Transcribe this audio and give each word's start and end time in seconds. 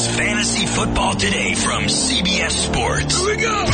is 0.00 0.16
Fantasy 0.16 0.66
Football 0.66 1.14
Today 1.14 1.54
from 1.54 1.84
CBS 1.84 2.50
Sports. 2.50 3.18
Here 3.18 3.36
we 3.36 3.42
go. 3.42 3.64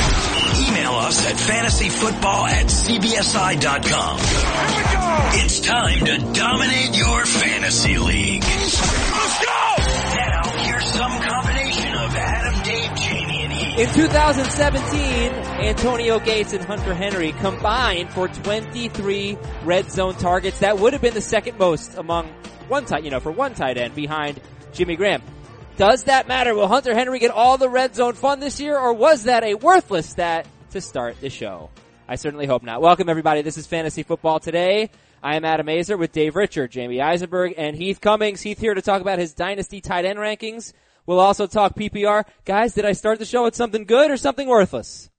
Email 0.68 0.92
us 0.92 1.26
at 1.26 1.36
fantasyfootball 1.36 2.48
at 2.48 2.66
cbsi.com. 2.66 4.18
Here 4.18 4.76
we 4.76 4.94
go. 4.94 5.44
It's 5.44 5.60
time 5.60 6.04
to 6.06 6.38
dominate 6.38 6.96
your 6.96 7.26
fantasy 7.26 7.98
league. 7.98 8.42
Let's 8.42 9.44
go. 9.44 9.74
Now, 10.16 10.42
here's 10.64 10.86
some 10.86 11.12
combination 11.22 11.94
of 11.94 12.14
Adam, 12.14 12.62
Dave, 12.64 12.90
Jamey, 12.90 13.44
and 13.44 13.52
Heath. 13.52 13.78
In 13.78 13.94
2017, 13.94 15.32
Antonio 15.66 16.18
Gates 16.18 16.52
and 16.52 16.64
Hunter 16.64 16.94
Henry 16.94 17.32
combined 17.32 18.10
for 18.10 18.28
23 18.28 19.38
red 19.64 19.90
zone 19.90 20.14
targets. 20.14 20.58
That 20.60 20.78
would 20.78 20.92
have 20.92 21.02
been 21.02 21.14
the 21.14 21.20
second 21.20 21.58
most 21.58 21.96
among 21.96 22.26
one 22.68 22.84
tight, 22.84 23.04
you 23.04 23.10
know, 23.10 23.20
for 23.20 23.30
one 23.30 23.54
tight 23.54 23.76
end 23.76 23.94
behind 23.94 24.40
Jimmy 24.72 24.96
Graham. 24.96 25.22
Does 25.76 26.04
that 26.04 26.26
matter? 26.26 26.54
Will 26.54 26.68
Hunter 26.68 26.94
Henry 26.94 27.18
get 27.18 27.30
all 27.30 27.58
the 27.58 27.68
red 27.68 27.94
zone 27.94 28.14
fun 28.14 28.40
this 28.40 28.58
year 28.58 28.78
or 28.78 28.94
was 28.94 29.24
that 29.24 29.44
a 29.44 29.54
worthless 29.54 30.08
stat 30.08 30.46
to 30.70 30.80
start 30.80 31.20
the 31.20 31.28
show? 31.28 31.68
I 32.08 32.16
certainly 32.16 32.46
hope 32.46 32.62
not. 32.62 32.80
Welcome 32.80 33.10
everybody. 33.10 33.42
This 33.42 33.58
is 33.58 33.66
Fantasy 33.66 34.02
Football 34.02 34.40
Today. 34.40 34.88
I 35.22 35.36
am 35.36 35.44
Adam 35.44 35.66
Aizer 35.66 35.98
with 35.98 36.12
Dave 36.12 36.34
Richard, 36.34 36.72
Jamey 36.72 37.02
Eisenberg, 37.02 37.54
and 37.58 37.76
Heath 37.76 38.00
Cummings. 38.00 38.40
Heath 38.40 38.58
here 38.58 38.72
to 38.72 38.80
talk 38.80 39.02
about 39.02 39.18
his 39.18 39.34
dynasty 39.34 39.82
tight 39.82 40.06
end 40.06 40.18
rankings. 40.18 40.72
We'll 41.04 41.20
also 41.20 41.46
talk 41.46 41.74
PPR. 41.74 42.24
Guys, 42.46 42.72
did 42.72 42.86
I 42.86 42.92
start 42.92 43.18
the 43.18 43.26
show 43.26 43.44
with 43.44 43.54
something 43.54 43.84
good 43.84 44.10
or 44.10 44.16
something 44.16 44.48
worthless? 44.48 45.10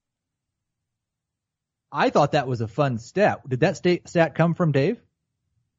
I 1.92 2.10
thought 2.10 2.32
that 2.32 2.48
was 2.48 2.62
a 2.62 2.68
fun 2.68 2.98
stat. 2.98 3.48
Did 3.48 3.60
that 3.60 3.78
stat, 3.78 4.10
stat 4.10 4.34
come 4.34 4.56
from 4.56 4.72
Dave? 4.72 5.00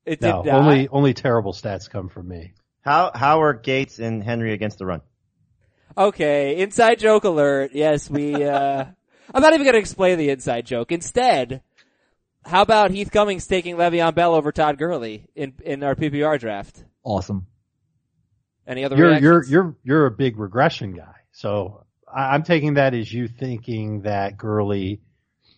It 0.07 0.23
No, 0.23 0.45
did 0.45 0.53
not. 0.53 0.61
only 0.61 0.89
only 0.89 1.15
terrible 1.15 1.53
stats 1.53 1.91
come 1.91 2.09
from 2.09 2.29
me. 2.29 2.53
How 2.89 3.11
how 3.15 3.43
are 3.43 3.53
Gates 3.53 3.99
and 3.99 4.25
Henry 4.25 4.55
against 4.55 4.79
the 4.79 4.87
run? 4.87 5.03
Okay, 5.99 6.63
inside 6.63 6.99
joke 6.99 7.25
alert. 7.25 7.73
Yes, 7.75 8.09
we, 8.09 8.43
uh, 8.43 8.87
I'm 9.35 9.43
not 9.43 9.53
even 9.53 9.67
gonna 9.67 9.77
explain 9.77 10.17
the 10.17 10.31
inside 10.31 10.65
joke. 10.65 10.91
Instead, 10.91 11.61
how 12.47 12.63
about 12.63 12.91
Heath 12.91 13.11
Cummings 13.11 13.47
taking 13.47 13.77
Le'Veon 13.77 14.15
Bell 14.15 14.35
over 14.35 14.53
Todd 14.53 14.79
Gurley 14.79 15.27
in, 15.35 15.53
in 15.63 15.83
our 15.83 15.95
PPR 15.95 16.41
draft? 16.41 16.83
Awesome. 17.05 17.47
Any 18.67 18.87
other 18.87 18.97
You're 18.97 19.19
you're 19.19 19.45
you're 19.45 19.77
you're 19.83 20.07
a 20.07 20.11
big 20.11 20.39
regression 20.39 20.95
guy, 20.95 21.17
so 21.33 21.85
I, 22.11 22.33
I'm 22.33 22.43
taking 22.43 22.75
that 22.75 22.95
as 22.95 23.13
you 23.13 23.29
thinking 23.29 24.03
that 24.03 24.39
Gurley 24.39 25.03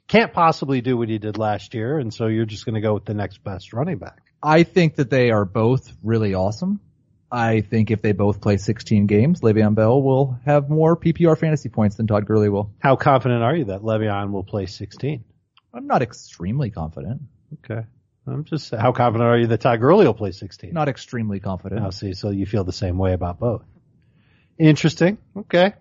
can't 0.09 0.33
possibly 0.33 0.81
do 0.81 0.97
what 0.97 1.09
he 1.09 1.19
did 1.19 1.39
last 1.39 1.75
year, 1.75 1.97
and 1.97 2.12
so 2.12 2.27
you're 2.27 2.44
just 2.44 2.65
going 2.65 2.75
to 2.75 2.81
go 2.81 2.94
with 2.94 3.05
the 3.05 3.15
next 3.15 3.44
best 3.44 3.72
running 3.72 3.98
back. 3.98 4.19
I 4.42 4.65
think 4.65 4.97
that 4.97 5.11
they 5.11 5.31
are 5.31 5.44
both 5.44 5.92
really 6.03 6.34
awesome. 6.34 6.81
I 7.33 7.61
think 7.61 7.91
if 7.91 8.03
they 8.03 8.12
both 8.12 8.41
play 8.41 8.56
16 8.56 9.06
games, 9.06 9.41
Le'Veon 9.41 9.75
Bell 9.75 10.03
will 10.03 10.39
have 10.45 10.69
more 10.69 10.97
PPR 10.97 11.39
fantasy 11.39 11.69
points 11.69 11.97
than 11.97 12.06
Todd 12.06 12.27
Gurley 12.27 12.48
will. 12.48 12.72
How 12.81 12.97
confident 12.97 13.42
are 13.42 13.55
you 13.55 13.67
that 13.67 13.83
Le'Veon 13.83 14.33
will 14.33 14.42
play 14.42 14.67
16? 14.67 15.22
I'm 15.72 15.87
not 15.87 16.03
extremely 16.03 16.70
confident. 16.70 17.22
Okay, 17.64 17.83
I'm 18.27 18.45
just 18.45 18.72
how 18.75 18.92
confident 18.92 19.28
are 19.28 19.39
you 19.39 19.47
that 19.48 19.61
Todd 19.61 19.81
Gurley 19.81 20.06
will 20.06 20.14
play 20.14 20.33
16? 20.33 20.72
Not 20.72 20.89
extremely 20.89 21.39
confident. 21.39 21.83
Now, 21.83 21.91
see, 21.91 22.14
so 22.14 22.31
you 22.31 22.47
feel 22.47 22.64
the 22.64 22.72
same 22.72 22.98
way 22.98 23.12
about 23.12 23.39
both. 23.39 23.62
Interesting. 24.59 25.19
Okay. 25.37 25.72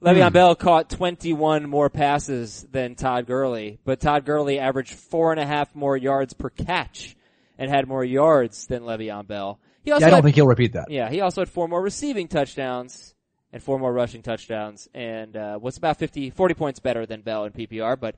Le'Veon 0.00 0.28
Hmm. 0.28 0.32
Bell 0.32 0.54
caught 0.54 0.88
21 0.90 1.68
more 1.68 1.90
passes 1.90 2.64
than 2.70 2.94
Todd 2.94 3.26
Gurley, 3.26 3.80
but 3.84 3.98
Todd 4.00 4.24
Gurley 4.24 4.60
averaged 4.60 4.94
four 4.94 5.32
and 5.32 5.40
a 5.40 5.46
half 5.46 5.74
more 5.74 5.96
yards 5.96 6.34
per 6.34 6.50
catch 6.50 7.16
and 7.58 7.68
had 7.68 7.88
more 7.88 8.04
yards 8.04 8.66
than 8.68 8.82
Le'Veon 8.84 9.26
Bell. 9.26 9.58
He 9.88 9.92
also 9.92 10.02
Yeah, 10.02 10.08
I 10.08 10.10
don't 10.10 10.16
had- 10.18 10.24
think 10.24 10.36
he'll 10.36 10.46
repeat 10.46 10.74
that. 10.74 10.90
Yeah, 10.90 11.08
he 11.08 11.22
also 11.22 11.40
had 11.40 11.48
four 11.48 11.66
more 11.66 11.80
receiving 11.80 12.28
touchdowns 12.28 13.14
and 13.54 13.62
four 13.62 13.78
more 13.78 13.90
rushing 13.90 14.20
touchdowns 14.20 14.86
and 14.92 15.34
uh, 15.34 15.58
was 15.62 15.78
about 15.78 15.96
50, 15.96 16.28
40 16.28 16.52
points 16.52 16.78
better 16.78 17.06
than 17.06 17.22
Bell 17.22 17.46
in 17.46 17.52
PPR. 17.52 17.98
But 17.98 18.16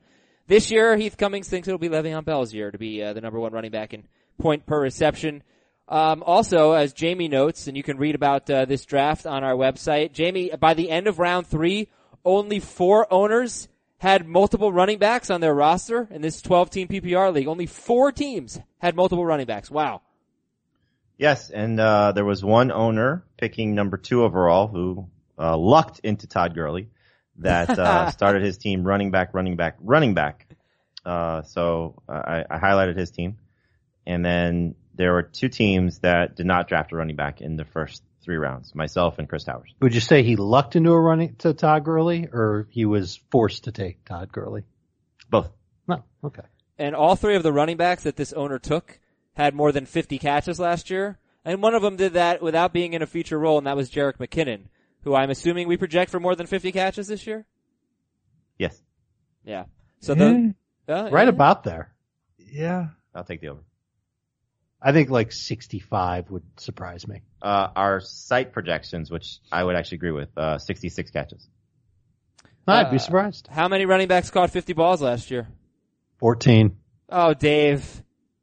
this 0.49 0.73
year, 0.73 0.97
Heath 0.97 1.17
Cummings 1.17 1.49
thinks 1.49 1.69
it'll 1.69 1.79
be 1.79 1.89
Le'Veon 1.89 2.25
Bell's 2.25 2.53
year 2.53 2.73
to 2.73 2.77
be 2.79 3.05
uh, 3.05 3.13
the 3.13 3.21
number 3.21 3.39
one 3.39 3.53
running 3.53 3.71
back 3.71 3.95
in 3.95 4.03
point 4.37 4.67
per 4.67 4.81
reception. 4.81 5.45
Um, 5.89 6.25
also, 6.27 6.73
as 6.73 6.93
Jamey 6.93 7.31
notes, 7.31 7.69
and 7.69 7.77
you 7.77 7.85
can 7.85 7.99
read 7.99 8.17
about 8.17 8.51
uh, 8.51 8.65
this 8.65 8.85
draft 8.85 9.25
on 9.25 9.45
our 9.45 9.55
website, 9.55 10.13
Jamey, 10.13 10.59
by 10.59 10.75
the 10.75 10.91
end 10.91 11.07
of 11.07 11.21
round 11.21 11.47
three, 11.47 11.87
only 12.25 12.59
four 12.59 13.07
owners 13.15 13.69
had 13.99 14.27
multiple 14.27 14.73
running 14.73 14.99
backs 14.99 15.31
on 15.31 15.41
their 15.41 15.55
roster 15.55 16.09
in 16.11 16.21
this 16.21 16.43
12-team 16.43 16.89
PPR 16.89 17.33
league. 17.33 17.47
Only 17.47 17.67
four 17.67 18.11
teams 18.11 18.59
had 18.81 18.97
multiple 18.97 19.25
running 19.25 19.47
backs. 19.47 19.71
Wow. 19.71 20.03
Yes, 21.21 21.51
and 21.51 21.79
uh, 21.79 22.13
there 22.13 22.25
was 22.25 22.43
one 22.43 22.73
owner 22.73 23.23
picking 23.37 23.75
number 23.75 23.99
two 23.99 24.25
overall 24.25 24.69
who 24.69 25.11
uh, 25.39 25.55
lucked 25.55 25.99
into 25.99 26.27
Todd 26.27 26.55
Gurley 26.55 26.89
that 27.41 27.69
uh, 27.69 28.11
started 28.13 28.43
his 28.43 28.57
team 28.57 28.85
running 28.85 29.11
back, 29.11 29.35
running 29.35 29.55
back, 29.55 29.77
running 29.81 30.15
back. 30.15 30.47
Uh, 31.05 31.43
so 31.43 32.01
I, 32.09 32.47
I 32.51 32.59
highlighted 32.59 32.97
his 32.97 33.11
team, 33.11 33.37
and 34.07 34.25
then 34.25 34.77
there 34.95 35.13
were 35.13 35.23
two 35.23 35.51
teams 35.51 35.99
that 35.99 36.37
did 36.37 36.47
not 36.47 36.69
draft 36.69 36.91
a 36.93 36.97
running 36.97 37.17
back 37.17 37.43
in 37.43 37.57
the 37.57 37.67
first 37.67 38.03
three 38.23 38.37
rounds. 38.37 38.75
Myself 38.75 39.19
and 39.19 39.29
Chris 39.29 39.45
Towers. 39.45 39.75
Would 39.83 39.95
you 39.95 40.01
say 40.01 40.23
he 40.23 40.37
lucked 40.37 40.75
into 40.75 40.91
a 40.91 40.99
running 40.99 41.35
to 41.41 41.53
Todd 41.53 41.85
Gurley, 41.85 42.29
or 42.33 42.67
he 42.71 42.87
was 42.87 43.21
forced 43.31 43.65
to 43.65 43.73
take 43.73 44.07
Todd 44.07 44.33
Gurley? 44.33 44.65
Both. 45.29 45.51
No. 45.87 46.03
Okay. 46.25 46.45
and 46.79 46.95
all 46.95 47.15
three 47.15 47.37
of 47.37 47.43
the 47.43 47.53
running 47.53 47.77
backs 47.77 48.05
that 48.05 48.17
this 48.17 48.33
owner 48.33 48.59
took 48.59 48.99
had 49.35 49.55
more 49.55 49.73
than 49.73 49.87
50 49.87 50.19
catches 50.19 50.59
last 50.61 50.91
year. 50.91 51.19
And 51.45 51.63
one 51.63 51.75
of 51.75 51.83
them 51.83 51.97
did 51.97 52.13
that 52.15 52.43
without 52.43 52.73
being 52.73 52.93
in 52.93 53.03
a 53.03 53.07
feature 53.07 53.39
role, 53.39 53.57
and 53.59 53.67
that 53.67 53.77
was 53.77 53.91
Jerick 53.91 54.19
McKinnon, 54.19 54.65
who 55.03 55.15
I'm 55.15 55.31
assuming 55.31 55.67
we 55.69 55.77
project 55.79 56.11
for 56.11 56.21
more 56.21 56.35
than 56.37 56.47
50 56.47 56.71
catches 56.73 57.09
this 57.09 57.27
year. 57.27 57.47
Yes, 58.59 58.81
Yeah. 59.45 59.65
So 60.01 60.15
the 60.15 60.55
uh, 60.89 61.09
Right 61.11 61.25
yeah. 61.25 61.29
about 61.29 61.65
there. 61.65 61.93
Yeah. 62.39 62.89
I'll 63.15 63.25
take 63.25 63.41
the 63.41 63.49
over. 63.49 63.61
I 64.83 64.93
think 64.93 65.11
like 65.11 65.31
65 65.33 66.31
would 66.31 66.43
surprise 66.59 67.07
me. 67.09 67.21
Uh, 67.43 67.69
our 67.77 68.01
site 68.01 68.53
projections, 68.53 69.11
which 69.11 69.39
I 69.53 69.63
would 69.65 69.77
actually 69.77 69.97
agree 69.97 70.11
with, 70.13 70.37
uh, 70.39 70.59
66 70.59 71.11
catches. 71.11 71.49
I'd 72.67 72.91
be 72.91 72.97
Uh, 72.97 73.01
surprised. 73.01 73.49
How 73.51 73.69
many 73.69 73.85
running 73.87 74.09
backs 74.09 74.31
caught 74.31 74.51
50 74.51 74.73
balls 74.75 75.03
last 75.03 75.31
year? 75.31 75.49
14. 76.19 76.77
Oh, 77.09 77.35
Dave. 77.35 78.03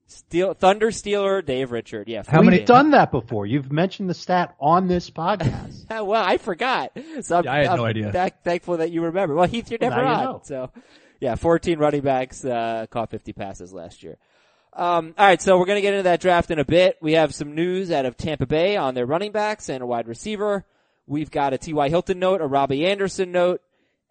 Steel, 0.10 0.54
Thunder 0.54 0.90
Stealer, 0.92 1.42
Dave 1.42 1.72
Richard. 1.72 2.08
Yeah. 2.08 2.24
How 2.26 2.38
40. 2.38 2.46
many- 2.46 2.58
We've 2.60 2.66
done 2.68 2.92
that 2.92 3.12
before. 3.12 3.46
You've 3.46 3.72
mentioned 3.72 4.10
the 4.10 4.14
stat 4.14 4.56
on 4.60 4.88
this 4.88 5.10
podcast. 5.10 5.86
Well, 5.90 6.24
I 6.24 6.38
forgot. 6.38 6.92
So 7.22 7.38
I'm, 7.40 7.44
Yeah, 7.44 7.52
I 7.54 7.58
had 7.60 7.68
I'm 7.68 7.78
no 7.78 7.86
idea. 7.86 8.12
thank- 8.12 8.42
thankful 8.44 8.78
that 8.78 8.90
you 8.92 9.04
remember. 9.04 9.36
Well, 9.36 9.48
Heath, 9.48 9.70
you're 9.70 9.80
Well, 9.82 9.90
never 9.90 10.02
now 10.04 10.20
you 10.20 10.26
know. 10.28 10.42
So, 10.44 10.72
yeah, 11.20 11.36
14 11.36 11.78
running 11.80 12.02
backs 12.02 12.46
uh, 12.46 12.86
caught 12.90 13.10
50 13.10 13.34
passes 13.34 13.74
last 13.74 14.02
year. 14.04 14.18
Um, 14.74 15.16
all 15.18 15.26
right, 15.26 15.42
so 15.42 15.58
we're 15.58 15.66
going 15.66 15.78
to 15.78 15.82
get 15.82 15.94
into 15.94 16.04
that 16.04 16.22
draft 16.22 16.52
in 16.52 16.60
a 16.60 16.66
bit. 16.66 16.98
We 17.02 17.14
have 17.14 17.34
some 17.34 17.56
news 17.56 17.90
out 17.92 18.06
of 18.06 18.16
Tampa 18.16 18.46
Bay 18.46 18.78
on 18.78 18.94
their 18.94 19.06
running 19.08 19.32
backs 19.32 19.70
and 19.70 19.82
a 19.82 19.86
wide 19.88 20.08
receiver. 20.08 20.66
We've 21.08 21.32
got 21.32 21.54
a 21.54 21.58
T.Y. 21.58 21.90
Hilton 21.90 22.20
note, 22.20 22.42
a 22.42 22.46
Robby 22.48 22.86
Anderson 22.86 23.32
note, 23.32 23.62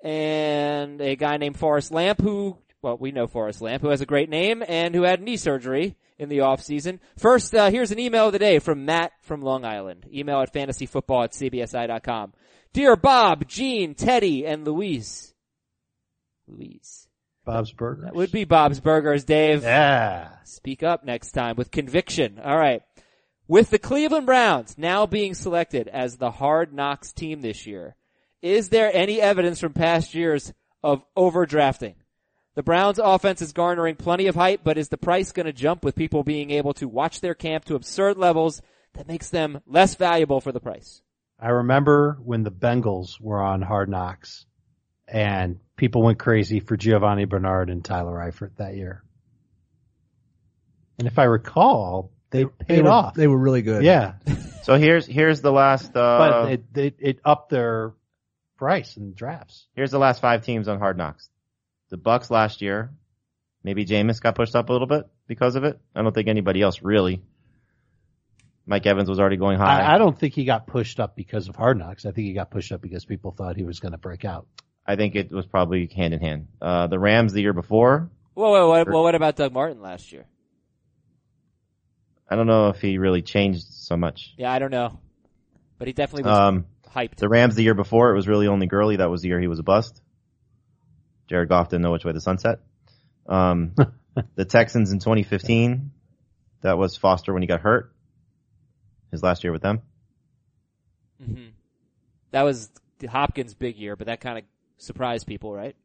and 0.03 1.01
a 1.01 1.17
guy 1.17 1.37
named 1.37 1.57
Forrest 1.57 1.91
Lamp 1.93 2.21
who, 2.21 2.57
well, 2.87 2.97
we 2.99 3.11
know 3.11 3.27
Forrest 3.27 3.61
Lamp, 3.61 3.83
who 3.83 3.89
has 3.89 4.01
a 4.01 4.07
great 4.07 4.31
name 4.31 4.63
and 4.69 4.95
who 4.95 5.03
had 5.03 5.21
knee 5.21 5.37
surgery 5.37 5.97
in 6.21 6.29
the 6.29 6.43
off 6.43 6.63
season. 6.63 7.01
First, 7.19 7.53
uh, 7.53 7.69
here's 7.69 7.91
an 7.91 7.99
email 7.99 8.29
of 8.29 8.33
the 8.33 8.39
day 8.39 8.61
from 8.61 8.85
Matt 8.85 9.11
from 9.23 9.43
Long 9.43 9.65
Island. 9.65 10.07
Email 10.15 10.41
at 10.41 10.53
fantasyfootball 10.53 11.25
at 11.25 11.33
cbsi.com. 11.33 12.33
Dear 12.73 12.95
Bob, 12.95 13.49
Gene, 13.49 13.97
Teddy, 13.97 14.47
and 14.47 14.65
Louise. 14.65 15.35
Louise. 16.47 17.09
Bob's 17.45 17.73
Burgers. 17.73 18.05
That 18.05 18.15
would 18.15 18.31
be 18.31 18.45
Bob's 18.45 18.79
Burgers, 18.79 19.25
Dave. 19.25 19.65
Yeah. 19.65 20.29
Speak 20.45 20.85
up 20.85 21.05
next 21.05 21.33
time 21.33 21.57
with 21.57 21.73
conviction. 21.73 22.39
All 22.39 22.57
right. 22.57 22.83
With 23.49 23.71
the 23.71 23.81
Cleveland 23.81 24.27
Browns 24.27 24.79
now 24.79 25.07
being 25.07 25.35
selected 25.35 25.89
as 25.89 26.19
the 26.19 26.31
hard 26.31 26.73
knocks 26.73 27.13
team 27.13 27.41
this 27.41 27.67
year, 27.67 27.97
is 28.43 28.69
there 28.69 28.95
any 28.95 29.21
evidence 29.21 29.59
from 29.59 29.73
past 29.73 30.15
years 30.15 30.53
of 30.85 31.03
overdrafting? 31.17 31.97
The 32.57 32.63
Browns 32.63 32.99
offense 32.99 33.43
is 33.43 33.53
garnering 33.53 33.97
plenty 33.97 34.29
of 34.29 34.35
hype, 34.35 34.63
but 34.65 34.79
is 34.79 34.89
the 34.89 34.97
price 34.97 35.31
going 35.33 35.45
to 35.45 35.53
jump 35.53 35.85
with 35.85 35.95
people 35.95 36.25
being 36.25 36.51
able 36.51 36.73
to 36.75 36.89
watch 36.89 37.21
their 37.21 37.35
camp 37.35 37.67
to 37.67 37.75
absurd 37.75 38.17
levels 38.17 38.63
that 38.95 39.07
makes 39.07 39.29
them 39.29 39.61
less 39.67 39.95
valuable 39.95 40.41
for 40.41 40.53
the 40.53 40.61
price? 40.61 41.03
I 41.39 41.49
remember 41.51 42.19
when 42.25 42.45
the 42.45 42.51
Bengals 42.51 43.21
were 43.21 43.43
on 43.43 43.61
Hard 43.61 43.91
Knocks 43.91 44.47
and 45.07 45.59
people 45.77 46.03
went 46.03 46.19
crazy 46.19 46.61
for 46.61 46.79
Giovani 46.79 47.27
Bernard 47.27 47.69
and 47.69 47.85
Tyler 47.85 48.17
Eifert 48.17 48.57
that 48.57 48.75
year. 48.75 49.03
And 50.99 51.07
if 51.07 51.19
I 51.19 51.25
recall, 51.25 52.11
they 52.31 52.45
They 52.45 52.65
paid 52.67 52.85
were, 52.85 52.91
off. 52.91 53.15
They 53.15 53.27
were 53.27 53.39
really 53.39 53.63
good. 53.63 53.85
yeah. 53.85 54.15
So 54.63 54.77
here's 54.77 55.07
here's 55.07 55.43
the 55.43 55.53
last 55.53 55.97
uh, 55.97 56.19
but 56.19 56.53
it, 56.53 56.65
it, 56.75 56.95
it 56.99 57.21
upped 57.25 57.51
their 57.51 57.93
price 58.57 58.97
in 58.97 59.15
drafts. 59.15 59.69
here's 59.77 59.93
the 59.93 59.99
last 60.01 60.21
five 60.21 60.45
teams 60.45 60.67
on 60.67 60.81
Hard 60.81 60.99
Knocks. 60.99 61.29
The 61.91 61.97
Bucs 61.99 62.31
last 62.31 62.63
year, 62.63 62.91
maybe 63.63 63.85
Jameis 63.85 64.21
got 64.21 64.35
pushed 64.35 64.57
up 64.57 64.69
a 64.69 64.73
little 64.73 64.89
bit 64.89 65.07
because 65.27 65.55
of 65.57 65.65
it. 65.65 65.79
I 65.95 66.03
don't 66.03 66.13
think 66.15 66.29
anybody 66.29 66.63
else 66.63 66.83
really. 66.83 67.23
Mike 68.69 68.85
Evans 68.87 69.09
was 69.09 69.21
already 69.21 69.37
going 69.37 69.59
high. 69.59 69.81
I, 69.83 69.95
I 69.95 69.99
don't 69.99 70.19
think 70.19 70.35
he 70.35 70.45
got 70.45 70.67
pushed 70.67 70.99
up 70.99 71.15
because 71.15 71.49
of 71.49 71.55
Hard 71.55 71.79
Knocks. 71.79 72.05
I 72.05 72.11
think 72.11 72.27
he 72.27 72.33
got 72.33 72.51
pushed 72.51 72.73
up 72.73 72.81
because 72.83 73.05
people 73.05 73.31
thought 73.31 73.57
he 73.57 73.63
was 73.63 73.79
going 73.79 73.93
to 73.93 73.99
break 73.99 74.25
out. 74.25 74.47
I 74.85 74.97
think 74.97 75.15
it 75.15 75.31
was 75.31 75.47
probably 75.47 75.87
hand 75.87 76.15
in 76.15 76.21
hand. 76.21 76.49
Uh, 76.61 76.89
the 76.89 76.99
Rams 76.99 77.33
the 77.33 77.43
year 77.43 77.53
before, 77.53 78.11
Whoa, 78.35 78.51
whoa, 78.51 78.69
what, 78.69 78.89
well, 78.89 79.03
what 79.05 79.15
about 79.15 79.37
Doug 79.37 79.53
Martin 79.53 79.81
last 79.81 80.13
year? 80.13 80.27
I 82.29 82.35
don't 82.37 82.47
know 82.49 82.69
if 82.71 82.81
he 82.81 82.99
really 82.99 83.23
changed 83.23 83.65
so 83.71 83.97
much. 83.97 84.35
Yeah, 84.37 84.53
I 84.53 84.59
don't 84.59 84.73
know, 84.73 84.99
but 85.79 85.87
he 85.87 85.93
definitely 85.95 86.29
was 86.29 86.37
Um, 86.39 86.67
hyped. 86.93 87.17
the 87.17 87.29
Rams 87.29 87.55
the 87.55 87.63
year 87.63 87.75
before, 87.75 88.11
it 88.11 88.15
was 88.17 88.27
really 88.27 88.49
only 88.49 88.67
Gurley. 88.67 88.97
That 88.97 89.11
was 89.11 89.23
the 89.23 89.29
year 89.29 89.41
he 89.41 89.47
was 89.47 89.59
a 89.61 89.63
bust. 89.63 90.03
Jared 91.29 91.49
Goff 91.49 91.69
didn't 91.69 91.83
know 91.83 91.93
which 91.93 92.05
way 92.05 92.13
the 92.13 92.21
sun 92.21 92.39
set. 92.39 92.61
Um, 93.27 93.75
the 94.35 94.45
Texans 94.45 94.93
in 94.93 94.99
2015, 94.99 95.91
that 96.63 96.79
was 96.79 96.97
Foster 96.97 97.33
when 97.33 97.43
he 97.43 97.49
got 97.49 97.61
hurt. 97.61 97.93
His 99.11 99.23
last 99.23 99.45
year 99.45 99.53
with 99.53 99.63
them. 99.63 99.83
hmm 101.25 101.49
That 102.33 102.43
was 102.43 102.71
Hopkins' 103.09 103.55
big 103.55 103.77
year, 103.77 103.97
but 103.97 104.07
that 104.07 104.21
kind 104.21 104.39
of 104.39 104.45
surprised 104.79 105.27
people, 105.27 105.55
right? 105.55 105.77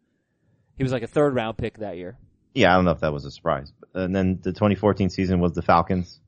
He 0.78 0.84
was 0.84 0.92
like 0.92 1.04
a 1.04 1.08
third 1.08 1.36
round 1.36 1.58
pick 1.58 1.78
that 1.80 1.98
year. 1.98 2.18
Yeah, 2.54 2.74
I 2.74 2.76
don't 2.76 2.86
know 2.86 2.92
if 2.92 3.02
that 3.02 3.14
was 3.14 3.26
a 3.26 3.32
surprise. 3.32 3.72
And 3.94 4.16
then 4.16 4.40
the 4.42 4.52
2014 4.52 5.10
season 5.10 5.40
was 5.40 5.54
the 5.54 5.62
Falcons. 5.62 6.20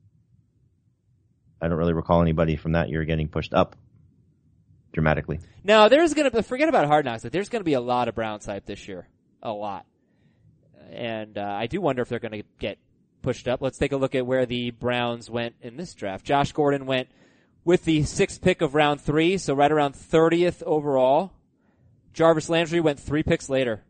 I 1.60 1.68
don't 1.68 1.78
really 1.78 1.92
recall 1.92 2.22
anybody 2.22 2.56
from 2.56 2.72
that 2.72 2.88
year 2.88 3.04
getting 3.04 3.28
pushed 3.28 3.52
up 3.54 3.76
dramatically. 4.94 5.40
Now 5.62 5.88
there's 5.88 6.14
gonna 6.14 6.42
forget 6.42 6.68
about 6.68 6.86
Hard 6.86 7.04
Knocks. 7.04 7.24
Like, 7.24 7.32
there's 7.32 7.50
gonna 7.50 7.64
be 7.64 7.74
a 7.74 7.80
lot 7.80 8.08
of 8.08 8.14
Browns 8.14 8.46
hype 8.46 8.64
this 8.64 8.88
year, 8.88 9.06
a 9.42 9.52
lot, 9.52 9.84
and 10.90 11.36
uh, 11.36 11.42
I 11.42 11.66
do 11.66 11.80
wonder 11.80 12.00
if 12.00 12.08
they're 12.08 12.18
gonna 12.18 12.42
get 12.58 12.78
pushed 13.20 13.48
up. 13.48 13.60
Let's 13.60 13.78
take 13.78 13.92
a 13.92 13.96
look 13.96 14.14
at 14.14 14.26
where 14.26 14.46
the 14.46 14.70
Browns 14.70 15.28
went 15.28 15.56
in 15.60 15.76
this 15.76 15.92
draft. 15.94 16.24
Josh 16.24 16.52
Gordon 16.52 16.86
went 16.86 17.08
with 17.64 17.84
the 17.84 18.04
sixth 18.04 18.40
pick 18.40 18.62
of 18.62 18.74
round 18.74 19.00
three, 19.00 19.36
so 19.38 19.54
right 19.54 19.72
around 19.72 19.94
30th 19.94 20.62
overall. 20.62 21.32
Jarvis 22.12 22.48
Landry 22.48 22.80
went 22.80 23.00
three 23.00 23.22
picks 23.22 23.48
later. 23.48 23.82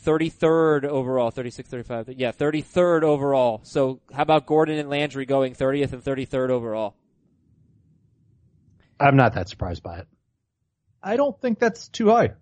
33rd 0.00 0.84
overall, 0.84 1.30
36, 1.30 1.68
35, 1.68 2.08
yeah, 2.16 2.32
33rd 2.32 3.04
overall. 3.04 3.60
So 3.62 4.00
how 4.12 4.22
about 4.22 4.46
Gordon 4.46 4.78
and 4.78 4.90
Landry 4.90 5.24
going 5.24 5.54
30th 5.54 5.92
and 5.92 6.02
33rd 6.02 6.50
overall? 6.50 6.96
I'm 8.98 9.16
not 9.16 9.34
that 9.34 9.48
surprised 9.48 9.82
by 9.82 9.98
it. 9.98 10.08
I 11.04 11.16
don't 11.16 11.38
think 11.40 11.58
that's 11.58 11.88
too 11.88 12.08
high. 12.08 12.32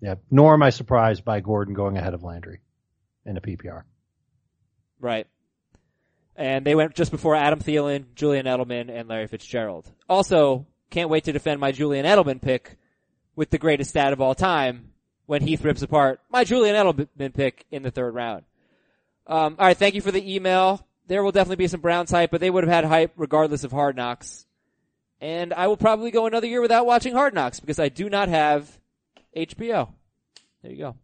Yeah. 0.00 0.16
Nor 0.30 0.54
am 0.54 0.62
I 0.62 0.70
surprised 0.70 1.24
by 1.24 1.40
Gordon 1.40 1.74
going 1.74 1.96
ahead 1.96 2.14
of 2.14 2.22
Landry 2.22 2.60
in 3.24 3.36
a 3.36 3.40
PPR. 3.40 3.82
Right. 5.00 5.26
And 6.34 6.66
they 6.66 6.74
went 6.74 6.94
just 6.94 7.10
before 7.10 7.34
Adam 7.34 7.60
Thielen, 7.60 8.06
Julian 8.14 8.46
Edelman, 8.46 8.90
and 8.90 9.08
Larry 9.08 9.26
Fitzgerald. 9.26 9.90
Also, 10.08 10.66
can't 10.90 11.10
wait 11.10 11.24
to 11.24 11.32
defend 11.32 11.60
my 11.60 11.72
Julian 11.72 12.06
Edelman 12.06 12.40
pick 12.40 12.76
with 13.34 13.50
the 13.50 13.58
greatest 13.58 13.90
stat 13.90 14.12
of 14.12 14.20
all 14.20 14.34
time 14.34 14.92
when 15.26 15.42
Heath 15.42 15.64
rips 15.64 15.82
apart 15.82 16.20
my 16.30 16.44
Julian 16.44 16.76
Edelman 16.76 17.34
pick 17.34 17.64
in 17.70 17.82
the 17.82 17.90
third 17.90 18.14
round. 18.14 18.44
Um, 19.26 19.56
all 19.58 19.66
right, 19.66 19.76
thank 19.76 19.94
you 19.94 20.00
for 20.00 20.12
the 20.12 20.34
email. 20.34 20.86
There 21.08 21.22
will 21.22 21.32
definitely 21.32 21.56
be 21.56 21.68
some 21.68 21.80
Browns 21.80 22.10
hype, 22.10 22.30
but 22.30 22.40
they 22.40 22.50
would 22.50 22.64
have 22.64 22.72
had 22.72 22.84
hype 22.84 23.12
regardless 23.16 23.64
of 23.64 23.72
Hard 23.72 23.96
Knocks. 23.96 24.45
And 25.20 25.54
I 25.54 25.66
will 25.66 25.76
probably 25.76 26.10
go 26.10 26.26
another 26.26 26.46
year 26.46 26.60
without 26.60 26.86
watching 26.86 27.14
Hard 27.14 27.34
Knocks 27.34 27.60
because 27.60 27.78
I 27.78 27.88
do 27.88 28.10
not 28.10 28.28
have 28.28 28.80
HBO. 29.34 29.90
There 30.62 30.72
you 30.72 30.78
go. 30.78 30.96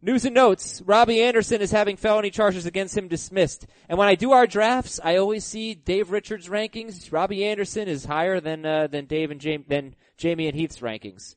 News 0.00 0.24
and 0.24 0.34
notes. 0.34 0.80
Robby 0.86 1.20
Anderson 1.22 1.60
is 1.60 1.72
having 1.72 1.96
felony 1.96 2.30
charges 2.30 2.66
against 2.66 2.96
him 2.96 3.08
dismissed. 3.08 3.66
And 3.88 3.98
when 3.98 4.06
I 4.06 4.14
do 4.14 4.30
our 4.30 4.46
drafts, 4.46 5.00
I 5.02 5.16
always 5.16 5.44
see 5.44 5.74
Dave 5.74 6.12
Richards' 6.12 6.48
rankings. 6.48 7.10
Robby 7.10 7.44
Anderson 7.44 7.88
is 7.88 8.04
higher 8.04 8.38
than 8.40 8.64
uh, 8.64 8.86
than 8.86 9.06
Dave 9.06 9.32
and 9.32 9.40
Jamey 9.40 9.66
than 9.66 9.96
Jamey 10.16 10.46
and 10.46 10.54
Heath's 10.54 10.78
rankings. 10.78 11.34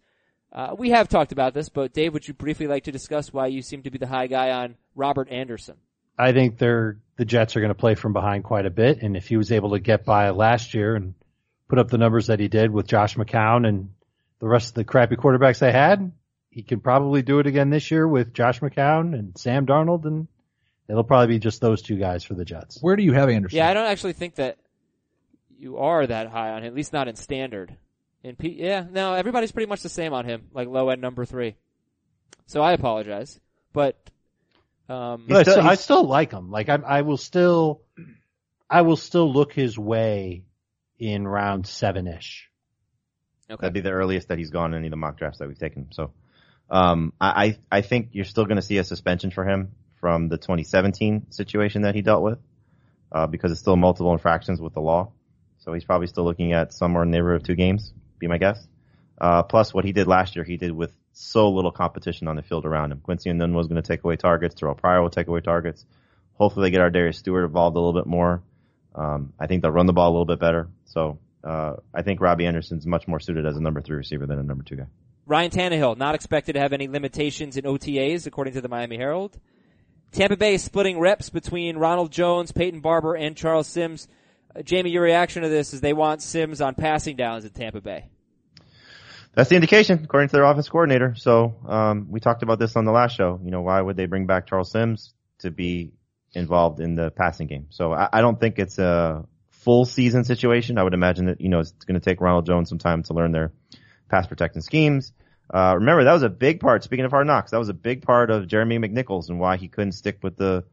Uh, 0.54 0.76
we 0.78 0.92
have 0.92 1.08
talked 1.08 1.32
about 1.32 1.56
this, 1.56 1.70
but 1.70 1.94
Dave, 1.94 2.14
would 2.14 2.28
you 2.28 2.36
briefly 2.36 2.68
like 2.68 2.84
to 2.84 2.92
discuss 2.92 3.34
why 3.34 3.48
you 3.48 3.64
seem 3.64 3.82
to 3.84 3.90
be 3.90 3.98
the 3.98 4.06
high 4.06 4.28
guy 4.28 4.52
on 4.52 4.76
Robert 4.96 5.30
Anderson? 5.30 5.78
I 6.20 6.34
think 6.34 6.60
they're 6.60 6.98
the 7.16 7.26
Jets 7.26 7.56
are 7.56 7.62
going 7.62 7.70
to 7.70 7.76
play 7.76 7.96
from 7.96 8.14
behind 8.14 8.44
quite 8.44 8.68
a 8.68 8.70
bit, 8.70 9.02
and 9.02 9.18
if 9.18 9.28
he 9.28 9.38
was 9.38 9.52
able 9.52 9.72
to 9.72 9.80
get 9.80 10.06
by 10.06 10.30
last 10.30 10.76
year 10.76 10.96
and 10.96 11.16
put 11.72 11.80
up 11.80 11.88
the 11.88 11.98
numbers 11.98 12.28
that 12.28 12.42
he 12.42 12.50
did 12.50 12.70
with 12.70 12.86
Josh 12.86 13.16
McCown 13.16 13.66
and 13.66 13.92
the 14.40 14.48
rest 14.48 14.68
of 14.70 14.74
the 14.74 14.84
crappy 14.84 15.16
quarterbacks 15.16 15.60
they 15.60 15.72
had, 15.72 16.12
he 16.50 16.64
can 16.64 16.82
probably 16.82 17.22
do 17.22 17.40
it 17.40 17.48
again 17.48 17.70
this 17.70 17.90
year 17.92 18.06
with 18.06 18.34
Josh 18.34 18.60
McCown 18.60 19.18
and 19.18 19.38
Sam 19.38 19.66
Darnold, 19.66 20.04
and 20.04 20.28
it'll 20.90 21.06
probably 21.06 21.28
be 21.36 21.40
just 21.40 21.62
those 21.62 21.82
two 21.82 21.96
guys 21.96 22.26
for 22.26 22.34
the 22.34 22.44
Jets. 22.44 22.80
Where 22.82 22.98
do 22.98 23.04
you 23.04 23.14
have 23.14 23.30
Anderson? 23.30 23.56
Yeah, 23.56 23.70
I 23.70 23.74
don't 23.74 23.86
actually 23.86 24.12
think 24.12 24.36
that 24.36 24.58
you 25.58 25.78
are 25.78 26.06
that 26.06 26.28
high 26.28 26.50
on 26.52 26.64
him, 26.64 26.68
at 26.68 26.76
least 26.76 26.92
not 26.92 27.08
in 27.08 27.16
standard. 27.16 27.74
In 28.22 28.36
P, 28.36 28.50
yeah, 28.50 28.84
no, 28.92 29.14
everybody's 29.14 29.54
pretty 29.54 29.70
much 29.70 29.82
the 29.82 29.88
same 29.88 30.12
on 30.12 30.26
him, 30.26 30.48
like 30.54 30.68
low 30.68 30.90
end 30.90 31.02
number 31.02 31.24
three. 31.24 31.56
So 32.48 32.62
I 32.62 32.74
apologize, 32.74 33.40
but 33.72 33.96
um, 34.90 35.24
But 35.30 35.38
I, 35.38 35.42
still- 35.44 35.54
still, 35.54 35.68
I 35.70 35.76
still 35.76 36.04
like 36.04 36.32
him. 36.34 36.52
Like 36.52 36.68
I, 36.68 36.76
I 36.86 37.02
will 37.04 37.16
still, 37.16 37.82
I 38.70 38.82
will 38.82 38.98
still 38.98 39.32
look 39.32 39.54
his 39.54 39.80
way 39.80 40.44
in 41.02 41.28
round 41.28 41.66
seven 41.66 42.08
ish. 42.08 42.48
okay. 43.50 43.60
That'd 43.60 43.74
be 43.74 43.82
the 43.82 43.92
earliest 43.92 44.28
that 44.28 44.38
he's 44.38 44.52
gone 44.52 44.74
in 44.74 44.78
any 44.78 44.88
of 44.88 44.92
the 44.92 44.98
mock 44.98 45.18
drafts 45.18 45.40
that 45.40 45.48
we've 45.48 45.60
taken. 45.60 45.88
So, 45.92 46.14
um, 46.70 47.12
I, 47.20 47.58
I 47.72 47.80
I 47.80 47.82
think 47.82 48.10
you're 48.14 48.24
still 48.24 48.46
going 48.46 48.58
to 48.58 48.62
see 48.62 48.78
a 48.78 48.84
suspension 48.84 49.32
for 49.32 49.44
him 49.44 49.72
from 50.00 50.30
the 50.30 50.38
2017 50.38 51.32
situation 51.32 51.82
that 51.82 51.96
he 51.96 52.02
dealt 52.02 52.24
with, 52.24 52.40
uh, 53.12 53.26
because 53.28 53.52
it's 53.52 53.60
still 53.60 53.76
multiple 53.76 54.14
infractions 54.14 54.62
with 54.62 54.74
the 54.74 54.80
law. 54.80 55.12
So 55.58 55.74
he's 55.74 55.84
probably 55.84 56.08
still 56.08 56.24
looking 56.24 56.54
at 56.54 56.72
somewhere 56.72 57.04
in 57.04 57.12
the 57.12 57.18
neighborhood 57.18 57.42
of 57.42 57.48
two 57.48 57.56
games, 57.56 57.94
be 58.20 58.28
my 58.28 58.38
guess. 58.38 58.68
Uh, 59.20 59.44
plus 59.44 59.74
what 59.74 59.86
he 59.86 59.92
did 59.92 60.08
last 60.08 60.36
year, 60.36 60.46
he 60.46 60.58
did 60.58 60.72
with 60.72 60.92
so 61.14 61.50
little 61.52 61.72
competition 61.72 62.28
on 62.28 62.36
the 62.36 62.42
field 62.42 62.66
around 62.66 62.92
him. 62.92 63.00
Quincy 63.00 63.30
Enunwa 63.30 63.68
going 63.68 63.76
to 63.76 63.82
take 63.82 64.04
away 64.04 64.16
targets. 64.16 64.56
Terrelle 64.56 64.78
Pryor 64.78 65.02
will 65.02 65.10
take 65.10 65.28
away 65.28 65.42
targets. 65.42 65.86
Hopefully 66.34 66.66
they 66.66 66.72
get 66.72 66.82
ArDarius 66.82 67.16
Stewart 67.16 67.46
involved 67.46 67.76
a 67.76 67.80
little 67.80 68.00
bit 68.00 68.08
more. 68.08 68.42
Um, 68.96 69.34
I 69.40 69.48
think 69.48 69.62
they'll 69.62 69.72
run 69.72 69.86
the 69.86 69.94
ball 69.94 70.10
a 70.10 70.14
little 70.14 70.26
bit 70.26 70.40
better. 70.40 70.68
So, 70.86 71.20
uh, 71.44 71.76
I 71.94 72.02
think 72.02 72.22
Robby 72.22 72.46
Anderson's 72.46 72.86
much 72.86 73.08
more 73.08 73.20
suited 73.20 73.46
as 73.46 73.58
a 73.58 73.62
number 73.62 73.82
three 73.82 73.96
receiver 73.96 74.26
than 74.26 74.40
a 74.40 74.44
number 74.44 74.64
two 74.64 74.76
guy. 74.76 74.88
Ryan 75.26 75.52
Tannehill 75.52 75.98
not 75.98 76.16
expected 76.16 76.54
to 76.54 76.60
have 76.60 76.74
any 76.74 76.88
limitations 76.88 77.58
in 77.58 77.66
OTAs, 77.66 78.28
according 78.28 78.54
to 78.56 78.62
the 78.62 78.68
Miami 78.68 78.98
Herald. 78.98 79.38
Tampa 80.12 80.36
Bay 80.36 80.56
is 80.56 80.64
splitting 80.64 81.00
reps 81.00 81.30
between 81.30 81.78
Ronald 81.78 82.12
Jones, 82.12 82.52
Peyton 82.52 82.82
Barber, 82.82 83.16
and 83.16 83.36
Charles 83.38 83.68
Sims. 83.68 84.08
Uh, 84.54 84.60
Jamey, 84.60 84.92
your 84.92 85.04
reaction 85.04 85.44
to 85.44 85.50
this 85.50 85.74
is 85.74 85.80
they 85.80 85.94
want 85.94 86.22
Sims 86.22 86.60
on 86.60 86.76
passing 86.76 87.16
downs 87.16 87.46
at 87.46 87.54
Tampa 87.54 87.80
Bay. 87.80 88.10
That's 89.34 89.50
the 89.50 89.56
indication, 89.56 90.02
according 90.04 90.28
to 90.30 90.34
their 90.34 90.44
offense 90.44 90.68
coordinator. 90.68 91.16
So 91.16 91.56
um, 91.66 92.08
we 92.10 92.20
talked 92.20 92.44
about 92.44 92.60
this 92.60 92.76
on 92.76 92.84
the 92.84 92.92
last 92.92 93.16
show. 93.16 93.40
You 93.42 93.52
know, 93.52 93.62
why 93.62 93.80
would 93.80 93.96
they 93.96 94.06
bring 94.06 94.26
back 94.26 94.48
Charles 94.48 94.72
Sims 94.72 95.14
to 95.40 95.52
be 95.52 95.94
involved 96.34 96.80
in 96.80 96.96
the 96.96 97.12
passing 97.12 97.48
game? 97.48 97.68
So 97.70 97.94
I, 97.94 98.10
I 98.14 98.22
don't 98.22 98.40
think 98.40 98.60
it's 98.60 98.80
a 98.80 99.26
full 99.50 99.86
season 99.86 100.24
situation. 100.24 100.78
I 100.78 100.84
would 100.84 100.94
imagine 100.94 101.26
that 101.26 101.42
you 101.42 101.50
know 101.50 101.60
it's 101.60 101.72
going 101.72 102.00
to 102.00 102.04
take 102.04 102.22
Ronald 102.22 102.46
Jones 102.46 102.70
some 102.70 102.80
time 102.80 103.04
to 103.04 103.14
learn 103.14 103.32
their 103.32 103.52
pass 104.10 104.28
protecting 104.28 104.62
schemes. 104.62 105.12
Uh, 105.54 105.76
remember 105.76 106.06
that 106.06 106.14
was 106.14 106.24
a 106.24 106.30
big 106.30 106.60
part. 106.60 106.84
Speaking 106.84 107.06
of 107.06 107.12
hard 107.12 107.28
knocks, 107.28 107.52
that 107.52 107.60
was 107.60 107.70
a 107.70 107.74
big 107.74 108.04
part 108.04 108.32
of 108.32 108.48
Jeremy 108.48 108.80
McNichols 108.80 109.30
and 109.30 109.40
why 109.40 109.58
he 109.58 109.68
couldn't 109.68 109.94
stick 109.94 110.20
with 110.24 110.38
the 110.38 110.64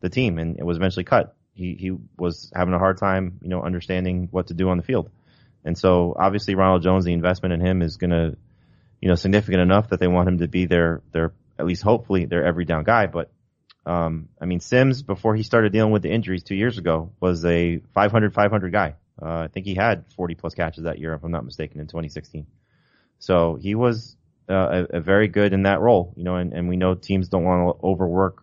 the 0.00 0.10
team, 0.10 0.38
and 0.38 0.58
it 0.58 0.64
was 0.64 0.76
eventually 0.76 1.04
cut. 1.04 1.34
He 1.54 1.74
he 1.74 1.92
was 2.18 2.52
having 2.54 2.74
a 2.74 2.78
hard 2.78 2.98
time, 2.98 3.38
you 3.42 3.48
know, 3.48 3.62
understanding 3.62 4.28
what 4.30 4.48
to 4.48 4.54
do 4.54 4.68
on 4.68 4.76
the 4.76 4.82
field. 4.82 5.10
And 5.66 5.76
so 5.76 6.14
obviously 6.16 6.54
Ronald 6.54 6.82
Jones, 6.82 7.04
the 7.04 7.12
investment 7.12 7.52
in 7.52 7.60
him 7.60 7.82
is 7.82 7.96
going 7.96 8.10
to, 8.10 8.36
you 9.02 9.08
know, 9.08 9.16
significant 9.16 9.60
enough 9.60 9.88
that 9.88 9.98
they 9.98 10.06
want 10.06 10.28
him 10.28 10.38
to 10.38 10.46
be 10.46 10.66
their, 10.66 11.02
their, 11.10 11.32
at 11.58 11.66
least 11.66 11.82
hopefully 11.82 12.24
their 12.24 12.46
every 12.46 12.64
down 12.64 12.84
guy. 12.84 13.06
But, 13.06 13.32
um, 13.86 14.28
I 14.40 14.46
mean, 14.46 14.58
Sims, 14.58 15.02
before 15.02 15.36
he 15.36 15.44
started 15.44 15.72
dealing 15.72 15.92
with 15.92 16.02
the 16.02 16.10
injuries 16.10 16.42
two 16.42 16.56
years 16.56 16.76
ago, 16.76 17.12
was 17.20 17.44
a 17.44 17.78
500, 17.94 18.34
500 18.34 18.72
guy. 18.72 18.96
Uh, 19.20 19.38
I 19.38 19.48
think 19.48 19.64
he 19.64 19.74
had 19.74 20.04
40 20.16 20.34
plus 20.34 20.54
catches 20.54 20.84
that 20.84 20.98
year, 20.98 21.14
if 21.14 21.22
I'm 21.22 21.30
not 21.30 21.44
mistaken, 21.44 21.80
in 21.80 21.86
2016. 21.86 22.46
So 23.20 23.54
he 23.54 23.76
was, 23.76 24.16
uh, 24.50 24.84
a, 24.90 24.96
a 24.96 25.00
very 25.00 25.28
good 25.28 25.52
in 25.52 25.62
that 25.62 25.80
role, 25.80 26.12
you 26.16 26.24
know, 26.24 26.36
and, 26.36 26.52
and 26.52 26.68
we 26.68 26.76
know 26.76 26.94
teams 26.94 27.28
don't 27.28 27.44
want 27.44 27.78
to 27.78 27.86
overwork 27.86 28.42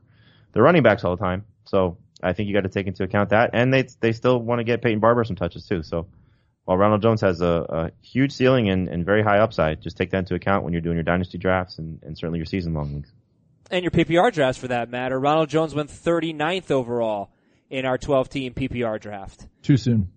the 0.54 0.62
running 0.62 0.82
backs 0.82 1.04
all 1.04 1.16
the 1.16 1.24
time. 1.24 1.46
So 1.66 1.98
I 2.22 2.34
think 2.34 2.48
you 2.48 2.54
got 2.54 2.62
to 2.62 2.70
take 2.70 2.88
into 2.88 3.04
account 3.04 3.30
that. 3.32 3.52
And 3.54 3.74
they, 3.74 3.88
they 4.00 4.14
still 4.14 4.40
want 4.40 4.60
to 4.60 4.64
get 4.64 4.82
Peyton 4.82 5.00
Barber 5.00 5.26
some 5.26 5.36
touches 5.36 5.68
too. 5.68 5.84
So, 5.84 6.08
while 6.66 6.78
Ronald 6.78 7.02
Jones 7.02 7.20
has 7.20 7.42
a, 7.42 7.66
a 7.68 7.92
huge 8.02 8.32
ceiling 8.32 8.70
and, 8.70 8.88
and 8.88 9.06
very 9.06 9.22
high 9.22 9.40
upside, 9.40 9.82
just 9.82 9.98
take 9.98 10.12
that 10.12 10.20
into 10.20 10.36
account 10.36 10.64
when 10.64 10.72
you're 10.72 10.82
doing 10.82 10.96
your 10.96 11.04
dynasty 11.04 11.38
drafts 11.38 11.78
and, 11.78 12.02
and 12.04 12.18
certainly 12.18 12.40
your 12.40 12.46
season 12.46 12.74
long 12.74 12.94
leagues. 12.94 13.12
And 13.72 13.84
your 13.84 13.92
PPR 13.92 14.32
drafts 14.32 14.60
for 14.60 14.68
that 14.68 14.90
matter. 14.90 15.20
Ronald 15.20 15.50
Jones 15.50 15.74
went 15.74 15.90
39th 15.90 16.70
overall 16.72 17.32
in 17.70 17.86
our 17.86 17.98
12 17.98 18.30
team 18.30 18.54
PPR 18.54 19.00
draft. 19.00 19.48
Too 19.62 19.78
soon. 19.78 20.10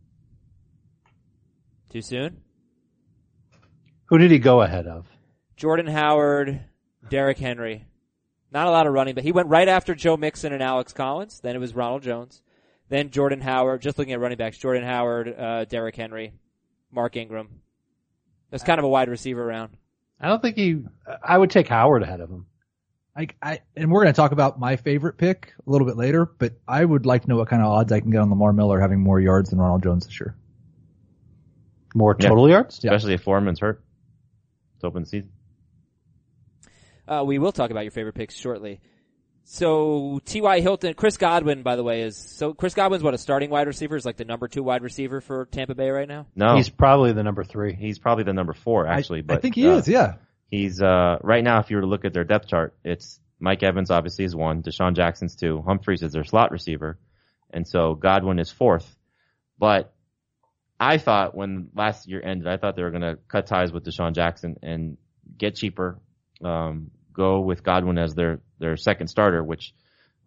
Too 1.91 2.03
soon? 2.03 2.43
Who 4.07 4.19
did 4.19 4.31
he 4.31 4.39
go 4.39 4.63
ahead 4.63 4.87
of? 4.87 5.07
Jordan 5.57 5.87
Howard, 5.87 6.61
Derrick 7.09 7.39
Henry. 7.39 7.87
Not 8.53 8.67
a 8.67 8.71
lot 8.71 8.87
of 8.87 8.93
running, 8.93 9.15
but 9.15 9.25
he 9.25 9.33
went 9.33 9.49
right 9.49 9.69
after 9.69 9.95
Joe 9.95 10.17
Mixon 10.17 10.53
and 10.53 10.63
Alex 10.63 10.93
Collins. 10.93 11.41
Then 11.41 11.57
it 11.57 11.59
was 11.59 11.75
Ronald 11.75 12.03
Jones. 12.03 12.43
Then 12.89 13.11
Jordan 13.11 13.41
Howard, 13.41 13.83
just 13.83 13.99
looking 13.99 14.13
at 14.13 14.21
running 14.21 14.39
backs, 14.39 14.59
Jordan 14.59 14.85
Howard, 14.85 15.35
uh, 15.37 15.65
Derrick 15.65 15.97
Henry, 15.97 16.33
Mark 16.93 17.17
Ingram. 17.17 17.61
That's 18.51 18.63
kind 18.63 18.79
of 18.79 18.85
a 18.85 18.89
wide 18.89 19.09
receiver 19.09 19.45
round. 19.45 19.77
I 20.21 20.29
don't 20.29 20.41
think 20.41 20.57
he. 20.57 20.83
I 21.23 21.37
would 21.37 21.51
take 21.51 21.69
Howard 21.69 22.03
ahead 22.03 22.21
of 22.21 22.31
him. 22.31 22.47
I, 23.17 23.29
I, 23.43 23.61
and 23.75 23.91
we're 23.91 24.03
going 24.03 24.13
to 24.13 24.17
talk 24.17 24.33
about 24.33 24.61
my 24.61 24.77
favorite 24.77 25.17
pick 25.17 25.55
a 25.67 25.71
little 25.71 25.87
bit 25.87 25.97
later, 25.97 26.27
but 26.27 26.53
I 26.69 26.85
would 26.85 27.07
like 27.07 27.23
to 27.23 27.29
know 27.29 27.37
what 27.37 27.49
kind 27.49 27.63
of 27.63 27.69
odds 27.69 27.91
I 27.91 28.01
can 28.01 28.11
get 28.11 28.21
on 28.21 28.29
Lamar 28.29 28.53
Miller 28.53 28.79
having 28.79 29.01
more 29.01 29.19
yards 29.19 29.51
than 29.51 29.59
Ronald 29.59 29.83
Jones 29.83 30.07
this 30.07 30.21
year. 30.21 30.37
More 31.95 32.15
Yeah. 32.19 32.29
total 32.29 32.49
yards. 32.49 32.81
Yeah. 32.83 32.93
Especially 32.93 33.15
if 33.15 33.23
Foreman's 33.23 33.61
hurt. 33.61 33.83
It's 34.75 34.85
open 34.85 35.07
season. 35.07 35.31
Uh, 37.09 37.25
we 37.27 37.39
will 37.39 37.53
talk 37.53 37.71
about 37.71 37.85
your 37.85 37.91
favorite 37.93 38.15
picks 38.15 38.35
shortly. 38.37 38.81
So 39.45 40.21
T.Y. 40.25 40.61
Hilton, 40.61 40.95
Chris 40.95 41.17
Godwin, 41.17 41.63
by 41.63 41.77
the 41.77 41.85
way, 41.85 42.03
is 42.03 42.17
so 42.17 42.53
Chris 42.53 42.75
Godwin's 42.75 43.05
what 43.05 43.15
a 43.15 43.19
starting 43.19 43.49
wide 43.49 43.69
receiver 43.69 43.97
is 43.97 44.05
like 44.05 44.17
the 44.17 44.25
number 44.25 44.49
two 44.49 44.65
wide 44.65 44.83
receiver 44.83 45.21
for 45.21 45.47
Tampa 45.47 45.75
Bay 45.77 45.89
right 45.89 46.09
now. 46.09 46.27
No, 46.35 46.57
He's 46.57 46.69
probably 46.69 47.13
the 47.13 47.23
number 47.23 47.45
three. 47.45 47.73
he's 47.73 48.01
probably 48.01 48.25
the 48.25 48.33
number 48.33 48.53
four 48.55 48.89
actually. 48.89 49.21
I, 49.21 49.23
but 49.23 49.39
I 49.39 49.41
think 49.41 49.55
he 49.55 49.69
uh, 49.69 49.77
is, 49.77 49.89
yeah. 49.89 50.15
He's 50.51 50.81
uh 50.81 51.19
right 51.23 51.43
now. 51.43 51.61
If 51.61 51.71
you 51.71 51.77
were 51.77 51.83
to 51.83 51.89
look 51.89 52.05
at 52.05 52.13
their 52.13 52.25
depth 52.25 52.49
chart, 52.49 52.77
it's 52.85 53.21
Mike 53.39 53.63
Evans 53.63 53.91
obviously 53.91 54.25
is 54.25 54.35
one, 54.35 54.63
DeSean 54.63 54.95
Jackson's 54.95 55.37
two, 55.37 55.63
Humphries 55.63 56.03
is 56.03 56.13
their 56.13 56.25
slot 56.25 56.51
receiver, 56.53 56.99
and 57.51 57.67
so 57.67 57.95
Godwin 57.95 58.39
is 58.39 58.51
fourth. 58.51 58.97
But 59.59 59.93
I 60.79 60.99
thought 60.99 61.35
when 61.35 61.69
last 61.75 62.09
year 62.09 62.23
ended, 62.23 62.47
I 62.47 62.57
thought 62.57 62.77
they 62.77 62.83
were 62.83 62.91
going 62.91 63.03
to 63.03 63.19
cut 63.29 63.47
ties 63.47 63.73
with 63.73 63.85
DeSean 63.85 64.15
Jackson 64.15 64.57
and 64.63 64.97
get 65.37 65.57
cheaper, 65.57 65.99
um, 66.43 66.91
go 67.13 67.41
with 67.41 67.63
Godwin 67.63 67.99
as 67.99 68.15
their 68.15 68.41
their 68.59 68.77
second 68.77 69.09
starter, 69.09 69.43
which 69.43 69.75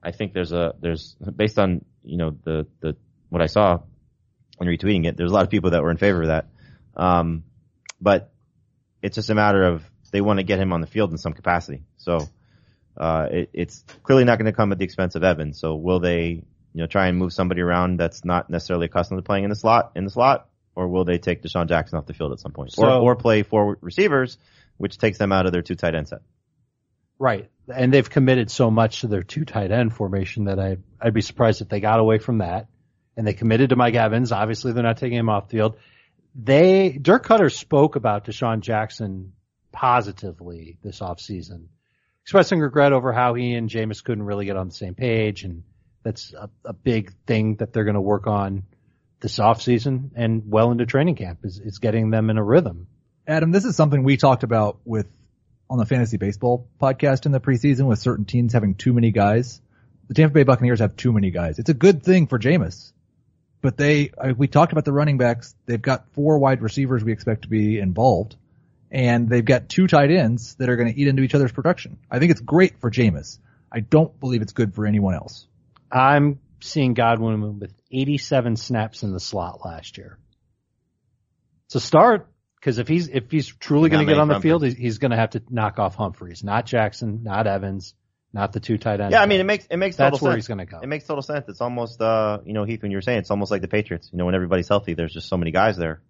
I 0.03 0.11
think 0.11 0.33
there's 0.33 0.51
a 0.51 0.73
there's 0.79 1.15
based 1.35 1.59
on 1.59 1.85
you 2.03 2.17
know 2.17 2.35
the 2.43 2.67
the 2.81 2.95
what 3.29 3.41
I 3.41 3.47
saw 3.47 3.79
and 4.59 4.69
retweeting 4.69 5.05
it, 5.05 5.17
there's 5.17 5.31
a 5.31 5.33
lot 5.33 5.43
of 5.43 5.49
people 5.49 5.71
that 5.71 5.81
were 5.83 5.91
in 5.91 5.97
favor 5.97 6.21
of 6.23 6.27
that. 6.27 6.47
Um, 6.95 7.43
but 8.01 8.33
it's 9.01 9.15
just 9.15 9.29
a 9.29 9.35
matter 9.35 9.63
of 9.63 9.83
they 10.09 10.21
want 10.21 10.39
to 10.39 10.43
get 10.43 10.59
him 10.59 10.73
on 10.73 10.81
the 10.81 10.87
field 10.87 11.11
in 11.11 11.17
some 11.17 11.33
capacity. 11.33 11.83
So 11.97 12.27
uh, 12.97 13.27
it, 13.31 13.49
it's 13.53 13.83
clearly 14.03 14.25
not 14.25 14.37
going 14.37 14.51
to 14.51 14.55
come 14.55 14.71
at 14.71 14.77
the 14.77 14.85
expense 14.85 15.15
of 15.15 15.23
Evans. 15.23 15.59
So 15.59 15.75
will 15.75 15.99
they, 15.99 16.43
you 16.73 16.81
know, 16.81 16.87
try 16.87 17.07
and 17.07 17.17
move 17.17 17.33
somebody 17.33 17.61
around 17.61 17.97
that's 17.97 18.25
not 18.25 18.49
necessarily 18.49 18.85
accustomed 18.85 19.19
to 19.19 19.23
playing 19.23 19.43
in 19.43 19.49
the 19.49 19.55
slot 19.55 19.93
in 19.95 20.03
the 20.03 20.11
slot, 20.11 20.49
or 20.75 20.87
will 20.87 21.05
they 21.05 21.17
take 21.17 21.41
DeSean 21.41 21.67
Jackson 21.67 21.97
off 21.97 22.05
the 22.05 22.13
field 22.13 22.31
at 22.31 22.39
some 22.39 22.51
point, 22.51 22.73
or 22.77 22.89
or 22.89 23.15
play 23.15 23.43
four 23.43 23.77
receivers, 23.81 24.37
which 24.77 24.97
takes 24.97 25.17
them 25.17 25.31
out 25.31 25.45
of 25.45 25.51
their 25.51 25.61
two 25.61 25.75
tight 25.75 25.95
end 25.95 26.07
set? 26.07 26.19
Right. 27.19 27.49
And 27.67 27.93
they've 27.93 28.09
committed 28.09 28.49
so 28.49 28.71
much 28.71 29.01
to 29.01 29.07
their 29.07 29.23
two 29.23 29.43
tight 29.45 29.71
end 29.71 29.93
formation 29.93 30.45
that 30.45 30.57
I, 30.57 30.77
I'd 30.99 31.13
be 31.13 31.21
surprised 31.21 31.61
if 31.61 31.67
they 31.67 31.81
got 31.81 31.99
away 31.99 32.17
from 32.17 32.39
that. 32.39 32.67
And 33.17 33.27
they 33.27 33.33
committed 33.33 33.71
to 33.71 33.75
Mike 33.75 33.95
Evans. 33.95 34.31
Obviously 34.31 34.71
they're 34.71 34.83
not 34.83 34.97
taking 34.97 35.17
him 35.19 35.27
off 35.27 35.49
the 35.49 35.57
field. 35.57 35.75
They, 36.33 36.97
Dirk 36.99 37.25
Koetter 37.25 37.53
spoke 37.53 37.97
about 37.97 38.25
DeSean 38.25 38.61
Jackson 38.61 39.33
positively 39.71 40.77
this 40.83 40.99
offseason, 40.99 41.65
expressing 42.23 42.59
regret 42.59 42.93
over 42.93 43.11
how 43.13 43.33
he 43.33 43.53
and 43.55 43.69
Jameis 43.69 44.03
couldn't 44.03 44.23
really 44.23 44.45
get 44.45 44.57
on 44.57 44.67
the 44.67 44.73
same 44.73 44.95
page. 44.95 45.43
And 45.43 45.63
that's 46.03 46.33
a, 46.33 46.49
a 46.65 46.73
big 46.73 47.13
thing 47.25 47.55
that 47.55 47.73
they're 47.73 47.83
going 47.83 47.95
to 47.95 48.01
work 48.01 48.27
on 48.27 48.63
this 49.19 49.39
offseason 49.39 50.11
and 50.15 50.43
well 50.49 50.71
into 50.71 50.85
training 50.85 51.15
camp 51.15 51.39
is, 51.43 51.59
is 51.59 51.79
getting 51.79 52.09
them 52.09 52.29
in 52.29 52.37
a 52.37 52.43
rhythm. 52.43 52.87
Adam, 53.27 53.51
this 53.51 53.65
is 53.65 53.75
something 53.75 54.03
we 54.03 54.17
talked 54.17 54.43
about 54.43 54.79
with 54.85 55.07
on 55.69 55.77
the 55.77 55.85
fantasy 55.85 56.17
baseball 56.17 56.67
podcast 56.81 57.25
in 57.25 57.31
the 57.31 57.39
preseason 57.39 57.85
with 57.85 57.99
certain 57.99 58.25
teams 58.25 58.53
having 58.53 58.75
too 58.75 58.93
many 58.93 59.11
guys. 59.11 59.61
The 60.07 60.15
Tampa 60.15 60.33
Bay 60.33 60.43
Buccaneers 60.43 60.79
have 60.79 60.95
too 60.95 61.11
many 61.11 61.29
guys. 61.29 61.59
It's 61.59 61.69
a 61.69 61.75
good 61.75 62.01
thing 62.01 62.25
for 62.25 62.39
Jameis, 62.39 62.91
but 63.61 63.77
they, 63.77 64.11
I- 64.19 64.31
we 64.31 64.47
talked 64.47 64.71
about 64.71 64.85
the 64.85 64.93
running 64.93 65.17
backs. 65.19 65.53
They've 65.67 65.81
got 65.81 66.11
four 66.13 66.39
wide 66.39 66.61
receivers 66.63 67.03
we 67.03 67.11
expect 67.11 67.43
to 67.43 67.49
be 67.49 67.77
involved 67.77 68.35
and 68.91 69.29
they've 69.29 69.45
got 69.45 69.69
two 69.69 69.87
tight 69.87 70.11
ends 70.11 70.55
that 70.55 70.69
are 70.69 70.75
going 70.75 70.91
to 70.93 70.99
eat 70.99 71.07
into 71.07 71.23
each 71.23 71.35
other's 71.35 71.51
production. 71.51 71.97
I 72.09 72.19
think 72.19 72.31
it's 72.31 72.41
great 72.41 72.79
for 72.79 72.89
Jameis. 72.89 73.39
I 73.71 73.81
don't 73.81 74.19
believe 74.19 74.41
it's 74.41 74.53
good 74.53 74.73
for 74.73 74.85
anyone 74.85 75.13
else. 75.13 75.47
I'm 75.91 76.39
seeing 76.61 76.93
Godwin 76.93 77.59
with 77.59 77.73
87 77.91 78.55
snaps 78.55 79.03
in 79.03 79.11
the 79.11 79.19
slot 79.19 79.63
last 79.63 79.97
year. 79.97 80.17
It's 81.67 81.75
a 81.75 81.79
start 81.79 82.27
because 82.59 82.79
if 82.79 82.87
he's 82.87 83.07
if 83.07 83.29
he's 83.29 83.47
truly 83.47 83.89
going 83.89 84.05
to 84.05 84.11
get 84.11 84.19
on 84.19 84.27
the 84.27 84.39
field, 84.39 84.63
he's, 84.63 84.75
he's 84.75 84.97
going 84.97 85.11
to 85.11 85.17
have 85.17 85.31
to 85.31 85.43
knock 85.49 85.77
off 85.77 85.95
Humphries, 85.95 86.43
not 86.43 86.65
Jackson, 86.65 87.21
not 87.23 87.45
Evans, 87.45 87.93
not 88.33 88.53
the 88.53 88.59
two 88.59 88.79
tight 88.79 88.99
ends. 88.99 89.13
Yeah, 89.13 89.21
I 89.21 89.27
mean 89.27 89.39
it 89.39 89.45
makes 89.45 89.67
it 89.69 89.77
makes 89.77 89.95
total 89.95 90.11
that's 90.11 90.21
where 90.21 90.31
sense. 90.31 90.43
he's 90.43 90.47
going 90.47 90.57
to 90.59 90.65
go. 90.65 90.79
It 90.81 90.87
makes 90.87 91.05
total 91.05 91.21
sense. 91.21 91.45
It's 91.47 91.61
almost, 91.61 92.01
uh, 92.01 92.39
you 92.45 92.53
know, 92.53 92.63
Heath, 92.63 92.81
when 92.81 92.91
you 92.91 92.97
were 92.97 93.01
saying 93.01 93.19
it's 93.19 93.31
almost 93.31 93.51
like 93.51 93.61
the 93.61 93.67
Patriots. 93.67 94.09
You 94.11 94.17
know, 94.17 94.25
when 94.25 94.35
everybody's 94.35 94.67
healthy, 94.67 94.95
there's 94.95 95.13
just 95.13 95.29
so 95.29 95.37
many 95.37 95.51
guys 95.51 95.77
there, 95.77 96.01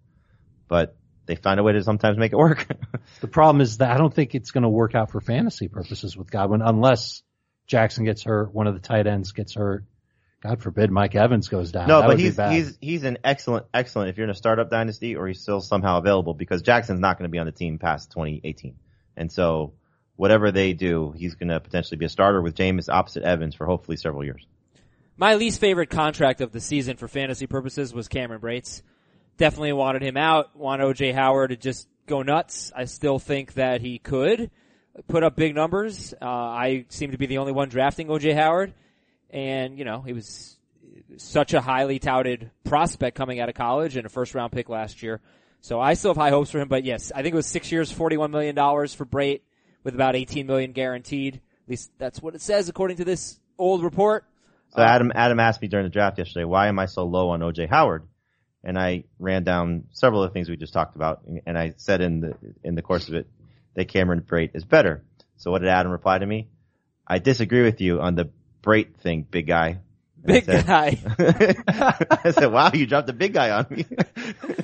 but 0.66 0.96
they 1.30 1.36
find 1.36 1.60
a 1.60 1.62
way 1.62 1.72
to 1.74 1.82
sometimes 1.84 2.18
make 2.18 2.32
it 2.32 2.36
work. 2.36 2.66
The 3.20 3.28
problem 3.28 3.60
is 3.60 3.78
that 3.78 3.90
I 3.90 3.98
don't 3.98 4.12
think 4.12 4.34
it's 4.34 4.50
going 4.50 4.62
to 4.62 4.68
work 4.68 4.94
out 4.94 5.10
for 5.10 5.20
fantasy 5.20 5.68
purposes 5.68 6.16
with 6.16 6.30
Godwin 6.30 6.62
unless 6.62 7.22
Jackson 7.66 8.04
gets 8.04 8.22
hurt, 8.22 8.54
one 8.54 8.66
of 8.66 8.74
the 8.74 8.80
tight 8.80 9.06
ends 9.06 9.32
gets 9.32 9.54
hurt. 9.54 9.84
God 10.42 10.62
forbid 10.62 10.90
Mike 10.90 11.14
Evans 11.14 11.48
goes 11.48 11.70
down. 11.70 11.86
no, 11.86 12.00
That 12.00 12.06
but 12.06 12.08
would 12.08 12.16
be 12.16 12.22
he's 12.24 12.36
bad. 12.36 12.52
he's 12.52 12.78
he's 12.80 13.04
an 13.04 13.18
excellent 13.22 13.66
excellent 13.74 14.08
if 14.08 14.16
you're 14.16 14.24
in 14.24 14.30
a 14.30 14.34
startup 14.34 14.70
dynasty 14.70 15.16
or 15.16 15.28
he's 15.28 15.40
still 15.40 15.60
somehow 15.60 15.98
available 15.98 16.32
because 16.34 16.62
Jackson's 16.62 16.98
not 17.00 17.18
going 17.18 17.28
to 17.28 17.32
be 17.32 17.38
on 17.38 17.46
the 17.46 17.52
team 17.52 17.78
past 17.78 18.10
2018, 18.12 18.74
and 19.16 19.30
so 19.30 19.74
whatever 20.16 20.50
they 20.50 20.72
do, 20.72 21.12
he's 21.16 21.34
going 21.34 21.48
to 21.50 21.60
potentially 21.60 21.98
be 21.98 22.06
a 22.06 22.08
starter 22.08 22.40
with 22.40 22.54
Jameis 22.54 22.88
opposite 22.88 23.22
Evans 23.22 23.54
for 23.54 23.66
hopefully 23.66 23.96
several 23.98 24.24
years. 24.24 24.46
My 25.16 25.34
least 25.34 25.60
favorite 25.60 25.90
contract 25.90 26.40
of 26.40 26.52
the 26.52 26.60
season 26.60 26.96
for 26.96 27.06
fantasy 27.06 27.46
purposes 27.46 27.92
was 27.92 28.08
Cameron 28.08 28.40
Brates. 28.40 28.82
Definitely 29.36 29.72
wanted 29.72 30.02
him 30.02 30.16
out. 30.16 30.56
Want 30.56 30.82
OJ 30.82 31.14
Howard 31.14 31.50
to 31.50 31.56
just 31.56 31.88
go 32.06 32.22
nuts. 32.22 32.72
I 32.74 32.84
still 32.84 33.18
think 33.18 33.54
that 33.54 33.80
he 33.80 33.98
could 33.98 34.50
put 35.08 35.22
up 35.22 35.36
big 35.36 35.54
numbers. 35.54 36.14
Uh, 36.20 36.26
I 36.26 36.84
seem 36.88 37.12
to 37.12 37.18
be 37.18 37.26
the 37.26 37.38
only 37.38 37.52
one 37.52 37.68
drafting 37.68 38.08
OJ 38.08 38.34
Howard, 38.34 38.74
and 39.30 39.78
you 39.78 39.84
know 39.84 40.02
he 40.02 40.12
was 40.12 40.58
such 41.16 41.54
a 41.54 41.60
highly 41.60 41.98
touted 41.98 42.50
prospect 42.64 43.16
coming 43.16 43.40
out 43.40 43.48
of 43.48 43.54
college 43.54 43.96
and 43.96 44.06
a 44.06 44.08
first 44.08 44.34
round 44.34 44.52
pick 44.52 44.68
last 44.68 45.02
year. 45.02 45.20
So 45.60 45.80
I 45.80 45.94
still 45.94 46.10
have 46.10 46.16
high 46.16 46.30
hopes 46.30 46.50
for 46.50 46.58
him. 46.58 46.68
But 46.68 46.84
yes, 46.84 47.12
I 47.14 47.22
think 47.22 47.34
it 47.34 47.36
was 47.36 47.46
six 47.46 47.70
years, 47.70 47.90
forty 47.92 48.16
one 48.16 48.30
million 48.30 48.54
dollars 48.54 48.94
for 48.94 49.04
Brate 49.04 49.40
with 49.84 49.94
about 49.94 50.16
eighteen 50.16 50.46
million 50.46 50.72
guaranteed. 50.72 51.36
At 51.36 51.70
least 51.70 51.90
that's 51.98 52.20
what 52.20 52.34
it 52.34 52.40
says 52.40 52.68
according 52.68 52.98
to 52.98 53.04
this 53.04 53.38
old 53.58 53.82
report. 53.82 54.24
So 54.70 54.82
Adam 54.82 55.12
Adam 55.14 55.40
asked 55.40 55.60
me 55.62 55.68
during 55.68 55.84
the 55.84 55.90
draft 55.90 56.18
yesterday, 56.18 56.44
why 56.44 56.68
am 56.68 56.78
I 56.78 56.86
so 56.86 57.04
low 57.04 57.30
on 57.30 57.40
OJ 57.40 57.68
Howard? 57.68 58.04
And 58.62 58.78
I 58.78 59.04
ran 59.18 59.42
down 59.44 59.84
several 59.92 60.22
of 60.22 60.30
the 60.30 60.34
things 60.34 60.48
we 60.50 60.56
just 60.56 60.72
talked 60.74 60.94
about, 60.96 61.22
and 61.46 61.56
I 61.56 61.72
said 61.78 62.00
in 62.02 62.20
the 62.20 62.34
in 62.62 62.74
the 62.74 62.82
course 62.82 63.08
of 63.08 63.14
it 63.14 63.26
that 63.74 63.88
Cameron 63.88 64.20
Brate 64.20 64.50
is 64.54 64.64
better. 64.64 65.02
So 65.38 65.50
what 65.50 65.60
did 65.62 65.68
Adam 65.68 65.90
reply 65.90 66.18
to 66.18 66.26
me? 66.26 66.48
I 67.06 67.18
disagree 67.20 67.62
with 67.62 67.80
you 67.80 68.00
on 68.02 68.14
the 68.16 68.28
Brate 68.62 68.94
thing, 68.96 69.22
big 69.30 69.46
guy. 69.46 69.78
And 70.22 70.30
I 70.30 70.32
Big 70.34 70.44
said- 70.44 70.66
guy. 70.66 70.98
I 72.24 72.30
said, 72.32 72.52
"Wow, 72.52 72.70
you 72.74 72.86
dropped 72.86 73.08
a 73.08 73.14
big 73.14 73.32
guy 73.32 73.50
on 73.50 73.66
me." 73.70 73.86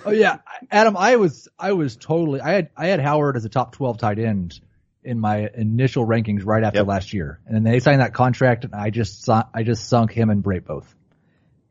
Oh 0.05 0.11
yeah, 0.11 0.39
Adam, 0.71 0.97
I 0.99 1.17
was 1.17 1.49
I 1.59 1.73
was 1.73 1.97
totally 1.97 2.43
I 2.43 2.51
had 2.53 2.69
I 2.77 2.89
had 2.89 3.01
Howard 3.01 3.37
as 3.39 3.47
a 3.47 3.49
top 3.49 3.73
twelve 3.73 3.97
tight 3.97 4.19
end 4.19 4.61
in 5.03 5.19
my 5.19 5.49
initial 5.55 6.05
rankings 6.07 6.45
right 6.45 6.63
after 6.63 6.81
Yep. 6.81 6.87
last 6.87 7.13
year, 7.15 7.41
and 7.47 7.55
then 7.57 7.63
they 7.63 7.81
signed 7.81 8.01
that 8.03 8.13
contract, 8.13 8.65
and 8.65 8.75
I 8.75 8.91
just 8.91 9.27
I 9.31 9.63
just 9.63 9.89
sunk 9.89 10.11
him 10.13 10.29
and 10.29 10.45
Brate 10.45 10.65
both. 10.67 10.95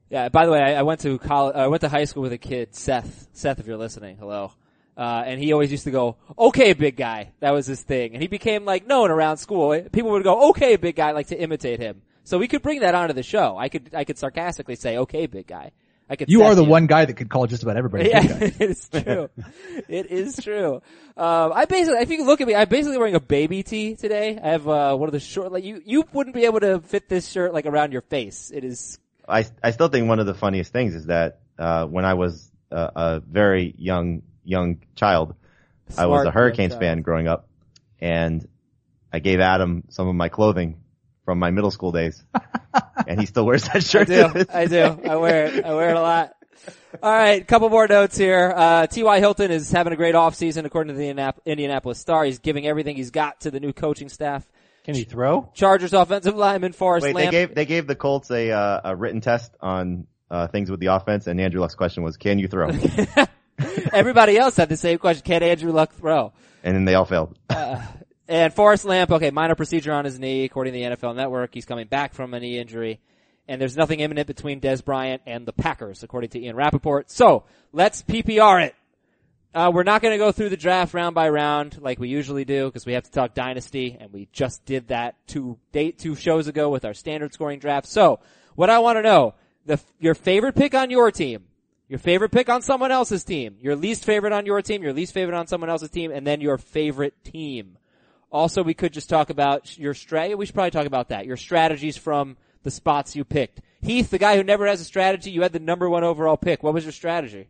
Yeah. 0.10 0.30
By 0.30 0.46
the 0.46 0.52
way, 0.52 0.60
I, 0.60 0.80
I 0.80 0.82
went 0.84 1.02
to 1.02 1.18
college. 1.20 1.56
I 1.56 1.68
went 1.68 1.82
to 1.82 1.90
high 1.90 2.06
school 2.06 2.24
with 2.24 2.34
a 2.34 2.38
kid, 2.38 2.76
Seth. 2.76 3.28
Seth, 3.34 3.60
if 3.60 3.68
you're 3.68 3.78
listening, 3.78 4.18
hello. 4.18 4.52
Uh, 4.98 5.24
and 5.26 5.42
he 5.42 5.52
always 5.52 5.72
used 5.72 5.84
to 5.84 5.92
go, 5.92 6.16
"Okay, 6.38 6.74
big 6.74 6.96
guy." 6.96 7.32
That 7.42 7.52
was 7.52 7.66
his 7.66 7.82
thing, 7.82 8.14
and 8.14 8.22
he 8.22 8.28
became 8.28 8.64
like 8.64 8.88
known 8.88 9.12
around 9.12 9.38
school. 9.38 9.80
People 9.92 10.12
would 10.12 10.24
go, 10.24 10.50
"Okay, 10.52 10.78
big 10.78 10.96
guy," 10.96 11.12
like 11.12 11.28
to 11.28 11.40
imitate 11.40 11.80
him. 11.80 12.02
So 12.24 12.38
we 12.38 12.48
could 12.48 12.62
bring 12.62 12.80
that 12.80 12.96
onto 12.96 13.14
the 13.14 13.24
show. 13.24 13.58
I 13.58 13.70
could, 13.70 13.94
I 13.94 14.06
could 14.06 14.18
sarcastically 14.18 14.76
say, 14.76 14.98
"Okay, 14.98 15.26
big 15.26 15.48
guy." 15.48 15.72
I 16.10 16.16
could. 16.16 16.30
You 16.30 16.44
are 16.44 16.56
the 16.56 16.64
one 16.64 16.86
guy 16.86 17.06
that 17.06 17.14
could 17.14 17.30
call 17.30 17.48
just 17.48 17.64
about 17.64 17.78
everybody. 17.78 18.10
Yeah, 18.10 18.22
big 18.22 18.40
guy. 18.60 18.66
it's 18.66 18.88
true. 18.90 19.30
it 19.90 20.12
is 20.12 20.38
true. 20.42 20.76
Um, 21.18 21.52
I 21.54 21.66
basically, 21.66 22.00
if 22.02 22.10
you 22.12 22.24
look 22.26 22.42
at 22.42 22.48
me, 22.48 22.56
I'm 22.56 22.70
basically 22.70 22.98
wearing 22.98 23.16
a 23.16 23.20
baby 23.20 23.64
tee 23.64 23.96
today. 23.96 24.40
I 24.42 24.50
have 24.50 24.68
uh, 24.68 24.96
one 24.96 25.10
of 25.10 25.14
the 25.14 25.20
short. 25.20 25.52
Like 25.52 25.64
you, 25.64 25.82
you 25.84 26.06
wouldn't 26.14 26.36
be 26.36 26.46
able 26.46 26.60
to 26.60 26.80
fit 26.80 27.10
this 27.10 27.28
shirt 27.30 27.54
like 27.54 27.66
around 27.66 27.92
your 27.92 28.04
face. 28.04 28.52
It 28.54 28.64
is 28.64 29.00
I 29.28 29.46
I 29.64 29.72
still 29.72 29.88
think 29.88 30.08
one 30.08 30.20
of 30.20 30.26
the 30.26 30.34
funniest 30.34 30.72
things 30.72 30.96
is 30.96 31.06
that 31.08 31.40
uh, 31.58 31.86
when 31.86 32.06
I 32.06 32.14
was 32.14 32.52
uh, 32.72 32.90
a 32.96 33.20
very 33.20 33.74
young 33.78 34.22
young 34.44 34.82
child, 34.96 35.36
I 35.98 36.06
was 36.06 36.26
a 36.26 36.32
Hurricanes 36.32 36.74
child. 36.74 36.82
fan 36.82 37.02
growing 37.02 37.28
up, 37.28 37.48
and 38.00 38.48
I 39.12 39.20
gave 39.20 39.40
Adam 39.40 39.84
some 39.90 40.08
of 40.08 40.16
my 40.16 40.30
clothing 40.30 40.82
from 41.24 41.40
my 41.40 41.52
middle 41.52 41.72
school 41.72 41.92
days, 41.92 42.24
and 43.08 43.20
he 43.20 43.26
still 43.26 43.46
wears 43.46 43.64
that 43.70 43.84
shirt. 43.84 44.10
I 44.10 44.34
do. 44.34 44.46
I 44.54 44.66
do. 44.66 45.10
I 45.10 45.16
wear 45.16 45.46
it. 45.48 45.66
I 45.66 45.74
wear 45.74 45.90
it 45.90 45.98
a 45.98 46.02
lot. 46.02 46.34
All 47.04 47.12
right, 47.12 47.46
couple 47.46 47.70
more 47.70 47.88
notes 47.88 48.18
here. 48.18 48.54
Uh, 48.56 48.88
T.Y. 48.88 49.20
Hilton 49.20 49.52
is 49.52 49.70
having 49.72 49.94
a 49.94 49.96
great 49.96 50.16
offseason 50.16 50.66
according 50.66 50.94
to 50.94 50.98
the 50.98 51.08
Indianap- 51.08 51.46
Indianapolis 51.46 52.00
Star. 52.00 52.24
He's 52.24 52.40
giving 52.40 52.66
everything 52.66 52.96
he's 52.96 53.12
got 53.12 53.42
to 53.42 53.52
the 53.52 53.60
new 53.60 53.74
coaching 53.74 54.10
staff. 54.10 54.48
Can 54.86 54.96
he 54.96 55.04
throw? 55.04 55.50
Chargers 55.56 55.94
offensive 55.94 56.36
lineman 56.36 56.72
Forrest 56.72 57.06
Wait, 57.06 57.16
they 57.16 57.30
gave 57.32 57.56
they 57.56 57.66
gave 57.66 57.88
the 57.88 57.96
Colts 57.96 58.30
a 58.30 58.52
uh, 58.52 58.82
a 58.86 58.96
written 58.96 59.20
test 59.20 59.52
on 59.60 60.06
uh, 60.30 60.48
things 60.48 60.70
with 60.70 60.80
the 60.80 60.88
offense, 60.88 61.26
and 61.28 61.42
Andrew 61.42 61.60
Luck's 61.60 61.76
question 61.76 62.04
was, 62.04 62.18
"Can 62.18 62.38
you 62.38 62.48
throw?" 62.48 62.70
Everybody 63.94 64.38
else 64.38 64.56
had 64.58 64.70
the 64.70 64.78
same 64.78 65.00
question. 65.00 65.24
Can 65.24 65.42
Andrew 65.42 65.72
Luck 65.72 65.94
throw? 65.94 66.34
and 66.64 66.76
then 66.76 66.86
they 66.86 66.96
all 66.96 67.06
failed. 67.06 67.38
And 68.28 68.54
Forrest 68.54 68.86
Lamp, 68.86 69.12
okay, 69.12 69.30
minor 69.30 69.56
procedure 69.56 69.94
on 69.94 70.06
his 70.06 70.20
knee, 70.20 70.46
according 70.46 70.74
to 70.74 70.80
the 70.80 70.96
NFL 70.96 71.16
Network. 71.16 71.54
He's 71.54 71.66
coming 71.66 71.88
back 71.88 72.14
from 72.14 72.34
a 72.34 72.40
knee 72.40 72.58
injury. 72.58 73.00
And 73.48 73.62
there's 73.62 73.78
nothing 73.78 74.00
imminent 74.00 74.26
between 74.26 74.60
Dez 74.60 74.84
Bryant 74.84 75.22
and 75.28 75.46
the 75.46 75.54
Packers, 75.54 76.02
according 76.02 76.32
to 76.32 76.42
Ian 76.42 76.56
Rapoport. 76.56 77.12
So, 77.12 77.44
let's 77.72 78.02
PPR 78.02 78.66
it. 78.66 78.76
Uh, 79.56 79.72
we're 79.74 79.84
not 79.84 80.02
going 80.02 80.12
to 80.12 80.18
go 80.18 80.34
through 80.34 80.50
the 80.50 80.58
draft 80.58 80.94
round 80.94 81.16
by 81.16 81.30
round 81.30 81.82
like 81.82 81.98
we 81.98 82.10
usually 82.10 82.44
do 82.44 82.66
because 82.66 82.86
we 82.86 82.92
have 82.92 83.04
to 83.04 83.12
talk 83.12 83.34
dynasty 83.34 83.96
and 83.98 84.12
we 84.12 84.28
just 84.34 84.66
did 84.66 84.90
that 84.90 85.16
two 85.28 85.58
date 85.72 85.98
two 85.98 86.14
shows 86.14 86.50
ago 86.50 86.70
with 86.70 86.84
our 86.84 86.94
standard 86.94 87.34
scoring 87.34 87.58
draft. 87.58 87.88
So, 87.88 88.20
what 88.56 88.70
I 88.70 88.80
want 88.80 88.98
to 88.98 89.02
know, 89.02 89.34
the 89.66 89.80
your 89.98 90.14
favorite 90.14 90.56
pick 90.58 90.76
on 90.76 90.90
your 90.90 91.10
team, 91.10 91.46
your 91.88 92.00
favorite 92.00 92.34
pick 92.34 92.50
on 92.50 92.64
someone 92.64 92.92
else's 92.92 93.24
team, 93.24 93.56
your 93.62 93.78
least 93.78 94.04
favorite 94.04 94.34
on 94.34 94.46
your 94.46 94.62
team, 94.62 94.84
your 94.84 94.92
least 94.92 95.14
favorite 95.14 95.38
on 95.38 95.48
someone 95.48 95.70
else's 95.70 95.90
team, 95.90 96.12
and 96.12 96.28
then 96.28 96.42
your 96.42 96.58
favorite 96.58 97.24
team. 97.24 97.78
Also, 98.34 98.62
we 98.62 98.74
could 98.74 98.92
just 98.92 99.08
talk 99.08 99.30
about 99.30 99.78
your 99.80 99.94
strat. 99.94 100.38
We 100.38 100.46
should 100.46 100.56
probably 100.56 100.72
talk 100.72 100.86
about 100.86 101.10
that. 101.10 101.26
Your 101.26 101.38
strategies 101.38 101.96
from 101.96 102.36
the 102.64 102.72
spots 102.72 103.16
you 103.16 103.24
picked. 103.24 103.62
Heath, 103.82 104.10
the 104.10 104.18
guy 104.18 104.36
who 104.36 104.44
never 104.44 104.68
has 104.68 104.82
a 104.82 104.84
strategy, 104.84 105.32
you 105.32 105.44
had 105.44 105.54
the 105.54 105.60
number 105.60 105.90
one 105.90 106.04
overall 106.04 106.36
pick. 106.36 106.62
What 106.62 106.74
was 106.74 106.84
your 106.84 106.92
strategy? 106.92 107.48